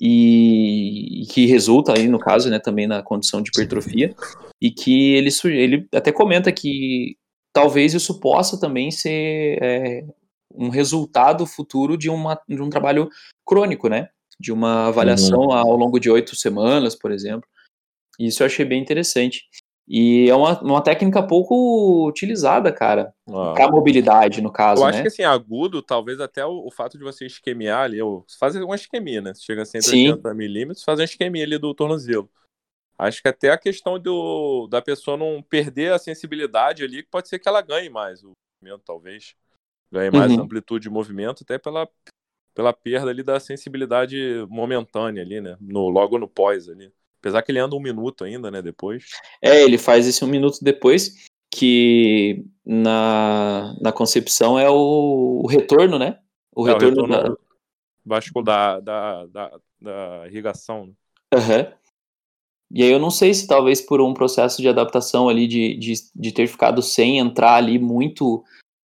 e, 0.00 1.22
que 1.30 1.46
resulta 1.46 1.92
aí, 1.96 2.08
no 2.08 2.18
caso, 2.18 2.50
né, 2.50 2.58
também 2.58 2.86
na 2.86 3.02
condição 3.02 3.40
de 3.40 3.50
hipertrofia, 3.50 4.14
e 4.60 4.70
que 4.70 5.14
ele, 5.14 5.30
ele 5.44 5.88
até 5.92 6.10
comenta 6.10 6.50
que 6.52 7.16
talvez 7.52 7.94
isso 7.94 8.18
possa 8.18 8.58
também 8.58 8.90
ser 8.90 9.58
é, 9.62 10.04
um 10.52 10.68
resultado 10.68 11.46
futuro 11.46 11.96
de, 11.96 12.10
uma, 12.10 12.40
de 12.48 12.60
um 12.60 12.70
trabalho 12.70 13.08
crônico, 13.46 13.88
né? 13.88 14.08
De 14.40 14.52
uma 14.52 14.88
avaliação 14.88 15.38
uhum. 15.38 15.52
ao 15.52 15.76
longo 15.76 16.00
de 16.00 16.10
oito 16.10 16.34
semanas, 16.34 16.96
por 16.96 17.12
exemplo. 17.12 17.48
Isso 18.18 18.42
eu 18.42 18.46
achei 18.46 18.64
bem 18.64 18.80
interessante. 18.80 19.44
E 19.86 20.30
é 20.30 20.34
uma, 20.34 20.58
uma 20.62 20.82
técnica 20.82 21.22
pouco 21.22 22.06
utilizada, 22.08 22.72
cara, 22.72 23.14
ah. 23.28 23.52
para 23.54 23.70
mobilidade, 23.70 24.40
no 24.40 24.50
caso. 24.50 24.82
Eu 24.82 24.86
acho 24.86 24.98
né? 24.98 25.02
que 25.02 25.08
assim, 25.08 25.24
agudo, 25.24 25.82
talvez 25.82 26.20
até 26.20 26.44
o, 26.44 26.66
o, 26.66 26.70
fato 26.70 26.96
de 26.96 27.04
você 27.04 27.26
esquemiar 27.26 27.84
ali, 27.84 28.00
ou 28.00 28.24
fazer 28.38 28.62
uma 28.62 28.76
isquemia, 28.76 29.20
né? 29.20 29.32
Chega 29.34 29.62
a 29.62 29.66
180 29.66 30.32
milímetros, 30.32 30.84
fazer 30.84 31.02
uma 31.02 31.06
isquemia 31.06 31.44
ali 31.44 31.58
do 31.58 31.74
tornozelo. 31.74 32.30
Acho 32.98 33.20
que 33.20 33.28
até 33.28 33.50
a 33.50 33.58
questão 33.58 33.98
do, 33.98 34.66
da 34.68 34.80
pessoa 34.80 35.16
não 35.16 35.42
perder 35.42 35.92
a 35.92 35.98
sensibilidade 35.98 36.82
ali, 36.82 37.02
pode 37.02 37.28
ser 37.28 37.38
que 37.38 37.48
ela 37.48 37.60
ganhe 37.60 37.90
mais 37.90 38.22
o 38.24 38.30
movimento, 38.62 38.84
talvez. 38.86 39.34
Ganhe 39.92 40.10
mais 40.10 40.32
uhum. 40.32 40.44
amplitude 40.44 40.84
de 40.84 40.90
movimento, 40.90 41.42
até 41.42 41.58
pela, 41.58 41.86
pela 42.54 42.72
perda 42.72 43.10
ali 43.10 43.22
da 43.22 43.38
sensibilidade 43.38 44.46
momentânea 44.48 45.22
ali, 45.22 45.40
né? 45.42 45.58
No, 45.60 45.88
logo 45.90 46.18
no 46.18 46.26
pós 46.26 46.68
ali. 46.70 46.90
Apesar 47.24 47.42
que 47.42 47.50
ele 47.50 47.58
anda 47.58 47.74
um 47.74 47.80
minuto 47.80 48.24
ainda, 48.24 48.50
né? 48.50 48.60
Depois. 48.60 49.04
É, 49.42 49.62
ele 49.62 49.78
faz 49.78 50.06
esse 50.06 50.22
um 50.22 50.28
minuto 50.28 50.58
depois, 50.60 51.26
que 51.50 52.44
na, 52.64 53.74
na 53.80 53.92
concepção 53.92 54.58
é 54.58 54.68
o, 54.68 55.40
o 55.42 55.46
retorno, 55.46 55.98
né? 55.98 56.18
O 56.54 56.68
é, 56.68 56.72
retorno, 56.72 57.02
o 57.02 57.06
retorno 57.06 58.44
da... 58.44 58.80
da, 58.80 58.80
da, 58.80 59.26
da, 59.26 59.50
da 59.80 60.28
irrigação. 60.28 60.92
Uhum. 61.32 61.72
E 62.70 62.82
aí 62.82 62.90
eu 62.90 62.98
não 62.98 63.10
sei 63.10 63.32
se 63.32 63.46
talvez 63.46 63.80
por 63.80 64.00
um 64.00 64.12
processo 64.12 64.60
de 64.60 64.68
adaptação 64.68 65.28
ali, 65.28 65.46
de, 65.46 65.76
de, 65.76 65.94
de 66.14 66.32
ter 66.32 66.46
ficado 66.46 66.82
sem 66.82 67.18
entrar 67.18 67.54
ali 67.54 67.78
muito, 67.78 68.42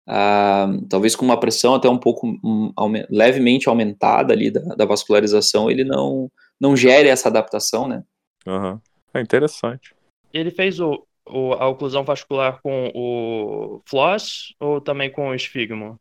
uh, 0.08 0.86
talvez 0.88 1.16
com 1.16 1.24
uma 1.24 1.40
pressão 1.40 1.74
até 1.74 1.88
um 1.88 1.98
pouco 1.98 2.26
um, 2.26 2.72
levemente 3.10 3.68
aumentada 3.68 4.32
ali 4.32 4.50
da, 4.50 4.60
da, 4.76 4.84
vascularização, 4.84 5.70
ele 5.70 5.84
não, 5.84 6.30
não 6.60 6.76
gere 6.76 7.08
essa 7.08 7.28
adaptação, 7.28 7.88
né? 7.88 8.04
Uhum. 8.46 8.80
É 9.12 9.20
interessante. 9.20 9.94
Ele 10.32 10.50
fez 10.50 10.80
o, 10.80 11.04
o, 11.28 11.52
a 11.54 11.68
oclusão 11.68 12.04
vascular 12.04 12.60
com 12.62 12.90
o 12.94 13.82
floss 13.86 14.54
ou 14.60 14.80
também 14.80 15.10
com 15.10 15.28
o 15.28 15.34
esfigmo? 15.34 15.98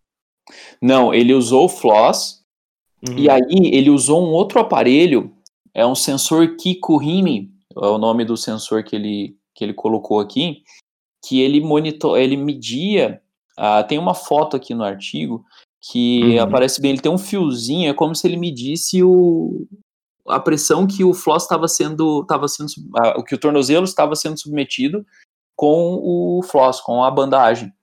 Não, 0.82 1.14
ele 1.14 1.34
usou 1.34 1.66
o 1.66 1.70
floss 1.70 2.44
uhum. 3.08 3.18
e 3.18 3.30
aí 3.30 3.72
ele 3.74 3.90
usou 3.90 4.24
um 4.24 4.32
outro 4.32 4.60
aparelho, 4.60 5.34
é 5.74 5.86
um 5.86 5.96
sensor 5.96 6.56
Kikuhimi, 6.56 7.52
é 7.76 7.88
o 7.88 7.98
nome 7.98 8.26
do 8.26 8.36
sensor 8.36 8.84
que 8.84 8.96
ele, 8.96 9.38
que 9.54 9.64
ele 9.64 9.74
colocou 9.74 10.20
aqui, 10.20 10.64
que 11.26 11.42
ele 11.42 11.62
monitor, 11.62 12.18
ele 12.18 12.38
media. 12.38 13.22
Uh, 13.58 13.86
tem 13.88 14.00
uma 14.00 14.14
foto 14.14 14.56
aqui 14.56 14.74
no 14.74 14.84
artigo 14.84 15.44
que 15.82 16.22
uhum. 16.24 16.42
aparece 16.42 16.82
bem, 16.82 16.92
ele 16.92 17.02
tem 17.02 17.12
um 17.12 17.18
fiozinho, 17.18 17.90
é 17.90 17.94
como 17.94 18.16
se 18.16 18.28
ele 18.28 18.38
medisse 18.38 19.04
o, 19.04 19.68
a 20.30 20.40
pressão 20.40 20.86
que 20.88 21.04
o 21.04 21.14
floss 21.14 21.44
estava 21.44 21.68
sendo, 21.68 22.22
estava 22.22 22.48
sendo, 22.48 22.70
uh, 22.96 23.24
que 23.24 23.36
o 23.36 23.38
tornozelo 23.38 23.86
estava 23.86 24.16
sendo 24.16 24.40
submetido 24.40 25.06
com 25.56 26.00
o 26.02 26.42
floss, 26.44 26.80
com 26.80 27.04
a 27.04 27.12
bandagem. 27.12 27.74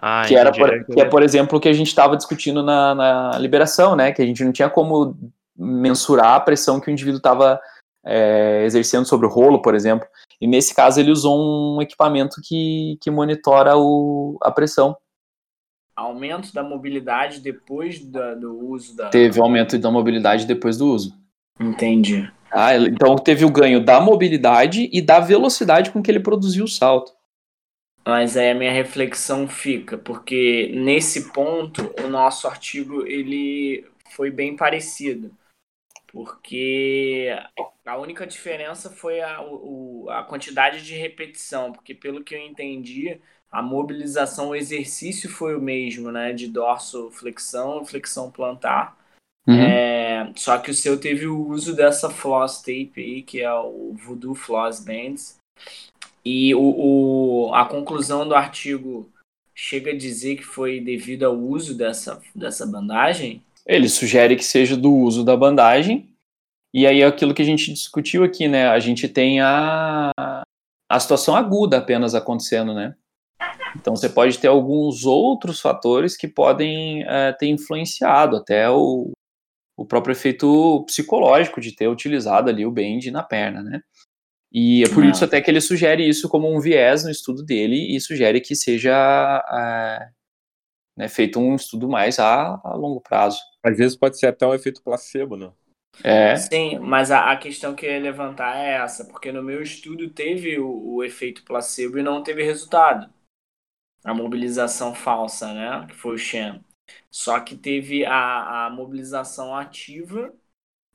Ah, 0.00 0.24
que, 0.26 0.34
era 0.34 0.52
por, 0.52 0.84
que 0.86 1.00
é, 1.00 1.04
por 1.04 1.22
exemplo, 1.22 1.56
o 1.56 1.60
que 1.60 1.68
a 1.68 1.72
gente 1.72 1.86
estava 1.86 2.16
discutindo 2.16 2.62
na, 2.62 2.94
na 2.94 3.38
liberação, 3.38 3.94
né? 3.94 4.12
Que 4.12 4.20
a 4.20 4.26
gente 4.26 4.44
não 4.44 4.52
tinha 4.52 4.68
como 4.68 5.16
mensurar 5.56 6.34
a 6.34 6.40
pressão 6.40 6.80
que 6.80 6.88
o 6.88 6.90
indivíduo 6.90 7.18
estava 7.18 7.60
é, 8.04 8.64
exercendo 8.64 9.06
sobre 9.06 9.26
o 9.26 9.30
rolo, 9.30 9.62
por 9.62 9.74
exemplo. 9.74 10.06
E 10.40 10.46
nesse 10.46 10.74
caso 10.74 11.00
ele 11.00 11.10
usou 11.10 11.38
um 11.38 11.80
equipamento 11.80 12.40
que, 12.42 12.98
que 13.00 13.10
monitora 13.10 13.76
o, 13.76 14.36
a 14.42 14.50
pressão. 14.50 14.96
Aumento 15.96 16.52
da 16.52 16.62
mobilidade 16.62 17.40
depois 17.40 18.04
da, 18.04 18.34
do 18.34 18.58
uso 18.68 18.96
da. 18.96 19.10
Teve 19.10 19.40
aumento 19.40 19.78
da 19.78 19.90
mobilidade 19.90 20.44
depois 20.44 20.76
do 20.76 20.88
uso. 20.88 21.16
Entendi. 21.58 22.30
Ah, 22.50 22.76
então 22.76 23.16
teve 23.16 23.44
o 23.44 23.50
ganho 23.50 23.84
da 23.84 24.00
mobilidade 24.00 24.88
e 24.92 25.02
da 25.02 25.18
velocidade 25.18 25.90
com 25.90 26.02
que 26.02 26.10
ele 26.10 26.20
produziu 26.20 26.64
o 26.64 26.68
salto. 26.68 27.12
Mas 28.06 28.36
aí 28.36 28.50
a 28.50 28.54
minha 28.54 28.72
reflexão 28.72 29.48
fica, 29.48 29.96
porque 29.96 30.70
nesse 30.74 31.32
ponto 31.32 31.92
o 32.04 32.08
nosso 32.08 32.46
artigo 32.46 33.06
ele 33.06 33.84
foi 34.10 34.30
bem 34.30 34.54
parecido 34.54 35.34
porque 36.14 37.28
a 37.84 37.96
única 37.98 38.24
diferença 38.24 38.88
foi 38.88 39.20
a, 39.20 39.42
o, 39.42 40.06
a 40.08 40.22
quantidade 40.22 40.80
de 40.84 40.94
repetição, 40.94 41.72
porque 41.72 41.92
pelo 41.92 42.22
que 42.22 42.36
eu 42.36 42.38
entendi, 42.38 43.20
a 43.50 43.60
mobilização, 43.60 44.50
o 44.50 44.54
exercício 44.54 45.28
foi 45.28 45.56
o 45.56 45.60
mesmo, 45.60 46.12
né? 46.12 46.32
De 46.32 46.46
dorso 46.46 47.10
flexão, 47.10 47.84
flexão 47.84 48.30
plantar. 48.30 48.96
Uhum. 49.46 49.60
É, 49.60 50.32
só 50.36 50.58
que 50.58 50.70
o 50.70 50.74
seu 50.74 50.98
teve 50.98 51.26
o 51.26 51.48
uso 51.48 51.74
dessa 51.74 52.08
floss 52.08 52.58
tape 52.58 52.92
aí, 52.96 53.22
que 53.22 53.40
é 53.40 53.52
o 53.52 53.94
Voodoo 53.94 54.34
Floss 54.34 54.80
Bands. 54.80 55.36
E 56.24 56.54
o, 56.54 56.60
o, 56.60 57.54
a 57.54 57.66
conclusão 57.66 58.26
do 58.26 58.34
artigo 58.34 59.10
chega 59.54 59.90
a 59.90 59.96
dizer 59.96 60.36
que 60.36 60.42
foi 60.42 60.80
devido 60.80 61.24
ao 61.24 61.36
uso 61.36 61.76
dessa, 61.76 62.20
dessa 62.34 62.66
bandagem? 62.66 63.42
Ele 63.66 63.88
sugere 63.88 64.36
que 64.36 64.44
seja 64.44 64.76
do 64.76 64.92
uso 64.92 65.22
da 65.24 65.36
bandagem. 65.36 66.08
E 66.72 66.86
aí 66.86 67.02
é 67.02 67.06
aquilo 67.06 67.34
que 67.34 67.42
a 67.42 67.44
gente 67.44 67.72
discutiu 67.72 68.24
aqui, 68.24 68.48
né? 68.48 68.68
A 68.68 68.80
gente 68.80 69.08
tem 69.08 69.40
a, 69.40 70.10
a 70.90 71.00
situação 71.00 71.36
aguda 71.36 71.78
apenas 71.78 72.14
acontecendo, 72.14 72.74
né? 72.74 72.96
Então 73.76 73.94
você 73.94 74.08
pode 74.08 74.38
ter 74.38 74.48
alguns 74.48 75.04
outros 75.04 75.60
fatores 75.60 76.16
que 76.16 76.26
podem 76.26 77.04
é, 77.04 77.32
ter 77.32 77.46
influenciado 77.46 78.36
até 78.36 78.68
o, 78.70 79.12
o 79.76 79.84
próprio 79.84 80.12
efeito 80.12 80.84
psicológico 80.86 81.60
de 81.60 81.74
ter 81.74 81.88
utilizado 81.88 82.48
ali 82.48 82.64
o 82.64 82.70
bend 82.70 83.10
na 83.10 83.22
perna, 83.22 83.62
né? 83.62 83.82
E 84.52 84.84
é 84.84 84.88
por 84.88 85.04
isso 85.04 85.24
até 85.24 85.40
que 85.40 85.50
ele 85.50 85.60
sugere 85.60 86.08
isso 86.08 86.28
como 86.28 86.54
um 86.54 86.60
viés 86.60 87.02
no 87.02 87.10
estudo 87.10 87.44
dele 87.44 87.96
e 87.96 88.00
sugere 88.00 88.40
que 88.40 88.54
seja 88.54 88.94
é, 89.50 90.08
né, 90.96 91.08
feito 91.08 91.40
um 91.40 91.56
estudo 91.56 91.88
mais 91.88 92.20
a, 92.20 92.60
a 92.62 92.74
longo 92.76 93.00
prazo. 93.00 93.40
Às 93.64 93.76
vezes 93.76 93.96
pode 93.96 94.16
ser 94.16 94.28
até 94.28 94.46
um 94.46 94.54
efeito 94.54 94.80
placebo, 94.80 95.36
né? 95.36 95.52
É. 96.02 96.36
Sim, 96.36 96.78
mas 96.78 97.10
a, 97.10 97.30
a, 97.30 97.36
questão 97.36 97.74
que 97.74 97.86
eu 97.86 97.90
ia 97.90 98.00
levantar 98.00 98.56
é 98.56 98.74
essa, 98.74 99.04
porque 99.04 99.30
no 99.30 99.42
meu 99.42 99.62
estudo 99.62 100.10
teve 100.10 100.58
o, 100.58 100.94
o, 100.94 101.04
efeito 101.04 101.44
placebo 101.44 101.98
e 101.98 102.02
não 102.02 102.22
teve 102.22 102.42
resultado. 102.42 103.12
A 104.04 104.12
mobilização 104.12 104.94
falsa, 104.94 105.52
né? 105.52 105.86
Que 105.88 105.94
foi 105.94 106.14
o 106.14 106.18
Shen. 106.18 106.64
Só 107.10 107.40
que 107.40 107.56
teve 107.56 108.04
a, 108.04 108.66
a 108.66 108.70
mobilização 108.70 109.54
ativa 109.54 110.32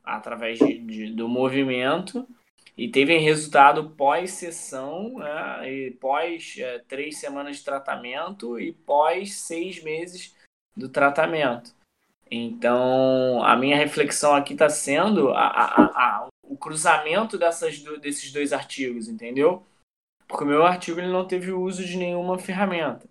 através 0.04 0.60
de, 0.60 0.80
de, 0.80 1.14
do 1.14 1.28
movimento 1.28 2.28
e 2.78 2.88
teve 2.88 3.18
resultado 3.18 3.90
pós-sessão, 3.92 5.20
né? 5.20 5.92
Pós 6.00 6.56
é, 6.58 6.80
três 6.80 7.18
semanas 7.18 7.58
de 7.58 7.64
tratamento 7.64 8.60
e 8.60 8.72
pós 8.72 9.34
seis 9.34 9.84
meses 9.84 10.36
do 10.76 10.88
tratamento. 10.88 11.76
Então, 12.32 13.44
a 13.44 13.56
minha 13.58 13.76
reflexão 13.76 14.36
aqui 14.36 14.54
está 14.54 14.70
sendo 14.70 15.32
a, 15.32 15.48
a, 15.48 15.84
a, 15.84 16.28
o 16.44 16.56
cruzamento 16.56 17.38
dessas, 17.38 17.80
desses 18.00 18.32
dois 18.32 18.54
artigos, 18.54 19.08
entendeu? 19.08 19.66
Porque 20.28 20.44
o 20.44 20.48
meu 20.48 20.64
artigo 20.64 21.00
ele 21.00 21.12
não 21.12 21.28
teve 21.28 21.52
uso 21.52 21.84
de 21.84 21.98
nenhuma 21.98 22.38
ferramenta. 22.38 23.09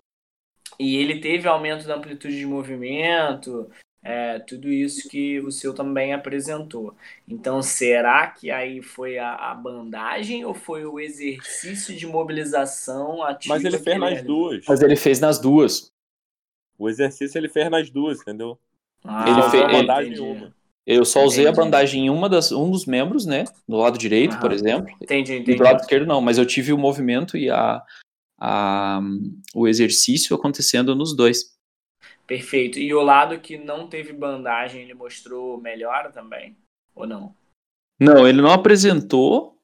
E 0.79 0.95
ele 0.95 1.19
teve 1.19 1.47
aumento 1.47 1.85
da 1.85 1.95
amplitude 1.95 2.37
de 2.37 2.45
movimento, 2.45 3.69
é, 4.01 4.39
tudo 4.39 4.69
isso 4.69 5.09
que 5.09 5.39
o 5.41 5.51
seu 5.51 5.73
também 5.73 6.13
apresentou. 6.13 6.95
Então, 7.27 7.61
será 7.61 8.27
que 8.27 8.49
aí 8.49 8.81
foi 8.81 9.17
a, 9.17 9.33
a 9.33 9.53
bandagem 9.53 10.45
ou 10.45 10.53
foi 10.53 10.85
o 10.85 10.99
exercício 10.99 11.95
de 11.95 12.07
mobilização 12.07 13.21
ativa? 13.21 13.55
Mas 13.55 13.65
ele 13.65 13.77
fez 13.77 13.99
nas 13.99 14.23
duas. 14.23 14.65
Mas 14.67 14.81
ele 14.81 14.95
fez 14.95 15.19
nas 15.19 15.39
duas. 15.39 15.91
O 16.77 16.89
exercício 16.89 17.37
ele 17.37 17.49
fez 17.49 17.69
nas 17.69 17.89
duas, 17.89 18.21
entendeu? 18.21 18.57
Ah, 19.03 19.29
ele 19.29 19.49
fez 19.49 19.63
bandagem 19.69 20.19
uma. 20.19 20.53
Eu 20.87 21.05
só 21.05 21.23
usei 21.23 21.43
entendi. 21.43 21.59
a 21.59 21.63
bandagem 21.63 22.05
em 22.05 22.09
uma 22.09 22.27
das, 22.27 22.51
um 22.51 22.71
dos 22.71 22.85
membros, 22.85 23.25
né? 23.25 23.43
Do 23.67 23.77
lado 23.77 23.97
direito, 23.97 24.35
ah, 24.37 24.39
por 24.39 24.51
exemplo. 24.51 24.91
Entendi, 24.99 25.33
entendi. 25.33 25.51
E 25.51 25.55
do 25.55 25.63
lado 25.63 25.81
esquerdo 25.81 26.07
não, 26.07 26.19
mas 26.21 26.37
eu 26.37 26.45
tive 26.45 26.73
o 26.73 26.77
movimento 26.77 27.37
e 27.37 27.49
a, 27.49 27.83
a, 28.39 29.01
o 29.53 29.67
exercício 29.67 30.35
acontecendo 30.35 30.95
nos 30.95 31.15
dois. 31.15 31.57
Perfeito. 32.25 32.79
E 32.79 32.93
o 32.93 33.01
lado 33.01 33.39
que 33.39 33.57
não 33.57 33.87
teve 33.87 34.13
bandagem, 34.13 34.81
ele 34.81 34.93
mostrou 34.93 35.59
melhor 35.59 36.11
também? 36.11 36.55
Ou 36.95 37.07
não? 37.07 37.35
Não, 37.99 38.27
ele 38.27 38.41
não 38.41 38.51
apresentou 38.51 39.57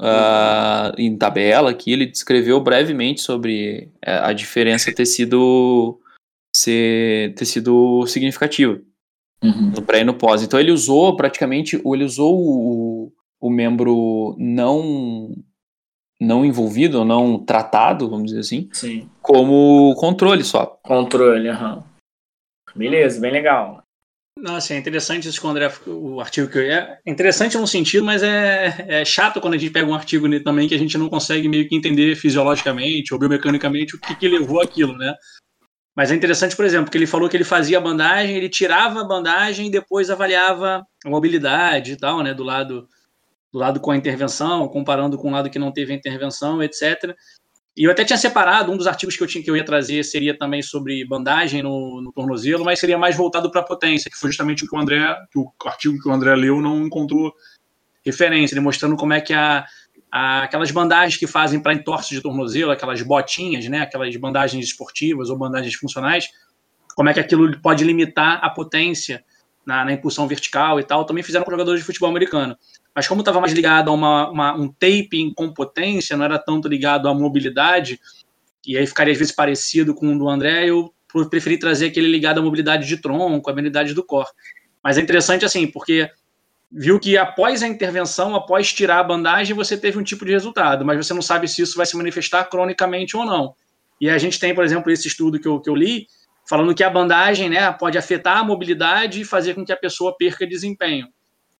uh, 0.00 0.92
em 0.98 1.16
tabela 1.16 1.70
aqui, 1.70 1.92
ele 1.92 2.06
descreveu 2.06 2.60
brevemente 2.60 3.22
sobre 3.22 3.90
é, 4.02 4.14
a 4.14 4.32
diferença 4.32 4.94
ter 4.94 5.06
sido, 5.06 5.98
ser, 6.54 7.34
ter 7.34 7.46
sido 7.46 8.06
significativa 8.06 8.80
uhum. 9.42 9.70
no 9.70 9.82
pré 9.82 10.00
e 10.00 10.04
no 10.04 10.14
pós. 10.14 10.42
Então 10.42 10.58
ele 10.58 10.72
usou 10.72 11.16
praticamente, 11.16 11.80
ele 11.84 12.04
usou 12.04 12.36
o, 12.36 13.12
o 13.40 13.50
membro 13.50 14.36
não 14.38 15.34
não 16.22 16.44
envolvido, 16.44 17.00
ou 17.00 17.04
não 17.04 17.38
tratado, 17.38 18.08
vamos 18.08 18.26
dizer 18.26 18.40
assim, 18.40 18.68
Sim. 18.72 19.08
como 19.20 19.94
controle 19.96 20.44
só. 20.44 20.66
Controle, 20.82 21.48
aham. 21.48 21.76
Uhum. 21.76 21.82
Beleza, 22.74 23.20
bem 23.20 23.32
legal. 23.32 23.82
Nossa, 24.38 24.72
é 24.72 24.78
interessante 24.78 25.28
isso 25.28 25.38
que 25.38 25.46
o 25.46 25.50
André, 25.50 25.70
o 25.86 26.20
artigo 26.20 26.48
que 26.48 26.58
eu, 26.58 26.62
é 26.62 26.98
interessante 27.06 27.56
num 27.58 27.66
sentido, 27.66 28.04
mas 28.04 28.22
é, 28.22 28.86
é 28.88 29.04
chato 29.04 29.40
quando 29.40 29.54
a 29.54 29.58
gente 29.58 29.70
pega 29.70 29.88
um 29.88 29.94
artigo 29.94 30.26
também 30.42 30.66
que 30.66 30.74
a 30.74 30.78
gente 30.78 30.96
não 30.96 31.08
consegue 31.08 31.48
meio 31.48 31.68
que 31.68 31.76
entender 31.76 32.16
fisiologicamente 32.16 33.12
ou 33.12 33.20
biomecanicamente 33.20 33.94
o 33.94 34.00
que, 34.00 34.14
que 34.14 34.28
levou 34.28 34.62
aquilo, 34.62 34.96
né? 34.96 35.14
Mas 35.94 36.10
é 36.10 36.14
interessante, 36.14 36.56
por 36.56 36.64
exemplo, 36.64 36.90
que 36.90 36.96
ele 36.96 37.06
falou 37.06 37.28
que 37.28 37.36
ele 37.36 37.44
fazia 37.44 37.76
a 37.76 37.80
bandagem, 37.80 38.34
ele 38.34 38.48
tirava 38.48 39.02
a 39.02 39.04
bandagem 39.04 39.66
e 39.66 39.70
depois 39.70 40.08
avaliava 40.08 40.82
a 41.04 41.10
mobilidade 41.10 41.92
e 41.92 41.96
tal, 41.96 42.22
né, 42.22 42.32
do 42.32 42.42
lado 42.42 42.88
do 43.52 43.58
lado 43.58 43.80
com 43.80 43.90
a 43.90 43.96
intervenção, 43.96 44.66
comparando 44.68 45.18
com 45.18 45.28
o 45.28 45.30
lado 45.30 45.50
que 45.50 45.58
não 45.58 45.70
teve 45.70 45.92
a 45.92 45.96
intervenção, 45.96 46.62
etc. 46.62 47.14
E 47.76 47.84
eu 47.84 47.90
até 47.90 48.04
tinha 48.04 48.18
separado, 48.18 48.70
um 48.70 48.76
dos 48.76 48.86
artigos 48.86 49.16
que 49.16 49.22
eu, 49.22 49.26
tinha, 49.26 49.42
que 49.42 49.50
eu 49.50 49.56
ia 49.56 49.64
trazer 49.64 50.04
seria 50.04 50.36
também 50.36 50.62
sobre 50.62 51.04
bandagem 51.06 51.62
no, 51.62 52.02
no 52.02 52.12
tornozelo, 52.12 52.64
mas 52.64 52.78
seria 52.78 52.98
mais 52.98 53.16
voltado 53.16 53.50
para 53.50 53.60
a 53.60 53.64
potência, 53.64 54.10
que 54.10 54.16
foi 54.16 54.30
justamente 54.30 54.64
o 54.64 54.68
que 54.68 54.76
o 54.76 54.78
André, 54.78 55.16
que 55.30 55.38
o 55.38 55.50
artigo 55.64 55.98
que 55.98 56.08
o 56.08 56.12
André 56.12 56.34
leu 56.34 56.60
não 56.60 56.86
encontrou 56.86 57.32
referência, 58.04 58.54
demonstrando 58.54 58.96
como 58.96 59.14
é 59.14 59.20
que 59.20 59.32
a, 59.32 59.64
a 60.10 60.42
aquelas 60.42 60.70
bandagens 60.70 61.16
que 61.16 61.26
fazem 61.26 61.60
para 61.60 61.72
entorse 61.72 62.14
de 62.14 62.20
tornozelo, 62.20 62.70
aquelas 62.70 63.00
botinhas, 63.00 63.66
né, 63.68 63.80
aquelas 63.80 64.14
bandagens 64.16 64.66
esportivas 64.66 65.30
ou 65.30 65.38
bandagens 65.38 65.74
funcionais, 65.74 66.28
como 66.94 67.08
é 67.08 67.14
que 67.14 67.20
aquilo 67.20 67.58
pode 67.60 67.84
limitar 67.84 68.38
a 68.42 68.50
potência 68.50 69.24
na, 69.64 69.84
na 69.84 69.92
impulsão 69.92 70.26
vertical 70.28 70.78
e 70.78 70.84
tal, 70.84 71.06
também 71.06 71.22
fizeram 71.22 71.44
com 71.44 71.50
jogadores 71.50 71.80
de 71.80 71.86
futebol 71.86 72.10
americano. 72.10 72.56
Mas 72.94 73.08
como 73.08 73.20
estava 73.20 73.40
mais 73.40 73.52
ligado 73.52 73.90
a 73.90 73.92
uma, 73.92 74.30
uma, 74.30 74.54
um 74.54 74.68
taping 74.68 75.32
com 75.34 75.52
potência, 75.52 76.16
não 76.16 76.24
era 76.24 76.38
tanto 76.38 76.68
ligado 76.68 77.08
à 77.08 77.14
mobilidade, 77.14 77.98
e 78.66 78.76
aí 78.76 78.86
ficaria 78.86 79.12
às 79.12 79.18
vezes 79.18 79.34
parecido 79.34 79.94
com 79.94 80.14
o 80.14 80.18
do 80.18 80.28
André, 80.28 80.66
eu 80.66 80.92
preferi 81.30 81.58
trazer 81.58 81.86
aquele 81.86 82.08
ligado 82.08 82.38
à 82.38 82.42
mobilidade 82.42 82.86
de 82.86 82.96
tronco, 82.96 83.48
à 83.48 83.52
habilidade 83.52 83.94
do 83.94 84.04
core. 84.04 84.28
Mas 84.82 84.98
é 84.98 85.00
interessante 85.00 85.44
assim, 85.44 85.66
porque 85.66 86.10
viu 86.70 86.98
que 86.98 87.16
após 87.16 87.62
a 87.62 87.68
intervenção, 87.68 88.34
após 88.34 88.72
tirar 88.72 89.00
a 89.00 89.04
bandagem, 89.04 89.54
você 89.54 89.76
teve 89.76 89.98
um 89.98 90.02
tipo 90.02 90.24
de 90.24 90.32
resultado, 90.32 90.84
mas 90.84 90.96
você 90.96 91.12
não 91.12 91.22
sabe 91.22 91.46
se 91.46 91.62
isso 91.62 91.76
vai 91.76 91.86
se 91.86 91.96
manifestar 91.96 92.44
cronicamente 92.44 93.16
ou 93.16 93.24
não. 93.24 93.54
E 94.00 94.08
a 94.08 94.18
gente 94.18 94.38
tem, 94.40 94.54
por 94.54 94.64
exemplo, 94.64 94.90
esse 94.90 95.06
estudo 95.06 95.38
que 95.38 95.46
eu, 95.46 95.60
que 95.60 95.68
eu 95.68 95.74
li, 95.74 96.06
falando 96.48 96.74
que 96.74 96.82
a 96.82 96.90
bandagem 96.90 97.48
né, 97.48 97.70
pode 97.72 97.98
afetar 97.98 98.38
a 98.38 98.44
mobilidade 98.44 99.20
e 99.20 99.24
fazer 99.24 99.54
com 99.54 99.64
que 99.64 99.72
a 99.72 99.76
pessoa 99.76 100.16
perca 100.16 100.46
desempenho. 100.46 101.08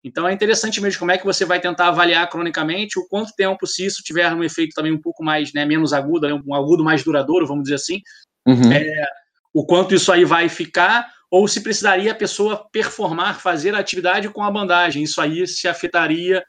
Então 0.04 0.26
é 0.26 0.32
interessante 0.32 0.80
mesmo 0.80 0.98
como 0.98 1.12
é 1.12 1.18
que 1.18 1.24
você 1.24 1.44
vai 1.44 1.60
tentar 1.60 1.88
avaliar 1.88 2.28
cronicamente 2.28 2.98
o 2.98 3.06
quanto 3.06 3.32
tempo, 3.34 3.66
se 3.66 3.86
isso 3.86 4.02
tiver 4.02 4.32
um 4.34 4.42
efeito 4.42 4.74
também 4.74 4.92
um 4.92 5.00
pouco 5.00 5.22
mais, 5.22 5.52
né, 5.52 5.64
menos 5.64 5.92
agudo, 5.92 6.26
né, 6.26 6.42
um 6.44 6.54
agudo 6.54 6.82
mais 6.82 7.04
duradouro, 7.04 7.46
vamos 7.46 7.64
dizer 7.64 7.76
assim, 7.76 8.00
uhum. 8.46 8.72
é, 8.72 9.04
o 9.54 9.64
quanto 9.64 9.94
isso 9.94 10.10
aí 10.10 10.24
vai 10.24 10.48
ficar, 10.48 11.08
ou 11.30 11.46
se 11.46 11.62
precisaria 11.62 12.12
a 12.12 12.14
pessoa 12.14 12.68
performar, 12.70 13.40
fazer 13.40 13.74
a 13.74 13.78
atividade 13.78 14.28
com 14.28 14.42
a 14.42 14.50
bandagem. 14.50 15.02
Isso 15.02 15.20
aí 15.20 15.46
se 15.46 15.66
afetaria, 15.66 16.44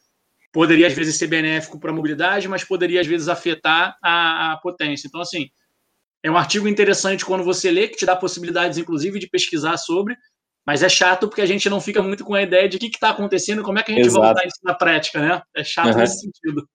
poderia 0.51 0.87
às 0.87 0.93
vezes 0.93 1.15
ser 1.15 1.27
benéfico 1.27 1.79
para 1.79 1.91
a 1.91 1.93
mobilidade, 1.93 2.49
mas 2.49 2.65
poderia 2.65 2.99
às 2.99 3.07
vezes 3.07 3.29
afetar 3.29 3.95
a, 4.03 4.51
a 4.51 4.57
potência. 4.57 5.07
Então, 5.07 5.21
assim, 5.21 5.49
é 6.21 6.29
um 6.29 6.37
artigo 6.37 6.67
interessante 6.67 7.25
quando 7.25 7.43
você 7.43 7.71
lê, 7.71 7.87
que 7.87 7.97
te 7.97 8.05
dá 8.05 8.15
possibilidades, 8.15 8.77
inclusive, 8.77 9.19
de 9.19 9.29
pesquisar 9.29 9.77
sobre, 9.77 10.17
mas 10.65 10.81
é 10.81 10.89
chato 10.89 11.27
porque 11.27 11.41
a 11.41 11.45
gente 11.45 11.69
não 11.69 11.81
fica 11.81 12.01
muito 12.01 12.23
com 12.23 12.33
a 12.33 12.41
ideia 12.41 12.69
de 12.69 12.77
o 12.77 12.79
que 12.79 12.87
está 12.87 13.09
acontecendo, 13.09 13.63
como 13.63 13.79
é 13.79 13.83
que 13.83 13.91
a 13.91 13.95
gente 13.95 14.05
Exato. 14.05 14.21
vai 14.21 14.33
botar 14.33 14.47
isso 14.47 14.59
na 14.63 14.73
prática, 14.73 15.19
né? 15.19 15.41
É 15.53 15.63
chato 15.63 15.93
uhum. 15.93 15.97
nesse 15.97 16.21
sentido. 16.21 16.67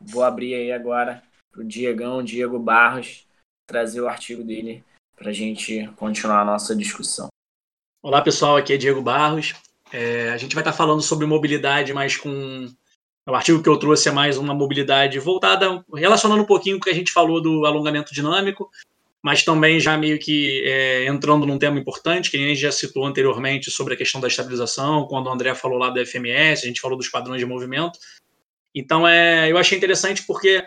Vou 0.00 0.22
abrir 0.22 0.54
aí 0.54 0.72
agora 0.72 1.22
para 1.50 1.62
o 1.62 1.64
Diegão, 1.64 2.22
Diego 2.22 2.58
Barros, 2.58 3.26
trazer 3.66 4.00
o 4.00 4.08
artigo 4.08 4.42
dele 4.44 4.84
para 5.16 5.30
a 5.30 5.32
gente 5.32 5.88
continuar 5.96 6.40
a 6.40 6.44
nossa 6.44 6.74
discussão. 6.74 7.28
Olá, 8.02 8.22
pessoal, 8.22 8.56
aqui 8.56 8.72
é 8.72 8.76
Diego 8.76 9.02
Barros. 9.02 9.54
É, 9.92 10.30
a 10.30 10.36
gente 10.36 10.54
vai 10.54 10.62
estar 10.62 10.72
falando 10.72 11.02
sobre 11.02 11.26
mobilidade, 11.26 11.92
mas 11.92 12.16
com. 12.16 12.72
O 13.26 13.34
artigo 13.34 13.62
que 13.62 13.68
eu 13.68 13.78
trouxe 13.78 14.08
é 14.08 14.12
mais 14.12 14.38
uma 14.38 14.54
mobilidade 14.54 15.18
voltada, 15.18 15.84
relacionando 15.94 16.42
um 16.42 16.46
pouquinho 16.46 16.76
com 16.76 16.80
o 16.80 16.84
que 16.84 16.90
a 16.90 16.94
gente 16.94 17.12
falou 17.12 17.40
do 17.40 17.66
alongamento 17.66 18.14
dinâmico, 18.14 18.70
mas 19.22 19.42
também 19.42 19.78
já 19.78 19.96
meio 19.96 20.18
que 20.18 20.62
é, 20.64 21.06
entrando 21.06 21.46
num 21.46 21.58
tema 21.58 21.78
importante, 21.78 22.30
que 22.30 22.36
a 22.36 22.40
gente 22.40 22.60
já 22.60 22.72
citou 22.72 23.04
anteriormente 23.04 23.70
sobre 23.70 23.94
a 23.94 23.96
questão 23.96 24.20
da 24.20 24.28
estabilização, 24.28 25.06
quando 25.06 25.26
o 25.26 25.30
André 25.30 25.54
falou 25.54 25.78
lá 25.78 25.90
do 25.90 26.04
FMS, 26.04 26.64
a 26.64 26.68
gente 26.68 26.80
falou 26.80 26.96
dos 26.96 27.08
padrões 27.08 27.38
de 27.38 27.46
movimento. 27.46 27.98
Então, 28.74 29.06
é, 29.06 29.50
eu 29.50 29.58
achei 29.58 29.76
interessante 29.76 30.22
porque 30.26 30.64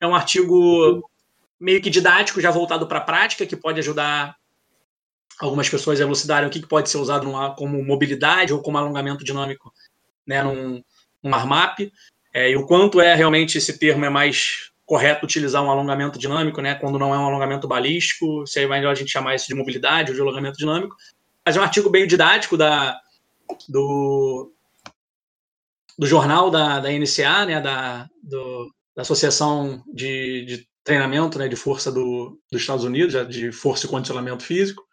é 0.00 0.06
um 0.06 0.14
artigo 0.14 1.08
meio 1.58 1.80
que 1.80 1.88
didático, 1.88 2.40
já 2.40 2.50
voltado 2.50 2.86
para 2.86 2.98
a 2.98 3.02
prática, 3.02 3.46
que 3.46 3.56
pode 3.56 3.80
ajudar 3.80 4.36
algumas 5.40 5.68
pessoas 5.68 6.00
a 6.00 6.04
elucidarem 6.04 6.48
o 6.48 6.50
que 6.50 6.66
pode 6.66 6.90
ser 6.90 6.98
usado 6.98 7.26
como 7.56 7.82
mobilidade 7.82 8.52
ou 8.52 8.60
como 8.60 8.76
alongamento 8.76 9.24
dinâmico 9.24 9.72
né, 10.26 10.42
num, 10.42 10.82
num 11.22 11.34
armap, 11.34 11.78
é, 12.32 12.50
e 12.50 12.56
o 12.56 12.66
quanto 12.66 13.00
é 13.00 13.14
realmente 13.14 13.58
esse 13.58 13.78
termo 13.78 14.04
é 14.04 14.10
mais 14.10 14.72
correto 14.86 15.24
utilizar 15.24 15.62
um 15.62 15.70
alongamento 15.70 16.18
dinâmico, 16.18 16.60
né, 16.60 16.74
quando 16.74 16.98
não 16.98 17.14
é 17.14 17.18
um 17.18 17.26
alongamento 17.26 17.66
balístico, 17.66 18.46
se 18.46 18.60
é 18.60 18.66
melhor 18.66 18.92
a 18.92 18.94
gente 18.94 19.10
chamar 19.10 19.34
isso 19.34 19.48
de 19.48 19.54
mobilidade 19.54 20.10
ou 20.10 20.14
de 20.14 20.20
alongamento 20.20 20.58
dinâmico. 20.58 20.94
Mas 21.44 21.56
é 21.56 21.60
um 21.60 21.62
artigo 21.62 21.90
bem 21.90 22.06
didático 22.06 22.56
da, 22.56 22.98
do, 23.68 24.52
do 25.98 26.06
jornal 26.06 26.50
da, 26.50 26.80
da 26.80 26.90
NCA, 26.90 27.46
né, 27.46 27.60
da, 27.60 28.08
do, 28.22 28.70
da 28.94 29.02
Associação 29.02 29.82
de, 29.92 30.44
de 30.44 30.68
Treinamento 30.82 31.38
né, 31.38 31.48
de 31.48 31.56
Força 31.56 31.90
do, 31.90 32.38
dos 32.52 32.60
Estados 32.60 32.84
Unidos, 32.84 33.28
de 33.28 33.50
Força 33.52 33.86
e 33.86 33.88
Condicionamento 33.88 34.44
Físico. 34.44 34.84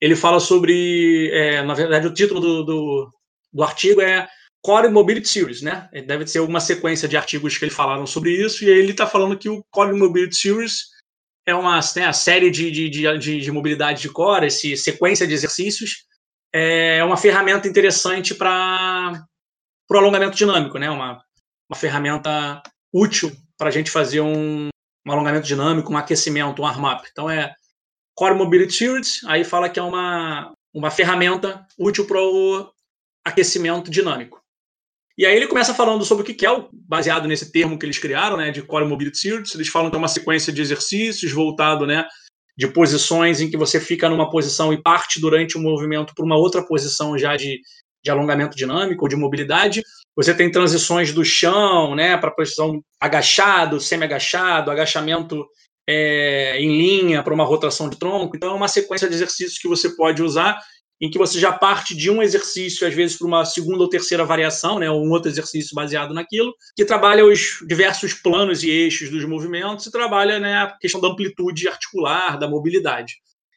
Ele 0.00 0.16
fala 0.16 0.40
sobre, 0.40 1.30
é, 1.32 1.62
na 1.62 1.74
verdade, 1.74 2.06
o 2.06 2.14
título 2.14 2.40
do, 2.40 2.64
do, 2.64 3.10
do 3.52 3.62
artigo 3.62 4.00
é 4.00 4.26
Core 4.66 4.88
Mobility 4.88 5.28
Series, 5.28 5.62
né? 5.62 5.88
Deve 6.08 6.26
ser 6.26 6.38
alguma 6.38 6.58
sequência 6.58 7.06
de 7.06 7.16
artigos 7.16 7.56
que 7.56 7.64
ele 7.64 7.70
falaram 7.70 8.04
sobre 8.04 8.32
isso, 8.32 8.64
e 8.64 8.68
ele 8.68 8.90
está 8.90 9.06
falando 9.06 9.38
que 9.38 9.48
o 9.48 9.62
Core 9.70 9.96
Mobility 9.96 10.34
Series 10.34 10.86
é 11.46 11.54
uma 11.54 11.78
né, 11.94 12.12
série 12.12 12.50
de, 12.50 12.72
de, 12.72 12.90
de, 12.90 13.40
de, 13.40 13.52
mobilidade 13.52 14.02
de 14.02 14.08
core, 14.10 14.46
essa 14.46 14.76
sequência 14.76 15.24
de 15.24 15.34
exercícios, 15.34 16.04
é 16.52 17.04
uma 17.04 17.16
ferramenta 17.16 17.68
interessante 17.68 18.34
para 18.34 19.24
o 19.88 19.96
alongamento 19.96 20.36
dinâmico, 20.36 20.78
né? 20.80 20.90
Uma, 20.90 21.22
uma 21.70 21.76
ferramenta 21.76 22.60
útil 22.92 23.30
para 23.56 23.68
a 23.68 23.72
gente 23.72 23.88
fazer 23.88 24.20
um, 24.20 24.66
um, 24.66 25.12
alongamento 25.12 25.46
dinâmico, 25.46 25.92
um 25.92 25.96
aquecimento, 25.96 26.60
um 26.60 26.64
warm-up. 26.64 27.08
Então 27.12 27.30
é 27.30 27.54
Core 28.16 28.34
Mobility 28.34 28.74
Series, 28.74 29.20
aí 29.26 29.44
fala 29.44 29.68
que 29.68 29.78
é 29.78 29.82
uma, 29.82 30.52
uma 30.74 30.90
ferramenta 30.90 31.64
útil 31.78 32.04
para 32.04 32.20
o 32.20 32.68
aquecimento 33.24 33.88
dinâmico. 33.88 34.44
E 35.18 35.24
aí 35.24 35.34
ele 35.34 35.46
começa 35.46 35.72
falando 35.72 36.04
sobre 36.04 36.22
o 36.22 36.26
que 36.26 36.44
é 36.44 36.50
o, 36.50 36.68
baseado 36.72 37.26
nesse 37.26 37.50
termo 37.50 37.78
que 37.78 37.86
eles 37.86 37.98
criaram, 37.98 38.36
né, 38.36 38.50
de 38.50 38.62
Core 38.62 38.84
Mobility 38.84 39.18
Series. 39.18 39.54
Eles 39.54 39.68
falam 39.68 39.90
que 39.90 39.96
é 39.96 39.98
uma 39.98 40.08
sequência 40.08 40.52
de 40.52 40.60
exercícios 40.60 41.32
voltado, 41.32 41.86
né, 41.86 42.06
de 42.56 42.68
posições 42.68 43.40
em 43.40 43.50
que 43.50 43.56
você 43.56 43.80
fica 43.80 44.08
numa 44.08 44.30
posição 44.30 44.72
e 44.72 44.82
parte 44.82 45.20
durante 45.20 45.56
o 45.56 45.60
movimento 45.60 46.14
para 46.14 46.24
uma 46.24 46.36
outra 46.36 46.62
posição 46.62 47.16
já 47.16 47.34
de, 47.34 47.60
de 48.04 48.10
alongamento 48.10 48.56
dinâmico 48.56 49.04
ou 49.04 49.08
de 49.08 49.16
mobilidade. 49.16 49.82
Você 50.14 50.34
tem 50.34 50.50
transições 50.50 51.12
do 51.12 51.24
chão, 51.24 51.94
né, 51.94 52.16
para 52.18 52.30
posição 52.30 52.82
agachado, 53.00 53.80
semi-agachado, 53.80 54.70
agachamento 54.70 55.46
é, 55.88 56.58
em 56.58 56.76
linha 56.76 57.22
para 57.22 57.32
uma 57.32 57.44
rotação 57.44 57.88
de 57.88 57.98
tronco. 57.98 58.36
Então 58.36 58.50
é 58.50 58.54
uma 58.54 58.68
sequência 58.68 59.08
de 59.08 59.14
exercícios 59.14 59.58
que 59.58 59.68
você 59.68 59.96
pode 59.96 60.22
usar 60.22 60.60
em 61.00 61.10
que 61.10 61.18
você 61.18 61.38
já 61.38 61.52
parte 61.52 61.94
de 61.94 62.10
um 62.10 62.22
exercício, 62.22 62.86
às 62.86 62.94
vezes, 62.94 63.16
para 63.18 63.26
uma 63.26 63.44
segunda 63.44 63.82
ou 63.82 63.88
terceira 63.88 64.24
variação, 64.24 64.78
né, 64.78 64.90
ou 64.90 65.04
um 65.04 65.10
outro 65.10 65.30
exercício 65.30 65.74
baseado 65.74 66.14
naquilo, 66.14 66.54
que 66.74 66.84
trabalha 66.84 67.24
os 67.24 67.58
diversos 67.66 68.14
planos 68.14 68.62
e 68.62 68.70
eixos 68.70 69.10
dos 69.10 69.24
movimentos 69.24 69.86
e 69.86 69.92
trabalha 69.92 70.38
né, 70.38 70.54
a 70.62 70.76
questão 70.80 71.00
da 71.00 71.08
amplitude 71.08 71.68
articular, 71.68 72.38
da 72.38 72.48
mobilidade. 72.48 73.14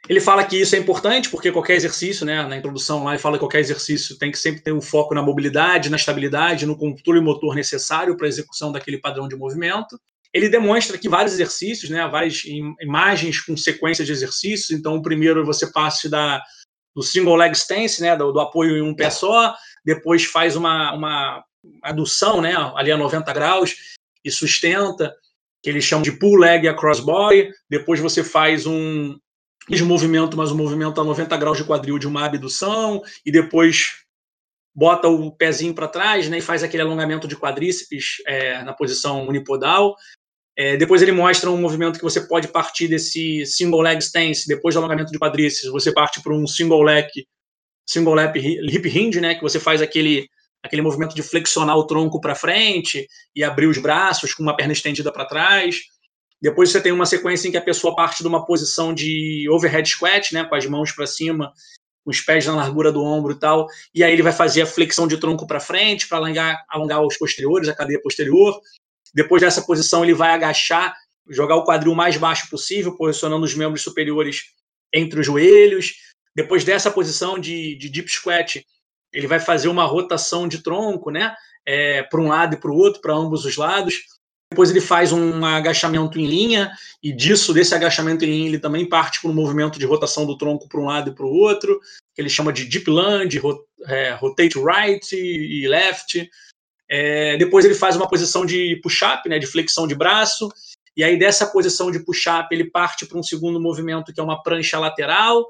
Ele 0.07 0.21
fala 0.21 0.43
que 0.43 0.57
isso 0.57 0.75
é 0.75 0.79
importante 0.79 1.29
porque 1.29 1.51
qualquer 1.51 1.75
exercício, 1.75 2.25
né, 2.25 2.41
na 2.43 2.57
introdução 2.57 3.03
lá, 3.03 3.11
ele 3.11 3.21
fala 3.21 3.35
que 3.35 3.41
qualquer 3.41 3.59
exercício 3.59 4.17
tem 4.17 4.31
que 4.31 4.37
sempre 4.37 4.61
ter 4.61 4.71
um 4.71 4.81
foco 4.81 5.13
na 5.13 5.21
mobilidade, 5.21 5.89
na 5.89 5.97
estabilidade, 5.97 6.65
no 6.65 6.77
controle 6.77 7.19
motor 7.19 7.53
necessário 7.53 8.15
para 8.15 8.25
a 8.25 8.29
execução 8.29 8.71
daquele 8.71 8.97
padrão 8.97 9.27
de 9.27 9.35
movimento. 9.35 9.99
ele 10.31 10.47
demonstra 10.47 10.95
aqui 10.95 11.09
vários 11.09 11.33
exercícios, 11.33 11.89
né, 11.89 12.07
várias 12.07 12.43
imagens 12.79 13.41
com 13.41 13.57
sequência 13.57 14.05
de 14.05 14.11
exercícios. 14.11 14.69
Então, 14.69 14.95
o 14.95 15.01
primeiro 15.01 15.43
você 15.45 15.71
passa 15.71 16.07
da, 16.07 16.41
do 16.99 17.03
single 17.03 17.37
leg 17.37 17.53
stance, 17.55 18.01
né, 18.01 18.13
do, 18.13 18.33
do, 18.33 18.41
apoio 18.41 18.75
em 18.75 18.81
um 18.81 18.93
pé 18.93 19.09
só, 19.09 19.55
depois 19.85 20.25
faz 20.25 20.57
uma, 20.57 20.93
uma 20.93 21.45
adução, 21.81 22.41
né, 22.41 22.53
ali 22.75 22.91
a 22.91 22.97
90 22.97 23.31
graus 23.31 23.73
e 24.23 24.29
sustenta, 24.29 25.15
que 25.63 25.69
eles 25.69 25.85
chamam 25.85 26.03
de 26.03 26.11
pull 26.11 26.35
leg 26.35 26.67
across 26.67 26.99
body. 26.99 27.51
Depois 27.69 28.01
você 28.01 28.21
faz 28.21 28.65
um 28.65 29.17
mesmo 29.69 29.87
movimento, 29.87 30.35
mas 30.35 30.51
um 30.51 30.57
movimento 30.57 30.99
a 30.99 31.03
90 31.05 31.37
graus 31.37 31.57
de 31.57 31.63
quadril 31.63 31.97
de 31.97 32.07
uma 32.07 32.25
abdução 32.25 33.01
e 33.25 33.31
depois 33.31 34.03
bota 34.75 35.07
o 35.07 35.31
pezinho 35.31 35.73
para 35.73 35.87
trás, 35.87 36.27
né, 36.27 36.39
e 36.39 36.41
faz 36.41 36.63
aquele 36.63 36.83
alongamento 36.83 37.29
de 37.29 37.37
quadríceps 37.37 38.17
é, 38.27 38.61
na 38.63 38.73
posição 38.73 39.25
unipodal. 39.25 39.95
É, 40.59 40.75
depois 40.75 41.01
ele 41.01 41.13
mostra 41.13 41.49
um 41.49 41.55
movimento 41.55 41.97
que 41.97 42.03
você 42.03 42.19
pode 42.19 42.49
partir 42.49 42.89
desse 42.89 43.45
single 43.45 43.79
leg 43.79 43.97
stance, 43.99 44.45
depois 44.45 44.75
do 44.75 44.79
alongamento 44.79 45.09
de 45.09 45.17
quadríceps, 45.17 45.71
você 45.71 45.89
parte 45.89 46.21
para 46.21 46.35
um 46.35 46.45
single 46.45 46.83
leg, 46.83 47.07
single 47.87 48.13
leg 48.13 48.37
hip 48.69 48.89
hinge, 48.89 49.21
né, 49.21 49.35
que 49.35 49.41
você 49.41 49.57
faz 49.57 49.81
aquele 49.81 50.27
aquele 50.61 50.81
movimento 50.81 51.15
de 51.15 51.23
flexionar 51.23 51.77
o 51.77 51.87
tronco 51.87 52.19
para 52.19 52.35
frente 52.35 53.07
e 53.33 53.41
abrir 53.41 53.67
os 53.67 53.77
braços 53.77 54.33
com 54.33 54.43
uma 54.43 54.53
perna 54.53 54.73
estendida 54.73 55.13
para 55.13 55.23
trás. 55.23 55.77
Depois 56.41 56.69
você 56.69 56.81
tem 56.81 56.91
uma 56.91 57.05
sequência 57.05 57.47
em 57.47 57.51
que 57.51 57.57
a 57.57 57.61
pessoa 57.61 57.95
parte 57.95 58.21
de 58.21 58.27
uma 58.27 58.45
posição 58.45 58.93
de 58.93 59.47
overhead 59.49 59.87
squat, 59.87 60.33
né, 60.33 60.43
com 60.43 60.55
as 60.55 60.65
mãos 60.65 60.91
para 60.91 61.07
cima, 61.07 61.53
com 62.03 62.11
os 62.11 62.19
pés 62.19 62.45
na 62.45 62.55
largura 62.57 62.91
do 62.91 63.01
ombro 63.01 63.31
e 63.31 63.39
tal, 63.39 63.65
e 63.95 64.03
aí 64.03 64.11
ele 64.11 64.23
vai 64.23 64.33
fazer 64.33 64.63
a 64.63 64.65
flexão 64.65 65.07
de 65.07 65.15
tronco 65.15 65.47
para 65.47 65.61
frente 65.61 66.05
para 66.05 66.17
alongar, 66.17 66.65
alongar 66.67 67.01
os 67.01 67.17
posteriores, 67.17 67.69
a 67.69 67.73
cadeia 67.73 68.01
posterior. 68.01 68.59
Depois 69.13 69.41
dessa 69.41 69.61
posição, 69.61 70.03
ele 70.03 70.13
vai 70.13 70.31
agachar, 70.31 70.95
jogar 71.29 71.55
o 71.55 71.63
quadril 71.63 71.95
mais 71.95 72.17
baixo 72.17 72.49
possível, 72.49 72.95
posicionando 72.95 73.45
os 73.45 73.53
membros 73.53 73.83
superiores 73.83 74.43
entre 74.93 75.19
os 75.19 75.25
joelhos. 75.25 75.93
Depois 76.35 76.63
dessa 76.63 76.91
posição 76.91 77.39
de, 77.39 77.75
de 77.75 77.89
deep 77.89 78.09
squat, 78.09 78.65
ele 79.11 79.27
vai 79.27 79.39
fazer 79.39 79.67
uma 79.67 79.85
rotação 79.85 80.47
de 80.47 80.59
tronco, 80.59 81.09
né? 81.09 81.35
É, 81.65 82.03
para 82.03 82.21
um 82.21 82.27
lado 82.27 82.55
e 82.55 82.57
para 82.57 82.71
o 82.71 82.75
outro, 82.75 83.01
para 83.01 83.13
ambos 83.13 83.45
os 83.45 83.57
lados. 83.57 83.95
Depois 84.51 84.71
ele 84.71 84.81
faz 84.81 85.11
um 85.11 85.45
agachamento 85.45 86.19
em 86.19 86.25
linha, 86.25 86.71
e 87.03 87.11
disso, 87.11 87.53
desse 87.53 87.75
agachamento 87.75 88.25
em 88.25 88.29
linha, 88.29 88.47
ele 88.47 88.59
também 88.59 88.87
parte 88.87 89.21
para 89.21 89.29
um 89.29 89.33
movimento 89.33 89.77
de 89.77 89.85
rotação 89.85 90.25
do 90.25 90.35
tronco 90.35 90.67
para 90.67 90.79
um 90.79 90.85
lado 90.85 91.11
e 91.11 91.13
para 91.13 91.25
o 91.25 91.31
outro, 91.31 91.79
que 92.15 92.21
ele 92.21 92.29
chama 92.29 92.51
de 92.51 92.65
deep 92.65 92.89
lunge, 92.89 93.39
é, 93.85 94.11
rotate 94.13 94.57
right 94.57 95.15
e 95.15 95.67
left. 95.67 96.27
É, 96.89 97.37
depois 97.37 97.65
ele 97.65 97.75
faz 97.75 97.95
uma 97.95 98.09
posição 98.09 98.45
de 98.45 98.79
push-up, 98.81 99.27
né, 99.29 99.37
de 99.37 99.45
flexão 99.45 99.87
de 99.87 99.93
braço, 99.93 100.49
e 100.97 101.03
aí 101.03 101.17
dessa 101.17 101.45
posição 101.45 101.91
de 101.91 101.99
push-up 101.99 102.47
ele 102.51 102.69
parte 102.69 103.05
para 103.05 103.17
um 103.17 103.23
segundo 103.23 103.61
movimento 103.61 104.11
que 104.11 104.19
é 104.19 104.23
uma 104.23 104.41
prancha 104.41 104.79
lateral, 104.79 105.45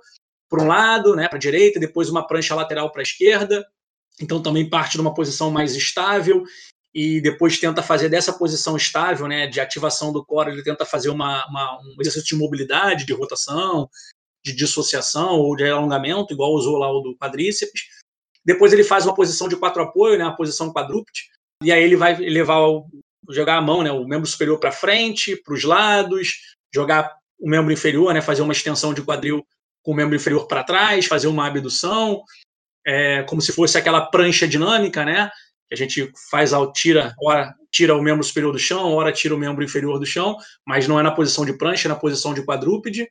para 0.49 0.63
um 0.63 0.67
lado, 0.67 1.15
né, 1.15 1.27
para 1.27 1.37
a 1.37 1.39
direita, 1.39 1.79
depois 1.79 2.09
uma 2.09 2.25
prancha 2.25 2.55
lateral 2.55 2.91
para 2.91 3.01
a 3.01 3.03
esquerda. 3.03 3.65
Então 4.19 4.41
também 4.41 4.69
parte 4.69 4.93
de 4.93 5.01
uma 5.01 5.13
posição 5.13 5.49
mais 5.49 5.75
estável 5.75 6.43
e 6.93 7.21
depois 7.21 7.59
tenta 7.59 7.83
fazer 7.83 8.09
dessa 8.09 8.33
posição 8.33 8.75
estável, 8.75 9.27
né, 9.27 9.47
de 9.47 9.61
ativação 9.61 10.11
do 10.11 10.25
core, 10.25 10.51
ele 10.51 10.63
tenta 10.63 10.85
fazer 10.85 11.09
uma, 11.09 11.45
uma, 11.47 11.79
um 11.81 12.01
exercício 12.01 12.35
de 12.35 12.43
mobilidade, 12.43 13.05
de 13.05 13.13
rotação, 13.13 13.87
de 14.43 14.53
dissociação 14.53 15.37
ou 15.39 15.55
de 15.55 15.69
alongamento, 15.69 16.33
igual 16.33 16.53
usou 16.53 16.77
lá 16.77 16.91
o 16.91 17.01
do 17.01 17.15
quadríceps. 17.17 17.98
Depois 18.49 18.73
ele 18.73 18.83
faz 18.83 19.05
uma 19.05 19.13
posição 19.13 19.47
de 19.47 19.55
quatro 19.55 19.79
apoio, 19.83 20.17
né, 20.17 20.25
a 20.25 20.31
posição 20.31 20.73
quadrúpede, 20.73 21.29
e 21.63 21.71
aí 21.71 21.83
ele 21.83 21.95
vai 21.95 22.15
levar 22.15 22.61
o, 22.61 22.87
jogar 23.29 23.57
a 23.57 23.61
mão, 23.61 23.83
né, 23.83 23.91
o 23.91 24.07
membro 24.07 24.25
superior 24.25 24.59
para 24.59 24.71
frente, 24.71 25.35
para 25.35 25.53
os 25.53 25.63
lados, 25.63 26.57
jogar 26.73 27.15
o 27.39 27.47
membro 27.47 27.71
inferior, 27.71 28.11
né, 28.11 28.21
fazer 28.21 28.41
uma 28.41 28.51
extensão 28.51 28.91
de 28.91 29.03
quadril 29.03 29.45
com 29.85 29.91
o 29.91 29.95
membro 29.95 30.15
inferior 30.15 30.47
para 30.47 30.63
trás, 30.63 31.05
fazer 31.05 31.27
uma 31.27 31.45
abdução, 31.45 32.23
é, 32.87 33.21
como 33.21 33.39
se 33.39 33.53
fosse 33.53 33.77
aquela 33.77 34.01
prancha 34.07 34.47
dinâmica, 34.47 35.05
né, 35.05 35.29
que 35.67 35.75
a 35.75 35.77
gente 35.77 36.11
faz 36.31 36.51
ao 36.51 36.73
tira, 36.73 37.13
hora 37.21 37.53
tira 37.71 37.95
o 37.95 38.01
membro 38.01 38.23
superior 38.23 38.51
do 38.51 38.57
chão, 38.57 38.93
hora 38.93 39.11
tira 39.11 39.35
o 39.35 39.37
membro 39.37 39.63
inferior 39.63 39.99
do 39.99 40.07
chão, 40.07 40.35
mas 40.65 40.87
não 40.87 40.99
é 40.99 41.03
na 41.03 41.11
posição 41.11 41.45
de 41.45 41.53
prancha, 41.53 41.87
é 41.87 41.89
na 41.89 41.95
posição 41.95 42.33
de 42.33 42.43
quadrúpede. 42.43 43.07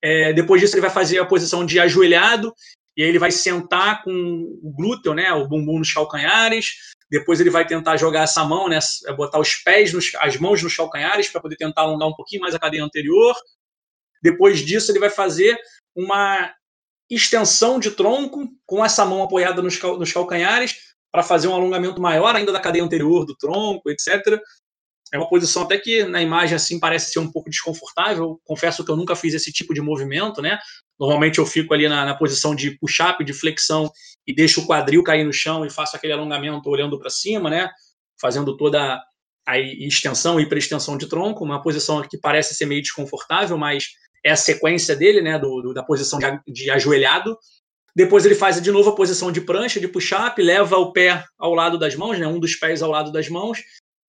É, 0.00 0.32
depois 0.32 0.60
disso 0.60 0.74
ele 0.74 0.82
vai 0.82 0.90
fazer 0.90 1.18
a 1.18 1.26
posição 1.26 1.66
de 1.66 1.80
ajoelhado 1.80 2.54
e 2.98 3.02
aí 3.04 3.08
ele 3.08 3.18
vai 3.20 3.30
sentar 3.30 4.02
com 4.02 4.10
o 4.10 4.72
glúteo, 4.76 5.14
né, 5.14 5.32
o 5.32 5.46
bumbum 5.46 5.78
nos 5.78 5.94
calcanhares. 5.94 6.72
Depois 7.08 7.38
ele 7.38 7.48
vai 7.48 7.64
tentar 7.64 7.96
jogar 7.96 8.24
essa 8.24 8.44
mão, 8.44 8.68
né, 8.68 8.80
é 9.06 9.12
botar 9.12 9.38
os 9.38 9.54
pés, 9.54 9.92
nos, 9.92 10.10
as 10.16 10.36
mãos 10.36 10.60
nos 10.64 10.76
calcanhares 10.76 11.28
para 11.28 11.40
poder 11.40 11.54
tentar 11.54 11.82
alongar 11.82 12.08
um 12.08 12.14
pouquinho 12.14 12.42
mais 12.42 12.56
a 12.56 12.58
cadeia 12.58 12.82
anterior. 12.82 13.36
Depois 14.20 14.58
disso 14.58 14.90
ele 14.90 14.98
vai 14.98 15.10
fazer 15.10 15.56
uma 15.94 16.52
extensão 17.08 17.78
de 17.78 17.92
tronco 17.92 18.48
com 18.66 18.84
essa 18.84 19.06
mão 19.06 19.22
apoiada 19.22 19.62
nos, 19.62 19.76
cal, 19.76 19.96
nos 19.96 20.12
calcanhares 20.12 20.76
para 21.12 21.22
fazer 21.22 21.46
um 21.46 21.54
alongamento 21.54 22.00
maior 22.02 22.34
ainda 22.34 22.50
da 22.50 22.60
cadeia 22.60 22.84
anterior 22.84 23.24
do 23.24 23.36
tronco, 23.36 23.88
etc. 23.90 24.40
É 25.12 25.16
uma 25.16 25.28
posição 25.28 25.62
até 25.62 25.78
que 25.78 26.04
na 26.04 26.20
imagem 26.20 26.54
assim 26.54 26.78
parece 26.78 27.12
ser 27.12 27.18
um 27.18 27.30
pouco 27.30 27.48
desconfortável. 27.48 28.40
Confesso 28.44 28.84
que 28.84 28.90
eu 28.90 28.96
nunca 28.96 29.16
fiz 29.16 29.32
esse 29.34 29.50
tipo 29.50 29.72
de 29.72 29.80
movimento, 29.80 30.42
né? 30.42 30.58
Normalmente 30.98 31.38
eu 31.38 31.46
fico 31.46 31.72
ali 31.72 31.88
na, 31.88 32.04
na 32.04 32.14
posição 32.14 32.54
de 32.54 32.72
push-up, 32.78 33.24
de 33.24 33.32
flexão 33.32 33.90
e 34.26 34.34
deixo 34.34 34.60
o 34.60 34.66
quadril 34.66 35.02
cair 35.02 35.24
no 35.24 35.32
chão 35.32 35.64
e 35.64 35.70
faço 35.70 35.96
aquele 35.96 36.12
alongamento 36.12 36.68
olhando 36.68 36.98
para 36.98 37.08
cima, 37.08 37.48
né? 37.48 37.70
Fazendo 38.20 38.56
toda 38.56 39.00
a 39.46 39.58
extensão 39.58 40.38
e 40.38 40.42
hiperextensão 40.42 40.98
de 40.98 41.08
tronco, 41.08 41.42
uma 41.42 41.62
posição 41.62 42.02
que 42.02 42.18
parece 42.18 42.54
ser 42.54 42.66
meio 42.66 42.82
desconfortável, 42.82 43.56
mas 43.56 43.86
é 44.24 44.30
a 44.30 44.36
sequência 44.36 44.94
dele, 44.94 45.22
né? 45.22 45.38
Do, 45.38 45.62
do 45.62 45.72
da 45.72 45.82
posição 45.82 46.18
de, 46.18 46.26
de 46.46 46.70
ajoelhado. 46.70 47.38
Depois 47.96 48.26
ele 48.26 48.34
faz 48.34 48.60
de 48.60 48.70
novo 48.70 48.90
a 48.90 48.94
posição 48.94 49.32
de 49.32 49.40
prancha, 49.40 49.80
de 49.80 49.88
push-up, 49.88 50.40
leva 50.42 50.76
o 50.76 50.92
pé 50.92 51.24
ao 51.38 51.54
lado 51.54 51.78
das 51.78 51.96
mãos, 51.96 52.18
né? 52.18 52.26
Um 52.26 52.38
dos 52.38 52.54
pés 52.54 52.82
ao 52.82 52.90
lado 52.90 53.10
das 53.10 53.28
mãos 53.30 53.62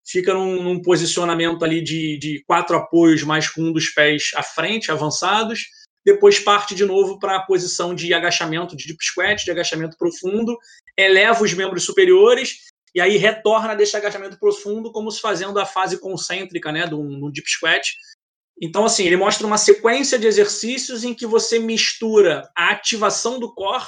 fica 0.09 0.33
num, 0.33 0.63
num 0.63 0.81
posicionamento 0.81 1.63
ali 1.63 1.81
de, 1.81 2.17
de, 2.17 2.43
quatro 2.47 2.75
apoios, 2.75 3.23
mais 3.23 3.47
com 3.47 3.61
um 3.61 3.71
dos 3.71 3.89
pés 3.89 4.31
à 4.35 4.41
frente, 4.41 4.91
avançados. 4.91 5.65
Depois 6.03 6.39
parte 6.39 6.73
de 6.73 6.83
novo 6.83 7.19
para 7.19 7.35
a 7.35 7.41
posição 7.41 7.93
de 7.93 8.13
agachamento, 8.13 8.75
de 8.75 8.87
deep 8.87 9.03
squat, 9.03 9.43
de 9.43 9.51
agachamento 9.51 9.97
profundo, 9.97 10.57
eleva 10.97 11.43
os 11.43 11.53
membros 11.53 11.83
superiores 11.83 12.69
e 12.95 12.99
aí 12.99 13.17
retorna 13.17 13.75
desse 13.75 13.95
agachamento 13.95 14.39
profundo, 14.39 14.91
como 14.91 15.11
se 15.11 15.21
fazendo 15.21 15.59
a 15.59 15.65
fase 15.65 15.99
concêntrica 15.99 16.71
né, 16.71 16.87
do, 16.87 16.97
do 17.19 17.31
deep 17.31 17.47
squat. 17.47 17.93
Então, 18.59 18.85
assim, 18.85 19.05
ele 19.05 19.15
mostra 19.15 19.45
uma 19.45 19.57
sequência 19.57 20.17
de 20.17 20.25
exercícios 20.25 21.03
em 21.03 21.13
que 21.13 21.27
você 21.27 21.59
mistura 21.59 22.49
a 22.57 22.71
ativação 22.71 23.39
do 23.39 23.53
core 23.53 23.85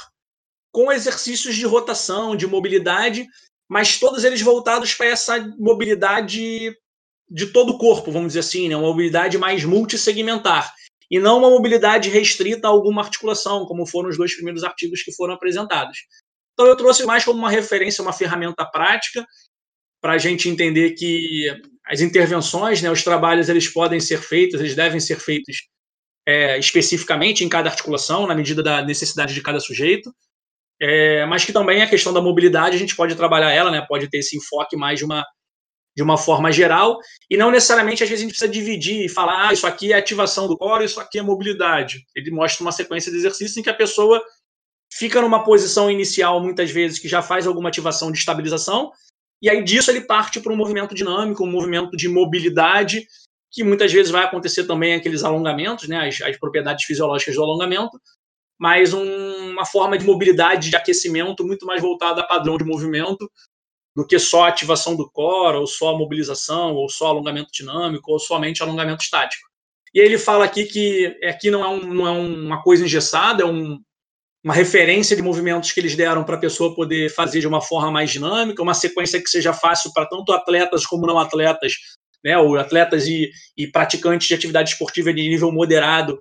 com 0.71 0.91
exercícios 0.91 1.55
de 1.55 1.65
rotação, 1.65 2.35
de 2.35 2.47
mobilidade, 2.47 3.27
mas 3.71 3.97
todos 3.97 4.25
eles 4.25 4.41
voltados 4.41 4.93
para 4.93 5.05
essa 5.05 5.39
mobilidade 5.57 6.75
de 7.29 7.45
todo 7.53 7.69
o 7.69 7.77
corpo, 7.77 8.11
vamos 8.11 8.27
dizer 8.27 8.41
assim, 8.41 8.67
né? 8.67 8.75
uma 8.75 8.89
mobilidade 8.89 9.37
mais 9.37 9.63
multissegmentar, 9.63 10.73
e 11.09 11.17
não 11.17 11.37
uma 11.37 11.49
mobilidade 11.49 12.09
restrita 12.09 12.67
a 12.67 12.69
alguma 12.69 13.01
articulação, 13.01 13.65
como 13.65 13.85
foram 13.85 14.09
os 14.09 14.17
dois 14.17 14.35
primeiros 14.35 14.65
artigos 14.65 15.01
que 15.01 15.13
foram 15.13 15.33
apresentados. 15.35 15.99
Então 16.51 16.67
eu 16.67 16.75
trouxe 16.75 17.05
mais 17.05 17.23
como 17.23 17.39
uma 17.39 17.49
referência, 17.49 18.01
uma 18.01 18.11
ferramenta 18.11 18.65
prática, 18.65 19.25
para 20.01 20.13
a 20.13 20.17
gente 20.17 20.49
entender 20.49 20.91
que 20.91 21.47
as 21.85 22.01
intervenções, 22.01 22.81
né, 22.81 22.91
os 22.91 23.03
trabalhos, 23.03 23.47
eles 23.47 23.69
podem 23.69 24.01
ser 24.01 24.17
feitos, 24.17 24.59
eles 24.59 24.75
devem 24.75 24.99
ser 24.99 25.17
feitos 25.17 25.69
é, 26.27 26.59
especificamente 26.59 27.45
em 27.45 27.47
cada 27.47 27.69
articulação, 27.69 28.27
na 28.27 28.35
medida 28.35 28.61
da 28.61 28.81
necessidade 28.81 29.33
de 29.33 29.41
cada 29.41 29.61
sujeito, 29.61 30.13
é, 30.81 31.25
mas 31.27 31.45
que 31.45 31.53
também 31.53 31.83
a 31.83 31.87
questão 31.87 32.11
da 32.11 32.19
mobilidade 32.19 32.75
a 32.75 32.79
gente 32.79 32.95
pode 32.95 33.13
trabalhar 33.13 33.51
ela, 33.51 33.69
né? 33.69 33.85
Pode 33.87 34.09
ter 34.09 34.17
esse 34.17 34.35
enfoque 34.35 34.75
mais 34.75 34.97
de 34.97 35.05
uma, 35.05 35.23
de 35.95 36.01
uma 36.01 36.17
forma 36.17 36.51
geral, 36.51 36.97
e 37.29 37.37
não 37.37 37.51
necessariamente 37.51 38.03
às 38.03 38.09
vezes 38.09 38.23
a 38.23 38.25
gente 38.25 38.31
precisa 38.31 38.51
dividir 38.51 39.05
e 39.05 39.09
falar, 39.09 39.49
ah, 39.49 39.53
isso 39.53 39.67
aqui 39.67 39.93
é 39.93 39.97
ativação 39.97 40.47
do 40.47 40.57
core, 40.57 40.85
isso 40.85 40.99
aqui 40.99 41.19
é 41.19 41.21
mobilidade. 41.21 42.03
Ele 42.15 42.31
mostra 42.31 42.63
uma 42.63 42.71
sequência 42.71 43.11
de 43.11 43.17
exercícios 43.17 43.55
em 43.57 43.61
que 43.61 43.69
a 43.69 43.75
pessoa 43.75 44.19
fica 44.91 45.21
numa 45.21 45.43
posição 45.43 45.89
inicial, 45.91 46.41
muitas 46.41 46.71
vezes, 46.71 46.97
que 46.97 47.07
já 47.07 47.21
faz 47.21 47.45
alguma 47.45 47.69
ativação 47.69 48.11
de 48.11 48.17
estabilização, 48.17 48.91
e 49.39 49.49
aí 49.49 49.63
disso 49.63 49.91
ele 49.91 50.01
parte 50.01 50.39
para 50.39 50.51
um 50.51 50.55
movimento 50.57 50.95
dinâmico, 50.95 51.43
um 51.43 51.51
movimento 51.51 51.95
de 51.95 52.07
mobilidade, 52.07 53.05
que 53.51 53.63
muitas 53.63 53.93
vezes 53.93 54.11
vai 54.11 54.23
acontecer 54.23 54.65
também 54.65 54.95
aqueles 54.95 55.23
alongamentos, 55.23 55.87
né, 55.87 56.07
as, 56.07 56.21
as 56.21 56.37
propriedades 56.37 56.85
fisiológicas 56.85 57.35
do 57.35 57.43
alongamento, 57.43 57.99
mas 58.61 58.93
um, 58.93 59.49
uma 59.49 59.65
forma 59.65 59.97
de 59.97 60.05
mobilidade, 60.05 60.69
de 60.69 60.75
aquecimento 60.75 61.43
muito 61.43 61.65
mais 61.65 61.81
voltada 61.81 62.21
a 62.21 62.27
padrão 62.27 62.57
de 62.57 62.63
movimento 62.63 63.27
do 63.95 64.05
que 64.05 64.19
só 64.19 64.45
ativação 64.45 64.95
do 64.95 65.09
core, 65.09 65.57
ou 65.57 65.65
só 65.65 65.97
mobilização, 65.97 66.75
ou 66.75 66.87
só 66.87 67.07
alongamento 67.07 67.49
dinâmico, 67.51 68.11
ou 68.11 68.19
somente 68.19 68.61
alongamento 68.61 69.03
estático. 69.03 69.49
E 69.95 69.99
ele 69.99 70.15
fala 70.15 70.45
aqui 70.45 70.65
que 70.65 71.07
aqui 71.25 71.49
não 71.49 71.65
é, 71.65 71.67
um, 71.67 71.91
não 71.91 72.07
é 72.07 72.11
uma 72.11 72.61
coisa 72.61 72.85
engessada, 72.85 73.41
é 73.41 73.45
um, 73.47 73.81
uma 74.45 74.53
referência 74.53 75.15
de 75.15 75.23
movimentos 75.23 75.71
que 75.71 75.79
eles 75.79 75.95
deram 75.95 76.23
para 76.23 76.35
a 76.35 76.39
pessoa 76.39 76.75
poder 76.75 77.09
fazer 77.09 77.39
de 77.39 77.47
uma 77.47 77.61
forma 77.61 77.89
mais 77.89 78.11
dinâmica, 78.11 78.61
uma 78.61 78.75
sequência 78.75 79.19
que 79.19 79.29
seja 79.29 79.53
fácil 79.53 79.91
para 79.91 80.05
tanto 80.05 80.31
atletas 80.33 80.85
como 80.85 81.07
não 81.07 81.17
atletas 81.17 81.73
né, 82.23 82.37
ou 82.37 82.55
atletas 82.59 83.07
e, 83.07 83.31
e 83.57 83.65
praticantes 83.65 84.27
de 84.27 84.35
atividade 84.35 84.69
esportiva 84.69 85.11
de 85.11 85.27
nível 85.27 85.51
moderado 85.51 86.19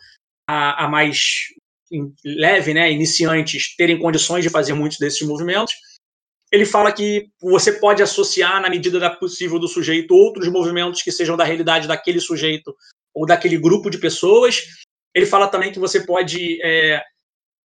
a, 0.49 0.86
a 0.86 0.88
mais 0.88 1.51
leve, 2.24 2.74
né, 2.74 2.91
iniciantes, 2.91 3.74
terem 3.76 3.99
condições 3.99 4.43
de 4.43 4.51
fazer 4.51 4.72
muitos 4.74 4.99
desses 4.99 5.26
movimentos. 5.26 5.74
Ele 6.53 6.64
fala 6.64 6.93
que 6.93 7.28
você 7.41 7.72
pode 7.72 8.03
associar, 8.03 8.61
na 8.61 8.68
medida 8.68 8.99
da 8.99 9.11
possível 9.11 9.59
do 9.59 9.68
sujeito, 9.68 10.14
outros 10.14 10.49
movimentos 10.49 11.03
que 11.03 11.12
sejam 11.12 11.36
da 11.36 11.45
realidade 11.45 11.86
daquele 11.86 12.20
sujeito 12.20 12.74
ou 13.14 13.24
daquele 13.24 13.57
grupo 13.57 13.88
de 13.88 13.99
pessoas. 13.99 14.64
Ele 15.14 15.26
fala 15.26 15.49
também 15.49 15.72
que 15.72 15.78
você 15.78 16.05
pode 16.05 16.61
é, 16.62 17.03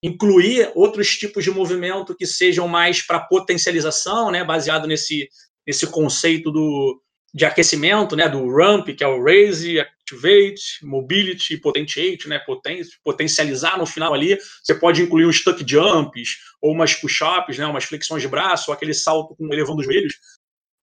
incluir 0.03 0.69
outros 0.75 1.17
tipos 1.17 1.43
de 1.43 1.51
movimento 1.51 2.15
que 2.15 2.25
sejam 2.25 2.67
mais 2.67 3.01
para 3.01 3.21
potencialização, 3.21 4.31
né, 4.31 4.43
baseado 4.43 4.85
nesse, 4.85 5.29
nesse 5.65 5.87
conceito 5.87 6.51
do, 6.51 7.01
de 7.33 7.45
aquecimento, 7.45 8.15
né, 8.15 8.27
do 8.27 8.53
ramp, 8.53 8.89
que 8.89 9.03
é 9.03 9.07
o 9.07 9.23
raise, 9.23 9.77
activate, 10.03 10.85
mobility, 10.85 11.57
potentiate, 11.57 12.27
né, 12.27 12.39
poten 12.39 12.81
potencializar 13.03 13.77
no 13.77 13.85
final 13.85 14.13
ali. 14.13 14.37
Você 14.61 14.75
pode 14.75 15.01
incluir 15.01 15.25
uns 15.25 15.43
tuck 15.43 15.63
jumps, 15.65 16.37
ou 16.61 16.73
umas 16.73 16.93
push-ups, 16.93 17.57
né, 17.57 17.65
umas 17.65 17.85
flexões 17.85 18.21
de 18.21 18.27
braço, 18.27 18.69
ou 18.69 18.73
aquele 18.73 18.93
salto 18.93 19.35
com 19.35 19.51
elevando 19.51 19.79
os 19.79 19.85
joelhos, 19.85 20.13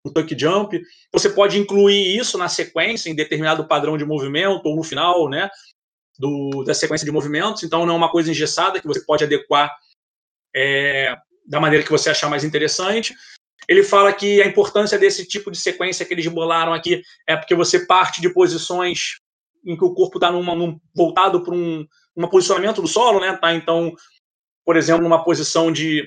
o 0.05 0.11
tuck 0.11 0.35
jump. 0.39 0.81
Você 1.13 1.29
pode 1.31 1.59
incluir 1.59 2.19
isso 2.19 2.39
na 2.39 2.49
sequência, 2.49 3.11
em 3.11 3.15
determinado 3.15 3.69
padrão 3.69 3.97
de 3.97 4.05
movimento, 4.05 4.63
ou 4.65 4.75
no 4.75 4.83
final, 4.83 5.29
né, 5.29 5.51
do, 6.19 6.65
da 6.65 6.75
sequência 6.75 7.05
de 7.05 7.13
movimentos, 7.13 7.63
então 7.63 7.87
não 7.87 7.95
é 7.95 7.97
uma 7.97 8.11
coisa 8.11 8.31
engessada 8.31 8.81
que 8.81 8.87
você 8.87 9.01
pode 9.05 9.25
adequar 9.25 9.75
é, 10.55 11.17
da 11.47 11.61
maneira 11.61 11.85
que 11.85 11.91
você 11.91 12.11
achar 12.11 12.29
mais 12.29 12.45
interessante. 12.45 13.15
Ele 13.69 13.83
fala 13.83 14.13
que 14.13 14.43
a 14.43 14.47
importância 14.47 14.99
desse 14.99 15.27
tipo 15.27 15.51
de 15.51 15.59
sequência 15.59 16.05
que 16.05 16.15
eles 16.15 16.27
bolaram 16.27 16.73
aqui 16.73 17.03
é 17.27 17.37
porque 17.37 17.55
você 17.55 17.87
parte 17.87 18.21
de 18.21 18.33
posições 18.33 19.21
em 19.65 19.77
que 19.77 19.85
o 19.85 19.95
corpo 19.95 20.19
está 20.19 20.31
num, 20.31 20.79
voltado 20.95 21.43
para 21.43 21.55
um, 21.55 21.87
um 22.17 22.29
posicionamento 22.29 22.81
do 22.81 22.89
solo, 22.89 23.21
né? 23.21 23.37
Tá, 23.37 23.55
então, 23.55 23.93
por 24.65 24.77
exemplo, 24.77 25.03
numa 25.03 25.23
posição 25.23 25.71
de 25.71 26.05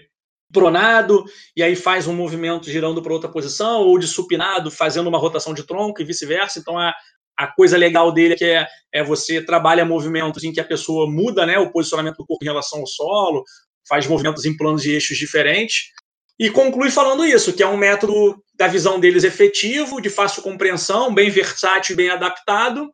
pronado 0.52 1.26
e 1.58 1.64
aí 1.64 1.76
faz 1.76 2.08
um 2.08 2.14
movimento 2.14 2.70
girando 2.70 3.02
para 3.02 3.14
outra 3.14 3.30
posição, 3.30 3.82
ou 3.82 3.98
de 3.98 4.08
supinado, 4.08 4.70
fazendo 4.70 5.08
uma 5.08 5.18
rotação 5.18 5.54
de 5.54 5.64
tronco 5.64 6.02
e 6.02 6.06
vice-versa. 6.06 6.60
Então, 6.60 6.78
a, 6.78 6.94
a 7.38 7.48
coisa 7.48 7.78
legal 7.78 8.12
dele 8.12 8.34
é 8.34 8.38
que 8.38 8.46
é, 8.46 8.68
é 8.92 9.04
você 9.04 9.44
trabalha 9.44 9.86
movimentos 9.86 10.44
em 10.44 10.52
que 10.52 10.60
a 10.60 10.66
pessoa 10.66 11.10
muda 11.10 11.46
né, 11.46 11.58
o 11.58 11.72
posicionamento 11.72 12.18
do 12.18 12.26
corpo 12.26 12.44
em 12.44 12.48
relação 12.48 12.80
ao 12.80 12.88
solo, 12.88 13.44
faz 13.88 14.08
movimentos 14.08 14.46
em 14.46 14.56
planos 14.56 14.86
e 14.86 14.92
eixos 14.92 15.18
diferentes, 15.18 15.88
e 16.40 16.50
conclui 16.50 16.90
falando 16.90 17.26
isso, 17.26 17.54
que 17.54 17.64
é 17.64 17.68
um 17.68 17.78
método 17.78 18.42
da 18.56 18.68
visão 18.68 19.00
deles 19.00 19.24
efetivo, 19.24 20.02
de 20.02 20.10
fácil 20.10 20.42
compreensão, 20.42 21.14
bem 21.14 21.30
versátil 21.30 21.96
bem 21.96 22.10
adaptado, 22.10 22.92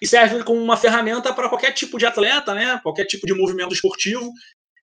e 0.00 0.06
serve 0.06 0.42
como 0.42 0.60
uma 0.60 0.76
ferramenta 0.76 1.32
para 1.32 1.48
qualquer 1.48 1.72
tipo 1.72 1.98
de 1.98 2.06
atleta, 2.06 2.54
né, 2.54 2.80
qualquer 2.82 3.04
tipo 3.06 3.26
de 3.26 3.34
movimento 3.34 3.72
esportivo. 3.72 4.30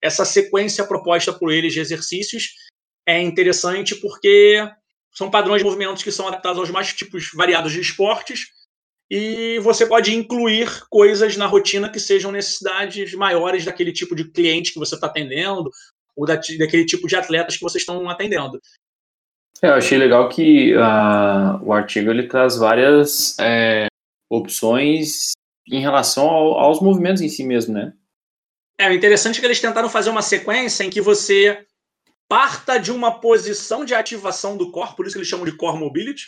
Essa 0.02 0.24
sequência 0.24 0.86
proposta 0.86 1.34
por 1.34 1.52
eles 1.52 1.74
de 1.74 1.80
exercícios 1.80 2.54
é 3.06 3.22
interessante 3.22 3.96
porque 3.96 4.66
são 5.12 5.30
padrões 5.30 5.60
de 5.60 5.66
movimentos 5.66 6.04
que 6.04 6.12
são 6.12 6.28
adaptados 6.28 6.60
aos 6.60 6.70
mais 6.70 6.94
tipos 6.94 7.32
variados 7.34 7.74
de 7.74 7.82
esportes, 7.82 8.48
e 9.12 9.60
você 9.60 9.88
pode 9.88 10.14
incluir 10.14 10.70
coisas 10.88 11.36
na 11.36 11.48
rotina 11.48 11.90
que 11.90 12.00
sejam 12.00 12.32
necessidades 12.32 13.12
maiores 13.16 13.66
daquele 13.66 13.92
tipo 13.92 14.16
de 14.16 14.30
cliente 14.32 14.72
que 14.72 14.80
você 14.80 14.94
está 14.94 15.08
atendendo 15.08 15.72
ou 16.20 16.26
da, 16.26 16.36
daquele 16.36 16.86
tipo 16.86 17.08
de 17.08 17.16
atletas 17.16 17.56
que 17.56 17.64
vocês 17.64 17.82
estão 17.82 18.10
atendendo. 18.10 18.60
É, 19.62 19.68
eu 19.68 19.74
achei 19.74 19.98
legal 19.98 20.28
que 20.30 20.76
uh, 20.76 21.64
o 21.64 21.74
artigo 21.74 22.10
ele 22.10 22.28
traz 22.28 22.58
várias 22.58 23.38
é, 23.40 23.88
opções 24.30 25.32
em 25.68 25.82
relação 25.82 26.28
ao, 26.28 26.58
aos 26.60 26.82
movimentos 26.82 27.22
em 27.22 27.30
si 27.30 27.44
mesmo, 27.44 27.74
né? 27.74 27.94
É, 28.78 28.90
o 28.90 28.94
interessante 28.94 29.38
é 29.38 29.40
que 29.40 29.46
eles 29.46 29.60
tentaram 29.60 29.90
fazer 29.90 30.10
uma 30.10 30.22
sequência 30.22 30.84
em 30.84 30.90
que 30.90 31.02
você 31.02 31.66
parta 32.30 32.78
de 32.78 32.92
uma 32.92 33.20
posição 33.20 33.84
de 33.84 33.94
ativação 33.94 34.56
do 34.56 34.72
corpo, 34.72 34.96
por 34.96 35.06
isso 35.06 35.16
que 35.16 35.20
eles 35.20 35.28
chamam 35.28 35.46
de 35.46 35.58
core 35.58 35.80
mobility, 35.80 36.28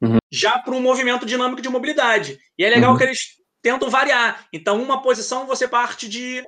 uhum. 0.00 0.18
já 0.30 0.58
para 0.58 0.74
um 0.74 0.80
movimento 0.80 1.26
dinâmico 1.26 1.62
de 1.62 1.68
mobilidade. 1.68 2.38
E 2.56 2.64
é 2.64 2.70
legal 2.70 2.92
uhum. 2.92 2.98
que 2.98 3.04
eles 3.04 3.38
tentam 3.62 3.90
variar. 3.90 4.46
Então, 4.52 4.80
uma 4.80 5.02
posição 5.02 5.46
você 5.46 5.66
parte 5.66 6.08
de 6.08 6.44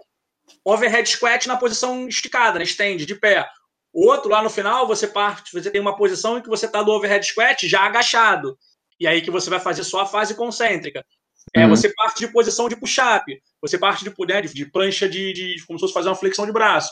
overhead 0.65 1.09
squat 1.09 1.47
na 1.47 1.57
posição 1.57 2.09
esticada, 2.09 2.59
na 2.59 2.65
stand, 2.65 2.99
de 2.99 3.15
pé. 3.15 3.49
Outro, 3.93 4.31
lá 4.31 4.43
no 4.43 4.51
final, 4.51 4.87
você 4.87 5.07
parte, 5.07 5.53
você 5.53 5.71
tem 5.71 5.81
uma 5.81 5.97
posição 5.97 6.39
em 6.39 6.43
que 6.43 6.49
você 6.49 6.67
está 6.67 6.83
do 6.83 6.93
overhead 6.93 7.25
squat 7.27 7.69
já 7.69 7.83
agachado. 7.83 8.57
E 8.99 9.07
aí 9.07 9.23
que 9.23 9.31
você 9.31 9.49
vai 9.51 9.59
fazer 9.59 9.83
só 9.83 10.01
a 10.01 10.07
fase 10.07 10.35
concêntrica. 10.35 11.05
É, 11.55 11.65
uhum. 11.65 11.71
Você 11.71 11.93
parte 11.95 12.21
de 12.21 12.29
posição 12.29 12.69
de 12.69 12.77
push-up, 12.77 13.25
você 13.61 13.79
parte 13.79 14.05
de, 14.05 14.15
né, 14.27 14.43
de, 14.43 14.55
de 14.55 14.67
prancha 14.67 15.09
de, 15.09 15.33
de, 15.33 15.67
como 15.67 15.79
se 15.79 15.83
fosse 15.83 15.95
fazer 15.95 16.09
uma 16.09 16.15
flexão 16.15 16.47
de 16.47 16.53
braço. 16.53 16.91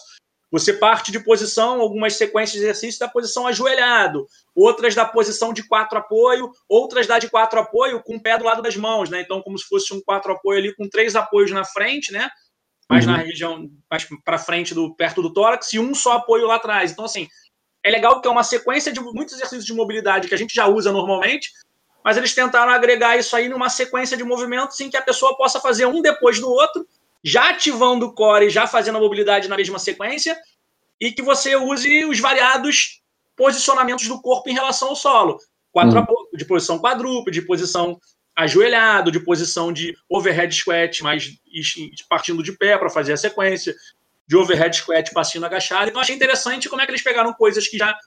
Você 0.50 0.72
parte 0.72 1.12
de 1.12 1.20
posição, 1.20 1.80
algumas 1.80 2.14
sequências 2.14 2.52
de 2.52 2.60
exercícios 2.60 2.98
da 2.98 3.06
posição 3.06 3.46
ajoelhado, 3.46 4.26
outras 4.54 4.94
da 4.94 5.04
posição 5.04 5.52
de 5.52 5.62
quatro 5.62 5.98
apoio, 5.98 6.50
outras 6.66 7.06
da 7.06 7.18
de 7.18 7.28
quatro 7.28 7.60
apoio 7.60 8.02
com 8.02 8.16
o 8.16 8.22
pé 8.22 8.38
do 8.38 8.44
lado 8.44 8.62
das 8.62 8.74
mãos, 8.74 9.10
né? 9.10 9.20
Então, 9.20 9.42
como 9.42 9.58
se 9.58 9.66
fosse 9.66 9.92
um 9.92 10.00
quatro 10.00 10.32
apoio 10.32 10.58
ali 10.58 10.74
com 10.74 10.88
três 10.88 11.14
apoios 11.14 11.50
na 11.50 11.64
frente, 11.64 12.12
né? 12.12 12.30
Mais 12.88 13.06
uhum. 13.06 13.12
na 13.12 13.18
região, 13.18 13.70
mais 13.90 14.06
para 14.24 14.38
frente 14.38 14.74
do 14.74 14.94
perto 14.94 15.20
do 15.20 15.32
tórax 15.32 15.72
e 15.72 15.78
um 15.78 15.94
só 15.94 16.12
apoio 16.12 16.46
lá 16.46 16.56
atrás. 16.56 16.90
Então, 16.90 17.04
assim, 17.04 17.28
é 17.82 17.90
legal 17.90 18.20
que 18.20 18.28
é 18.28 18.30
uma 18.30 18.42
sequência 18.42 18.92
de 18.92 19.00
muitos 19.00 19.34
exercícios 19.34 19.66
de 19.66 19.74
mobilidade 19.74 20.28
que 20.28 20.34
a 20.34 20.38
gente 20.38 20.54
já 20.54 20.66
usa 20.66 20.90
normalmente, 20.90 21.52
mas 22.02 22.16
eles 22.16 22.34
tentaram 22.34 22.72
agregar 22.72 23.16
isso 23.18 23.36
aí 23.36 23.48
numa 23.48 23.68
sequência 23.68 24.16
de 24.16 24.24
movimentos 24.24 24.80
em 24.80 24.88
que 24.88 24.96
a 24.96 25.02
pessoa 25.02 25.36
possa 25.36 25.60
fazer 25.60 25.86
um 25.86 26.00
depois 26.00 26.40
do 26.40 26.50
outro 26.50 26.86
já 27.22 27.50
ativando 27.50 28.06
o 28.06 28.12
core, 28.12 28.50
já 28.50 28.66
fazendo 28.66 28.96
a 28.96 29.00
mobilidade 29.00 29.48
na 29.48 29.56
mesma 29.56 29.78
sequência, 29.78 30.38
e 31.00 31.12
que 31.12 31.22
você 31.22 31.56
use 31.56 32.04
os 32.04 32.18
variados 32.20 33.02
posicionamentos 33.36 34.08
do 34.08 34.20
corpo 34.20 34.48
em 34.48 34.54
relação 34.54 34.88
ao 34.88 34.96
solo. 34.96 35.38
Quatro 35.70 35.98
uhum. 35.98 36.28
de 36.32 36.44
posição 36.44 36.78
quadrúpede, 36.78 37.40
de 37.40 37.46
posição 37.46 38.00
ajoelhado, 38.38 39.10
de 39.10 39.18
posição 39.18 39.72
de 39.72 39.96
overhead 40.08 40.54
squat, 40.54 41.02
mas 41.02 41.28
partindo 42.08 42.40
de 42.40 42.52
pé 42.52 42.78
para 42.78 42.88
fazer 42.88 43.12
a 43.12 43.16
sequência, 43.16 43.74
de 44.28 44.36
overhead 44.36 44.76
squat 44.76 45.12
passando 45.12 45.44
agachado. 45.44 45.90
Então 45.90 46.00
achei 46.00 46.14
interessante 46.14 46.68
como 46.68 46.80
é 46.80 46.86
que 46.86 46.92
eles 46.92 47.02
pegaram 47.02 47.32
coisas 47.32 47.66
que 47.66 47.76
já 47.76 47.98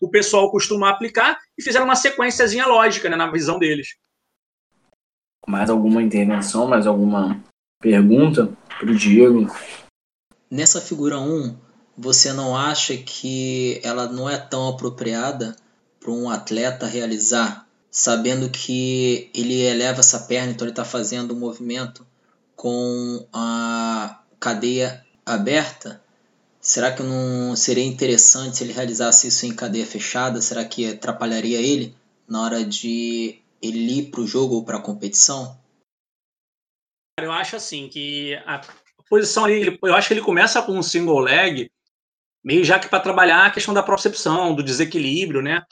o 0.00 0.08
pessoal 0.08 0.48
costuma 0.52 0.90
aplicar 0.90 1.38
e 1.58 1.62
fizeram 1.62 1.86
uma 1.86 1.96
sequenciazinha 1.96 2.66
lógica, 2.66 3.08
né, 3.08 3.16
na 3.16 3.30
visão 3.30 3.58
deles. 3.58 3.96
Mais 5.46 5.68
alguma 5.68 6.00
intervenção, 6.02 6.68
mais 6.68 6.86
alguma 6.86 7.42
pergunta 7.80 8.56
para 8.78 8.90
o 8.90 8.94
Diego. 8.94 9.52
Nessa 10.48 10.80
figura 10.80 11.18
1, 11.18 11.56
você 11.98 12.32
não 12.32 12.56
acha 12.56 12.96
que 12.96 13.80
ela 13.82 14.06
não 14.06 14.30
é 14.30 14.38
tão 14.38 14.68
apropriada 14.68 15.56
para 15.98 16.12
um 16.12 16.30
atleta 16.30 16.86
realizar, 16.86 17.66
sabendo 17.94 18.50
que 18.50 19.30
ele 19.32 19.60
eleva 19.60 20.00
essa 20.00 20.18
perna, 20.18 20.50
então 20.50 20.64
ele 20.66 20.72
está 20.72 20.84
fazendo 20.84 21.32
um 21.32 21.38
movimento 21.38 22.04
com 22.56 23.24
a 23.32 24.20
cadeia 24.40 25.06
aberta? 25.24 26.02
Será 26.60 26.90
que 26.90 27.04
não 27.04 27.54
seria 27.54 27.84
interessante 27.84 28.56
se 28.56 28.64
ele 28.64 28.72
realizasse 28.72 29.28
isso 29.28 29.46
em 29.46 29.54
cadeia 29.54 29.86
fechada? 29.86 30.42
Será 30.42 30.64
que 30.64 30.88
atrapalharia 30.88 31.60
ele 31.60 31.94
na 32.26 32.42
hora 32.42 32.64
de 32.64 33.40
ele 33.62 33.98
ir 33.98 34.10
para 34.10 34.22
o 34.22 34.26
jogo 34.26 34.56
ou 34.56 34.64
para 34.64 34.78
a 34.78 34.82
competição? 34.82 35.56
Eu 37.20 37.30
acho 37.30 37.54
assim 37.54 37.88
que 37.88 38.34
a 38.44 38.60
posição 39.08 39.44
ali, 39.44 39.78
eu 39.80 39.94
acho 39.94 40.08
que 40.08 40.14
ele 40.14 40.20
começa 40.20 40.60
com 40.62 40.72
um 40.72 40.82
single 40.82 41.20
leg, 41.20 41.70
meio 42.42 42.64
já 42.64 42.76
que 42.76 42.88
para 42.88 42.98
trabalhar 42.98 43.46
a 43.46 43.50
questão 43.52 43.72
da 43.72 43.84
propriocepção, 43.84 44.52
do 44.52 44.64
desequilíbrio, 44.64 45.40
né? 45.40 45.62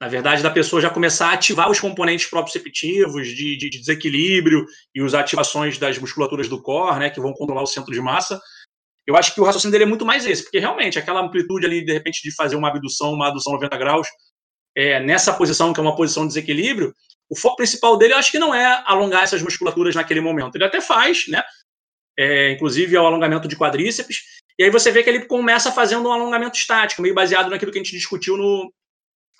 Na 0.00 0.08
verdade, 0.08 0.42
da 0.42 0.50
pessoa 0.50 0.82
já 0.82 0.90
começar 0.90 1.30
a 1.30 1.32
ativar 1.32 1.70
os 1.70 1.80
componentes 1.80 2.26
proprioceptivos 2.26 3.28
de, 3.28 3.56
de, 3.56 3.70
de 3.70 3.78
desequilíbrio 3.78 4.66
e 4.94 5.00
as 5.02 5.14
ativações 5.14 5.78
das 5.78 5.96
musculaturas 5.96 6.48
do 6.48 6.60
core, 6.60 6.98
né, 6.98 7.10
que 7.10 7.20
vão 7.20 7.32
controlar 7.32 7.62
o 7.62 7.66
centro 7.66 7.92
de 7.92 8.00
massa. 8.00 8.38
Eu 9.06 9.16
acho 9.16 9.32
que 9.34 9.40
o 9.40 9.44
raciocínio 9.44 9.72
dele 9.72 9.84
é 9.84 9.86
muito 9.86 10.04
mais 10.04 10.26
esse, 10.26 10.42
porque 10.42 10.58
realmente 10.58 10.98
aquela 10.98 11.20
amplitude 11.20 11.64
ali, 11.64 11.82
de 11.82 11.92
repente, 11.92 12.20
de 12.22 12.34
fazer 12.34 12.56
uma 12.56 12.68
abdução, 12.68 13.12
uma 13.12 13.28
adução 13.28 13.54
90 13.54 13.76
graus, 13.78 14.06
é, 14.76 15.00
nessa 15.00 15.32
posição, 15.32 15.72
que 15.72 15.80
é 15.80 15.82
uma 15.82 15.96
posição 15.96 16.24
de 16.24 16.28
desequilíbrio, 16.28 16.92
o 17.30 17.36
foco 17.36 17.56
principal 17.56 17.96
dele, 17.96 18.12
eu 18.12 18.18
acho 18.18 18.30
que 18.30 18.38
não 18.38 18.54
é 18.54 18.82
alongar 18.84 19.24
essas 19.24 19.42
musculaturas 19.42 19.94
naquele 19.94 20.20
momento. 20.20 20.54
Ele 20.56 20.64
até 20.64 20.80
faz, 20.80 21.26
né? 21.28 21.42
É, 22.18 22.52
inclusive 22.52 22.94
é 22.94 23.00
o 23.00 23.06
alongamento 23.06 23.48
de 23.48 23.56
quadríceps. 23.56 24.22
E 24.58 24.64
aí 24.64 24.70
você 24.70 24.90
vê 24.90 25.02
que 25.02 25.10
ele 25.10 25.26
começa 25.26 25.72
fazendo 25.72 26.08
um 26.08 26.12
alongamento 26.12 26.56
estático, 26.56 27.02
meio 27.02 27.14
baseado 27.14 27.50
naquilo 27.50 27.72
que 27.72 27.78
a 27.78 27.82
gente 27.82 27.96
discutiu 27.96 28.36
no, 28.36 28.72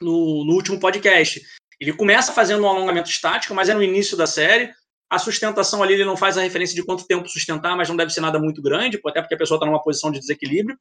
no, 0.01 0.45
no 0.45 0.53
último 0.53 0.79
podcast. 0.79 1.41
Ele 1.81 1.93
começa 1.93 2.33
fazendo 2.33 2.63
um 2.63 2.69
alongamento 2.69 3.11
estático, 3.11 3.55
mas 3.55 3.69
é 3.69 3.75
no 3.75 3.83
início 3.83 4.17
da 4.17 4.27
série. 4.27 4.73
A 5.11 5.19
sustentação 5.19 5.83
ali 5.83 5.95
ele 5.95 6.05
não 6.05 6.17
faz 6.17 6.37
a 6.37 6.43
referência 6.43 6.75
de 6.75 6.85
quanto 6.85 7.07
tempo 7.07 7.29
sustentar, 7.29 7.77
mas 7.77 7.89
não 7.89 7.97
deve 7.97 8.11
ser 8.11 8.21
nada 8.21 8.39
muito 8.39 8.61
grande, 8.61 9.01
até 9.07 9.21
porque 9.21 9.35
a 9.35 9.39
pessoa 9.39 9.57
está 9.57 9.67
numa 9.67 9.83
posição 9.83 10.11
de 10.11 10.19
desequilíbrio. 10.19 10.77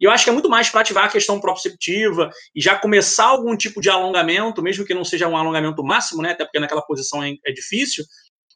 E 0.00 0.04
eu 0.04 0.10
acho 0.10 0.24
que 0.24 0.30
é 0.30 0.32
muito 0.32 0.48
mais 0.48 0.68
para 0.68 0.80
ativar 0.80 1.04
a 1.04 1.08
questão 1.08 1.40
proprioceptiva 1.40 2.28
e 2.54 2.60
já 2.60 2.76
começar 2.76 3.26
algum 3.26 3.56
tipo 3.56 3.80
de 3.80 3.88
alongamento, 3.88 4.60
mesmo 4.60 4.84
que 4.84 4.92
não 4.92 5.04
seja 5.04 5.28
um 5.28 5.36
alongamento 5.36 5.82
máximo, 5.84 6.22
né? 6.22 6.32
Até 6.32 6.44
porque 6.44 6.58
naquela 6.58 6.82
posição 6.82 7.22
é, 7.22 7.34
é 7.46 7.52
difícil. 7.52 8.04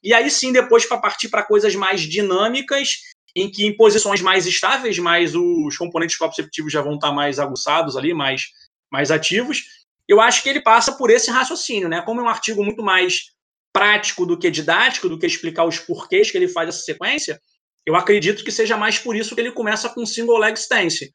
E 0.03 0.13
aí 0.13 0.29
sim, 0.29 0.53
depois 0.53 0.87
para 0.87 0.99
partir 0.99 1.29
para 1.29 1.45
coisas 1.45 1.75
mais 1.77 2.01
dinâmicas, 2.01 2.97
em 3.35 3.51
que 3.51 3.65
em 3.65 3.77
posições 3.77 4.21
mais 4.21 4.47
estáveis, 4.47 4.99
mais 4.99 5.37
os 5.37 5.77
componentes 5.77 6.19
proprioceptivos 6.19 6.73
já 6.73 6.81
vão 6.81 6.95
estar 6.95 7.13
mais 7.13 7.39
aguçados 7.39 7.97
ali, 7.97 8.13
mais, 8.13 8.47
mais 8.91 9.11
ativos. 9.11 9.63
Eu 10.09 10.21
acho 10.21 10.43
que 10.43 10.49
ele 10.49 10.61
passa 10.61 10.93
por 10.93 11.11
esse 11.11 11.31
raciocínio, 11.31 11.89
né? 11.89 12.03
Como 12.03 12.21
é 12.21 12.25
um 12.25 12.29
artigo 12.29 12.65
muito 12.65 12.83
mais 12.83 13.33
prático 13.73 14.25
do 14.25 14.39
que 14.39 14.51
didático, 14.51 15.09
do 15.09 15.19
que 15.19 15.27
explicar 15.27 15.65
os 15.65 15.79
porquês 15.79 16.31
que 16.31 16.37
ele 16.39 16.49
faz 16.49 16.69
essa 16.69 16.81
sequência, 16.81 17.39
eu 17.85 17.95
acredito 17.95 18.43
que 18.43 18.51
seja 18.51 18.77
mais 18.77 18.99
por 18.99 19.15
isso 19.15 19.35
que 19.35 19.41
ele 19.41 19.53
começa 19.53 19.89
com 19.89 20.07
single 20.07 20.39
leg 20.39 20.55
stance. 20.57 21.15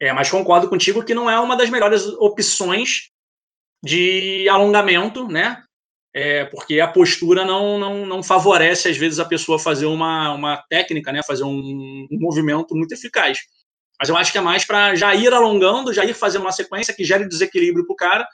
É, 0.00 0.12
mas 0.12 0.30
concordo 0.30 0.68
contigo 0.68 1.04
que 1.04 1.14
não 1.14 1.28
é 1.28 1.38
uma 1.38 1.56
das 1.56 1.70
melhores 1.70 2.06
opções 2.18 3.10
de 3.84 4.48
alongamento, 4.48 5.28
né? 5.28 5.62
É, 6.14 6.44
porque 6.46 6.80
a 6.80 6.88
postura 6.88 7.44
não, 7.44 7.78
não, 7.78 8.06
não 8.06 8.22
favorece, 8.22 8.88
às 8.88 8.96
vezes, 8.96 9.18
a 9.18 9.24
pessoa 9.24 9.58
fazer 9.58 9.86
uma, 9.86 10.32
uma 10.32 10.56
técnica, 10.68 11.12
né? 11.12 11.22
Fazer 11.22 11.44
um, 11.44 12.06
um 12.10 12.18
movimento 12.18 12.74
muito 12.74 12.92
eficaz. 12.92 13.38
Mas 13.98 14.08
eu 14.08 14.16
acho 14.16 14.30
que 14.30 14.38
é 14.38 14.40
mais 14.40 14.64
para 14.64 14.94
já 14.94 15.14
ir 15.14 15.32
alongando, 15.32 15.92
já 15.92 16.04
ir 16.04 16.14
fazendo 16.14 16.42
uma 16.42 16.52
sequência 16.52 16.94
que 16.94 17.04
gere 17.04 17.28
desequilíbrio 17.28 17.84
para 17.84 17.92
o 17.92 17.96
cara, 17.96 18.28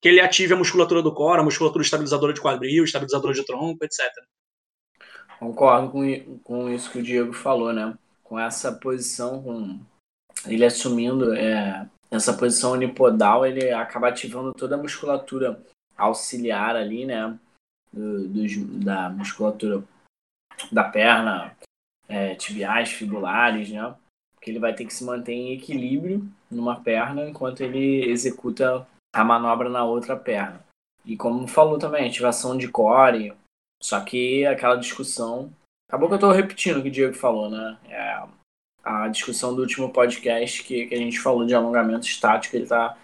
que 0.00 0.08
ele 0.08 0.20
ative 0.20 0.54
a 0.54 0.56
musculatura 0.56 1.02
do 1.02 1.14
core, 1.14 1.40
a 1.40 1.44
musculatura 1.44 1.82
estabilizadora 1.82 2.32
de 2.32 2.40
quadril, 2.40 2.84
estabilizadora 2.84 3.34
de 3.34 3.44
tronco, 3.44 3.84
etc. 3.84 4.00
Concordo 5.38 5.90
com, 5.90 6.38
com 6.40 6.68
isso 6.68 6.90
que 6.90 6.98
o 6.98 7.02
Diego 7.02 7.32
falou, 7.32 7.72
né? 7.72 7.96
Com 8.22 8.38
essa 8.38 8.72
posição, 8.72 9.42
com 9.42 9.80
ele 10.46 10.64
assumindo 10.64 11.34
é, 11.34 11.88
essa 12.10 12.32
posição 12.32 12.72
unipodal, 12.72 13.46
ele 13.46 13.70
acaba 13.70 14.08
ativando 14.08 14.52
toda 14.52 14.74
a 14.74 14.78
musculatura 14.78 15.60
auxiliar 15.96 16.76
ali, 16.76 17.04
né? 17.04 17.38
Do, 17.92 18.28
do 18.28 18.84
da 18.84 19.08
musculatura 19.08 19.82
da 20.70 20.84
perna, 20.84 21.56
é, 22.08 22.34
tibiais, 22.34 22.90
fibulares, 22.90 23.70
né? 23.70 23.94
Porque 24.38 24.50
ele 24.50 24.60
vai 24.60 24.72
ter 24.72 24.84
que 24.86 24.94
se 24.94 25.02
manter 25.02 25.32
em 25.32 25.52
equilíbrio 25.52 26.24
numa 26.48 26.80
perna 26.80 27.28
enquanto 27.28 27.60
ele 27.60 28.08
executa 28.08 28.86
a 29.12 29.24
manobra 29.24 29.68
na 29.68 29.84
outra 29.84 30.16
perna. 30.16 30.64
E 31.04 31.16
como 31.16 31.48
falou 31.48 31.78
também, 31.78 32.06
ativação 32.06 32.56
de 32.56 32.68
core, 32.68 33.34
só 33.82 34.00
que 34.00 34.46
aquela 34.46 34.76
discussão. 34.76 35.52
Acabou 35.88 36.08
que 36.08 36.14
eu 36.14 36.18
estou 36.18 36.32
repetindo 36.32 36.78
o 36.78 36.82
que 36.82 36.88
o 36.88 36.92
Diego 36.92 37.14
falou, 37.14 37.50
né? 37.50 37.78
É, 37.88 38.22
a 38.84 39.08
discussão 39.08 39.54
do 39.54 39.62
último 39.62 39.92
podcast 39.92 40.62
que, 40.62 40.86
que 40.86 40.94
a 40.94 40.98
gente 40.98 41.18
falou 41.18 41.44
de 41.44 41.54
alongamento 41.54 42.06
estático, 42.06 42.56
ele 42.56 42.64
está 42.64 42.96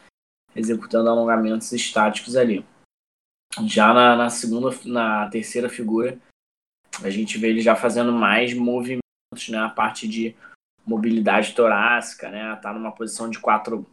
executando 0.54 1.08
alongamentos 1.08 1.72
estáticos 1.72 2.36
ali. 2.36 2.64
Já 3.66 3.92
na, 3.92 4.16
na, 4.16 4.30
segunda, 4.30 4.70
na 4.84 5.28
terceira 5.30 5.68
figura, 5.68 6.18
a 7.02 7.10
gente 7.10 7.38
vê 7.38 7.48
ele 7.48 7.60
já 7.60 7.74
fazendo 7.74 8.12
mais 8.12 8.54
movimentos, 8.54 9.48
né? 9.48 9.58
A 9.58 9.68
parte 9.68 10.06
de 10.06 10.36
mobilidade 10.86 11.54
torácica, 11.54 12.28
né? 12.28 12.56
Tá 12.56 12.72
numa 12.72 12.92
posição 12.92 13.28
de 13.30 13.38
quatro, 13.38 13.86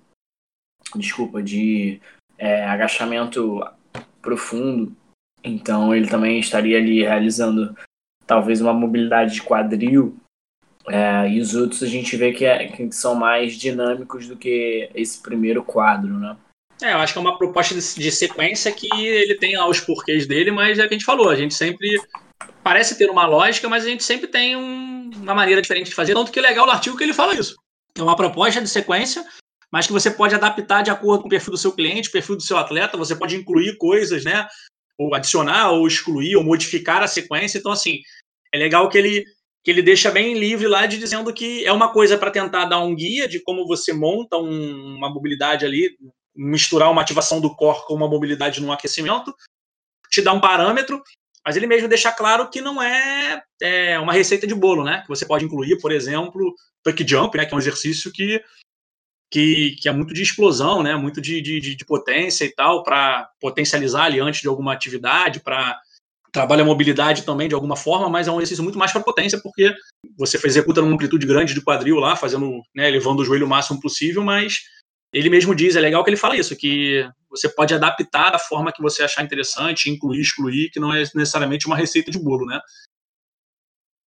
desculpa, 0.95 1.41
de 1.41 2.01
é, 2.37 2.65
agachamento 2.65 3.61
profundo. 4.21 4.95
Então 5.43 5.95
ele 5.95 6.07
também 6.07 6.39
estaria 6.39 6.77
ali 6.77 7.01
realizando 7.01 7.75
talvez 8.25 8.61
uma 8.61 8.73
mobilidade 8.73 9.33
de 9.33 9.41
quadril 9.41 10.15
é, 10.87 11.29
e 11.29 11.39
os 11.39 11.55
outros 11.55 11.83
a 11.83 11.87
gente 11.87 12.15
vê 12.15 12.31
que, 12.31 12.45
é, 12.45 12.67
que, 12.67 12.91
são 12.91 13.13
mais 13.13 13.55
dinâmicos 13.55 14.27
do 14.27 14.35
que 14.35 14.89
esse 14.95 15.21
primeiro 15.21 15.63
quadro, 15.63 16.17
né? 16.17 16.35
É, 16.81 16.93
eu 16.93 16.97
acho 16.97 17.13
que 17.13 17.19
é 17.19 17.21
uma 17.21 17.37
proposta 17.37 17.75
de, 17.75 17.81
de 17.81 18.11
sequência 18.11 18.71
que 18.71 18.87
ele 18.91 19.35
tem 19.35 19.55
lá 19.55 19.67
os 19.67 19.79
porquês 19.79 20.25
dele, 20.25 20.49
mas 20.49 20.79
é 20.79 20.85
o 20.85 20.87
que 20.87 20.95
a 20.95 20.97
gente 20.97 21.05
falou, 21.05 21.29
a 21.29 21.35
gente 21.35 21.53
sempre 21.53 21.87
parece 22.63 22.97
ter 22.97 23.09
uma 23.09 23.27
lógica, 23.27 23.69
mas 23.69 23.85
a 23.85 23.87
gente 23.87 24.03
sempre 24.03 24.27
tem 24.27 24.55
um, 24.55 25.00
uma 25.15 25.35
maneira 25.35 25.61
diferente 25.61 25.89
de 25.89 25.95
fazer. 25.95 26.13
Tanto 26.13 26.31
que 26.31 26.39
é 26.39 26.41
legal 26.41 26.67
o 26.67 26.71
artigo 26.71 26.97
que 26.97 27.03
ele 27.03 27.13
fala 27.13 27.35
isso. 27.35 27.55
É 27.97 28.01
uma 28.01 28.15
proposta 28.15 28.61
de 28.61 28.69
sequência, 28.69 29.25
mas 29.71 29.87
que 29.87 29.93
você 29.93 30.09
pode 30.09 30.35
adaptar 30.35 30.81
de 30.81 30.91
acordo 30.91 31.21
com 31.21 31.27
o 31.27 31.29
perfil 31.29 31.51
do 31.51 31.57
seu 31.57 31.71
cliente, 31.71 32.09
perfil 32.09 32.35
do 32.35 32.43
seu 32.43 32.57
atleta, 32.57 32.97
você 32.97 33.15
pode 33.15 33.35
incluir 33.35 33.77
coisas, 33.77 34.23
né? 34.23 34.47
Ou 34.97 35.13
adicionar, 35.15 35.71
ou 35.71 35.87
excluir, 35.87 36.35
ou 36.35 36.43
modificar 36.43 37.01
a 37.01 37.07
sequência. 37.07 37.57
Então, 37.57 37.71
assim, 37.71 37.99
é 38.53 38.57
legal 38.57 38.89
que 38.89 38.97
ele 38.97 39.25
que 39.63 39.69
ele 39.69 39.83
deixa 39.83 40.09
bem 40.09 40.33
livre 40.37 40.67
lá 40.67 40.87
de 40.87 40.97
dizendo 40.97 41.31
que 41.31 41.63
é 41.65 41.71
uma 41.71 41.93
coisa 41.93 42.17
para 42.17 42.31
tentar 42.31 42.65
dar 42.65 42.79
um 42.79 42.95
guia 42.95 43.27
de 43.27 43.39
como 43.39 43.67
você 43.67 43.93
monta 43.93 44.35
um, 44.37 44.95
uma 44.95 45.07
mobilidade 45.07 45.63
ali, 45.65 45.95
misturar 46.35 46.91
uma 46.91 47.01
ativação 47.01 47.39
do 47.39 47.55
core 47.55 47.85
com 47.85 47.93
uma 47.93 48.07
mobilidade 48.07 48.59
no 48.59 48.71
aquecimento, 48.71 49.31
te 50.09 50.21
dá 50.21 50.33
um 50.33 50.41
parâmetro, 50.41 51.01
mas 51.45 51.55
ele 51.55 51.67
mesmo 51.67 51.87
deixa 51.87 52.11
claro 52.11 52.49
que 52.49 52.61
não 52.61 52.81
é, 52.81 53.41
é 53.61 53.99
uma 53.99 54.13
receita 54.13 54.45
de 54.45 54.55
bolo, 54.55 54.83
né? 54.83 55.01
Que 55.01 55.09
você 55.09 55.25
pode 55.25 55.45
incluir, 55.45 55.79
por 55.79 55.91
exemplo, 55.91 56.53
tuck 56.83 57.07
jump, 57.07 57.37
né? 57.37 57.45
Que 57.45 57.53
é 57.53 57.55
um 57.55 57.59
exercício 57.59 58.11
que 58.11 58.41
que, 59.33 59.77
que, 59.79 59.87
é 59.87 59.93
muito 59.93 60.13
de 60.13 60.21
explosão, 60.21 60.83
né? 60.83 60.93
Muito 60.97 61.21
de, 61.21 61.41
de, 61.41 61.73
de 61.73 61.85
potência 61.85 62.43
e 62.43 62.53
tal, 62.53 62.83
para 62.83 63.29
potencializar 63.39 64.03
ali 64.03 64.19
antes 64.19 64.41
de 64.41 64.49
alguma 64.49 64.73
atividade, 64.73 65.39
para 65.39 65.79
trabalha 66.31 66.63
a 66.63 66.65
mobilidade 66.65 67.23
também 67.23 67.49
de 67.49 67.55
alguma 67.55 67.75
forma, 67.75 68.09
mas 68.09 68.27
é 68.27 68.31
um 68.31 68.37
exercício 68.37 68.63
muito 68.63 68.79
mais 68.79 68.91
para 68.91 69.01
potência, 69.01 69.39
porque 69.41 69.73
você 70.17 70.39
executa 70.47 70.81
numa 70.81 70.93
amplitude 70.93 71.25
grande 71.27 71.53
de 71.53 71.61
quadril 71.61 71.97
lá, 71.97 72.15
fazendo, 72.15 72.61
né, 72.73 72.89
levando 72.89 73.19
o 73.19 73.25
joelho 73.25 73.45
o 73.45 73.49
máximo 73.49 73.81
possível, 73.81 74.23
mas 74.23 74.61
ele 75.13 75.29
mesmo 75.29 75.53
diz, 75.53 75.75
é 75.75 75.79
legal 75.79 76.03
que 76.03 76.09
ele 76.09 76.17
fala 76.17 76.37
isso, 76.37 76.55
que 76.55 77.07
você 77.29 77.49
pode 77.49 77.73
adaptar 77.73 78.31
da 78.31 78.39
forma 78.39 78.71
que 78.71 78.81
você 78.81 79.03
achar 79.03 79.23
interessante, 79.23 79.89
incluir, 79.89 80.21
excluir, 80.21 80.69
que 80.69 80.79
não 80.79 80.93
é 80.93 80.99
necessariamente 80.99 81.67
uma 81.67 81.75
receita 81.75 82.09
de 82.09 82.19
bolo, 82.19 82.45
né? 82.45 82.59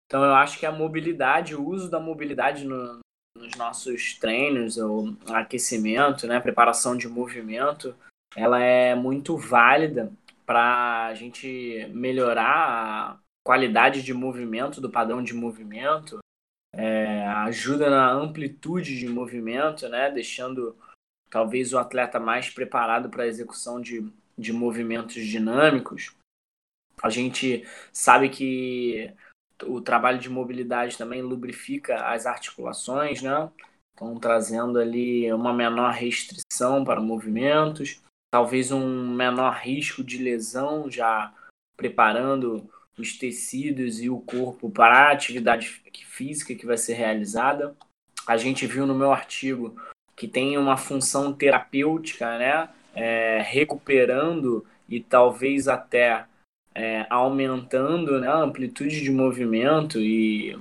Então 0.07 0.25
eu 0.25 0.35
acho 0.35 0.59
que 0.59 0.67
a 0.67 0.73
mobilidade, 0.73 1.55
o 1.55 1.67
uso 1.67 1.91
da 1.91 1.99
mobilidade 1.99 2.65
no, 2.65 3.01
nos 3.37 3.55
nossos 3.57 4.15
treinos, 4.19 4.79
ou 4.79 5.17
aquecimento, 5.29 6.27
né, 6.27 6.41
preparação 6.41 6.97
de 6.97 7.09
movimento, 7.09 7.95
ela 8.37 8.61
é 8.61 8.95
muito 8.95 9.37
válida 9.37 10.13
para 10.47 11.07
a 11.07 11.15
gente 11.15 11.87
melhorar 11.93 12.47
a 12.47 13.19
qualidade 13.43 14.03
de 14.03 14.15
movimento, 14.15 14.81
do 14.81 14.91
padrão 14.91 15.23
de 15.23 15.35
movimento, 15.35 16.19
é, 16.73 17.27
ajuda 17.27 17.89
na 17.89 18.11
amplitude 18.11 18.99
de 18.99 19.09
movimento, 19.09 19.89
né, 19.89 20.11
deixando 20.11 20.77
talvez 21.35 21.73
o 21.73 21.79
atleta 21.79 22.21
mais 22.21 22.49
preparado 22.49 23.11
para 23.11 23.25
a 23.25 23.27
execução 23.27 23.81
de, 23.81 24.09
de 24.39 24.53
movimentos 24.53 25.27
dinâmicos. 25.27 26.15
A 27.03 27.11
gente 27.11 27.67
sabe 27.93 28.29
que 28.29 29.13
o 29.65 29.81
trabalho 29.81 30.21
de 30.21 30.31
mobilidade 30.31 30.97
também 30.97 31.23
lubrifica 31.23 32.07
as 32.07 32.25
articulações, 32.25 33.21
né? 33.21 33.51
Então, 33.93 34.17
trazendo 34.21 34.79
ali 34.79 35.33
uma 35.33 35.53
menor 35.53 35.93
restrição 35.93 36.85
para 36.85 37.01
movimentos 37.01 38.01
talvez 38.31 38.71
um 38.71 39.15
menor 39.15 39.55
risco 39.55 40.03
de 40.03 40.19
lesão, 40.19 40.91
já 40.91 41.33
preparando 41.77 42.69
os 42.99 43.17
tecidos 43.17 44.01
e 44.01 44.11
o 44.11 44.21
corpo 44.21 44.71
para 44.71 45.09
a 45.09 45.13
atividade 45.13 45.69
física 46.05 46.55
que 46.55 46.67
vai 46.67 46.77
ser 46.77 46.95
realizada. 46.95 47.77
A 48.27 48.37
gente 48.37 48.67
viu 48.67 48.87
no 48.87 48.95
meu 48.95 49.13
artigo 49.13 49.77
que 50.17 50.29
tem 50.29 50.57
uma 50.57 50.77
função 50.77 51.33
terapêutica, 51.33 52.39
né? 52.39 52.69
É, 52.95 53.43
recuperando 53.43 54.65
e 54.89 55.01
talvez 55.01 55.67
até 55.67 56.27
é, 56.75 57.07
aumentando 57.11 58.21
né, 58.21 58.29
a 58.29 58.37
amplitude 58.37 59.01
de 59.01 59.11
movimento 59.11 60.01
e 60.01 60.57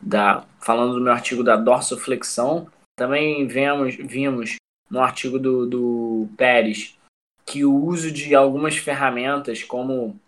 da, 0.00 0.44
falando 0.60 0.94
do 0.94 1.00
meu 1.00 1.12
artigo 1.12 1.42
da 1.42 1.56
dorsoflexão, 1.56 2.68
também 2.96 3.46
vemos, 3.46 3.94
vimos 3.96 4.56
no 4.90 5.00
artigo 5.00 5.38
do, 5.38 5.66
do 5.66 6.28
Pérez 6.36 6.96
que 7.44 7.64
o 7.64 7.74
uso 7.74 8.10
de 8.10 8.34
algumas 8.34 8.76
ferramentas 8.76 9.62
como 9.62 10.18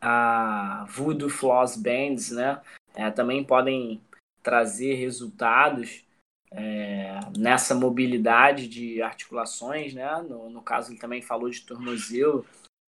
a 0.00 0.84
Voodoo 0.88 1.30
Floss 1.30 1.76
Bands, 1.76 2.30
né, 2.30 2.60
é, 2.94 3.10
também 3.10 3.44
podem 3.44 4.00
trazer 4.42 4.94
resultados 4.94 6.04
é, 6.54 7.18
nessa 7.36 7.74
mobilidade 7.74 8.68
de 8.68 9.02
articulações, 9.02 9.92
né? 9.92 10.24
No, 10.28 10.48
no, 10.48 10.62
caso 10.62 10.92
ele 10.92 11.00
também 11.00 11.20
falou 11.20 11.50
de 11.50 11.60
tornozelo 11.62 12.46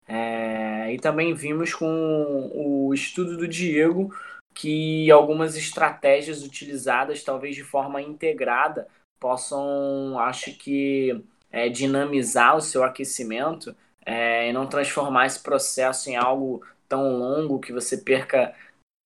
é, 0.05 0.93
e 0.93 0.99
também 0.99 1.33
vimos 1.33 1.73
com 1.73 2.51
o 2.53 2.93
estudo 2.93 3.37
do 3.37 3.47
Diego 3.47 4.13
que 4.53 5.09
algumas 5.09 5.55
estratégias 5.55 6.43
utilizadas 6.43 7.23
talvez 7.23 7.55
de 7.55 7.63
forma 7.63 8.01
integrada 8.01 8.87
possam, 9.19 10.19
acho 10.19 10.55
que 10.57 11.23
é, 11.49 11.69
dinamizar 11.69 12.57
o 12.57 12.61
seu 12.61 12.83
aquecimento 12.83 13.73
é, 14.05 14.49
e 14.49 14.53
não 14.53 14.67
transformar 14.67 15.25
esse 15.25 15.41
processo 15.41 16.09
em 16.09 16.17
algo 16.17 16.61
tão 16.89 17.17
longo 17.17 17.59
que 17.59 17.71
você 17.71 17.97
perca 17.97 18.53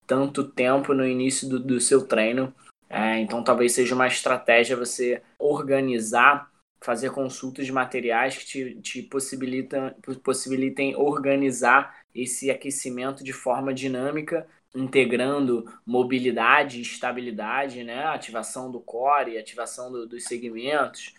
tanto 0.07 0.43
tempo 0.43 0.93
no 0.93 1.05
início 1.05 1.47
do, 1.47 1.59
do 1.59 1.79
seu 1.79 2.07
treino 2.07 2.53
É, 2.89 3.19
então 3.19 3.43
talvez 3.43 3.73
seja 3.73 3.93
uma 3.93 4.07
estratégia 4.07 4.77
você 4.77 5.21
organizar, 5.37 6.49
fazer 6.79 7.11
consultas 7.11 7.65
de 7.65 7.71
materiais 7.71 8.37
que 8.37 8.45
te, 8.45 8.75
te 8.81 9.01
possibilitam, 9.01 9.93
possibilitem 10.23 10.95
organizar 10.95 11.97
esse 12.13 12.49
aquecimento 12.49 13.23
de 13.23 13.33
forma 13.33 13.73
dinâmica, 13.73 14.47
integrando 14.75 15.65
mobilidade 15.85 16.81
estabilidade, 16.81 17.83
né? 17.83 18.05
ativação 18.05 18.71
do 18.71 18.79
core, 18.79 19.37
ativação 19.37 19.91
do, 19.91 20.07
dos 20.07 20.23
segmentos. 20.23 21.13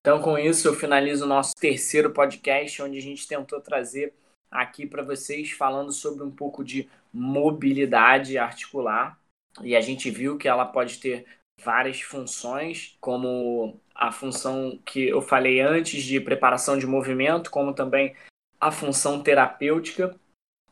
Então, 0.00 0.22
com 0.22 0.38
isso, 0.38 0.66
eu 0.66 0.74
finalizo 0.74 1.24
o 1.24 1.28
nosso 1.28 1.54
terceiro 1.54 2.10
podcast, 2.10 2.80
onde 2.82 2.96
a 2.96 3.02
gente 3.02 3.28
tentou 3.28 3.60
trazer 3.60 4.14
aqui 4.50 4.86
para 4.86 5.02
vocês 5.02 5.50
falando 5.50 5.92
sobre 5.92 6.24
um 6.24 6.30
pouco 6.30 6.64
de 6.64 6.88
mobilidade 7.12 8.38
articular. 8.38 9.19
E 9.62 9.74
a 9.76 9.80
gente 9.80 10.10
viu 10.10 10.38
que 10.38 10.48
ela 10.48 10.64
pode 10.64 10.98
ter 10.98 11.26
várias 11.62 12.00
funções, 12.00 12.96
como 13.00 13.80
a 13.94 14.10
função 14.10 14.78
que 14.84 15.08
eu 15.08 15.20
falei 15.20 15.60
antes 15.60 16.02
de 16.02 16.20
preparação 16.20 16.78
de 16.78 16.86
movimento, 16.86 17.50
como 17.50 17.74
também 17.74 18.14
a 18.58 18.70
função 18.70 19.22
terapêutica. 19.22 20.14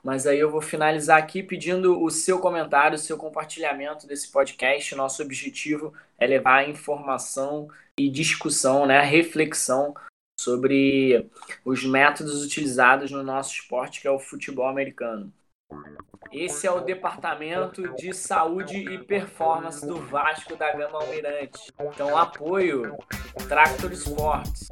Mas 0.03 0.27
aí 0.27 0.39
eu 0.39 0.51
vou 0.51 0.63
finalizar 0.63 1.19
aqui 1.19 1.43
pedindo 1.43 2.01
o 2.01 2.09
seu 2.09 2.39
comentário, 2.39 2.95
o 2.95 2.99
seu 2.99 3.19
compartilhamento 3.19 4.07
desse 4.07 4.31
podcast. 4.31 4.95
Nosso 4.95 5.23
objetivo 5.23 5.93
é 6.17 6.27
levar 6.27 6.69
informação 6.69 7.69
e 7.99 8.09
discussão, 8.09 8.87
né, 8.87 9.01
reflexão 9.03 9.95
sobre 10.41 11.29
os 11.65 11.85
métodos 11.85 12.45
utilizados 12.45 13.11
no 13.11 13.25
nosso 13.25 13.53
esporte, 13.55 14.01
que 14.01 14.07
é 14.07 14.11
o 14.11 14.21
futebol 14.21 14.69
americano. 14.69 15.33
Esse 16.33 16.67
é 16.67 16.71
o 16.71 16.81
Departamento 16.81 17.95
de 17.97 18.13
Saúde 18.13 18.77
e 18.77 18.99
Performance 18.99 19.87
do 19.87 19.97
Vasco 19.97 20.57
da 20.57 20.73
Gama 20.73 20.99
Almirante. 20.99 21.73
Então, 21.81 22.17
apoio 22.17 22.97
Tractor 23.49 23.93
Sports, 23.93 24.69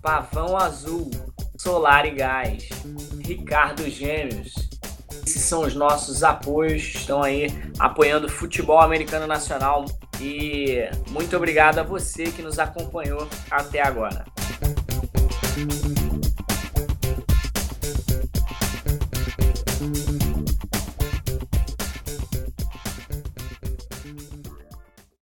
Pavão 0.00 0.56
Azul, 0.56 1.10
Solar 1.58 2.06
e 2.06 2.12
Gás, 2.12 2.68
Ricardo 3.24 3.88
Gêmeos. 3.90 4.54
Esses 5.26 5.42
são 5.42 5.62
os 5.62 5.74
nossos 5.74 6.22
apoios, 6.22 6.82
estão 6.82 7.22
aí 7.22 7.48
apoiando 7.78 8.26
o 8.26 8.30
futebol 8.30 8.80
americano 8.80 9.26
nacional. 9.26 9.84
E 10.20 10.88
muito 11.10 11.36
obrigado 11.36 11.78
a 11.78 11.82
você 11.82 12.24
que 12.24 12.42
nos 12.42 12.58
acompanhou 12.58 13.28
até 13.50 13.80
agora. 13.80 14.24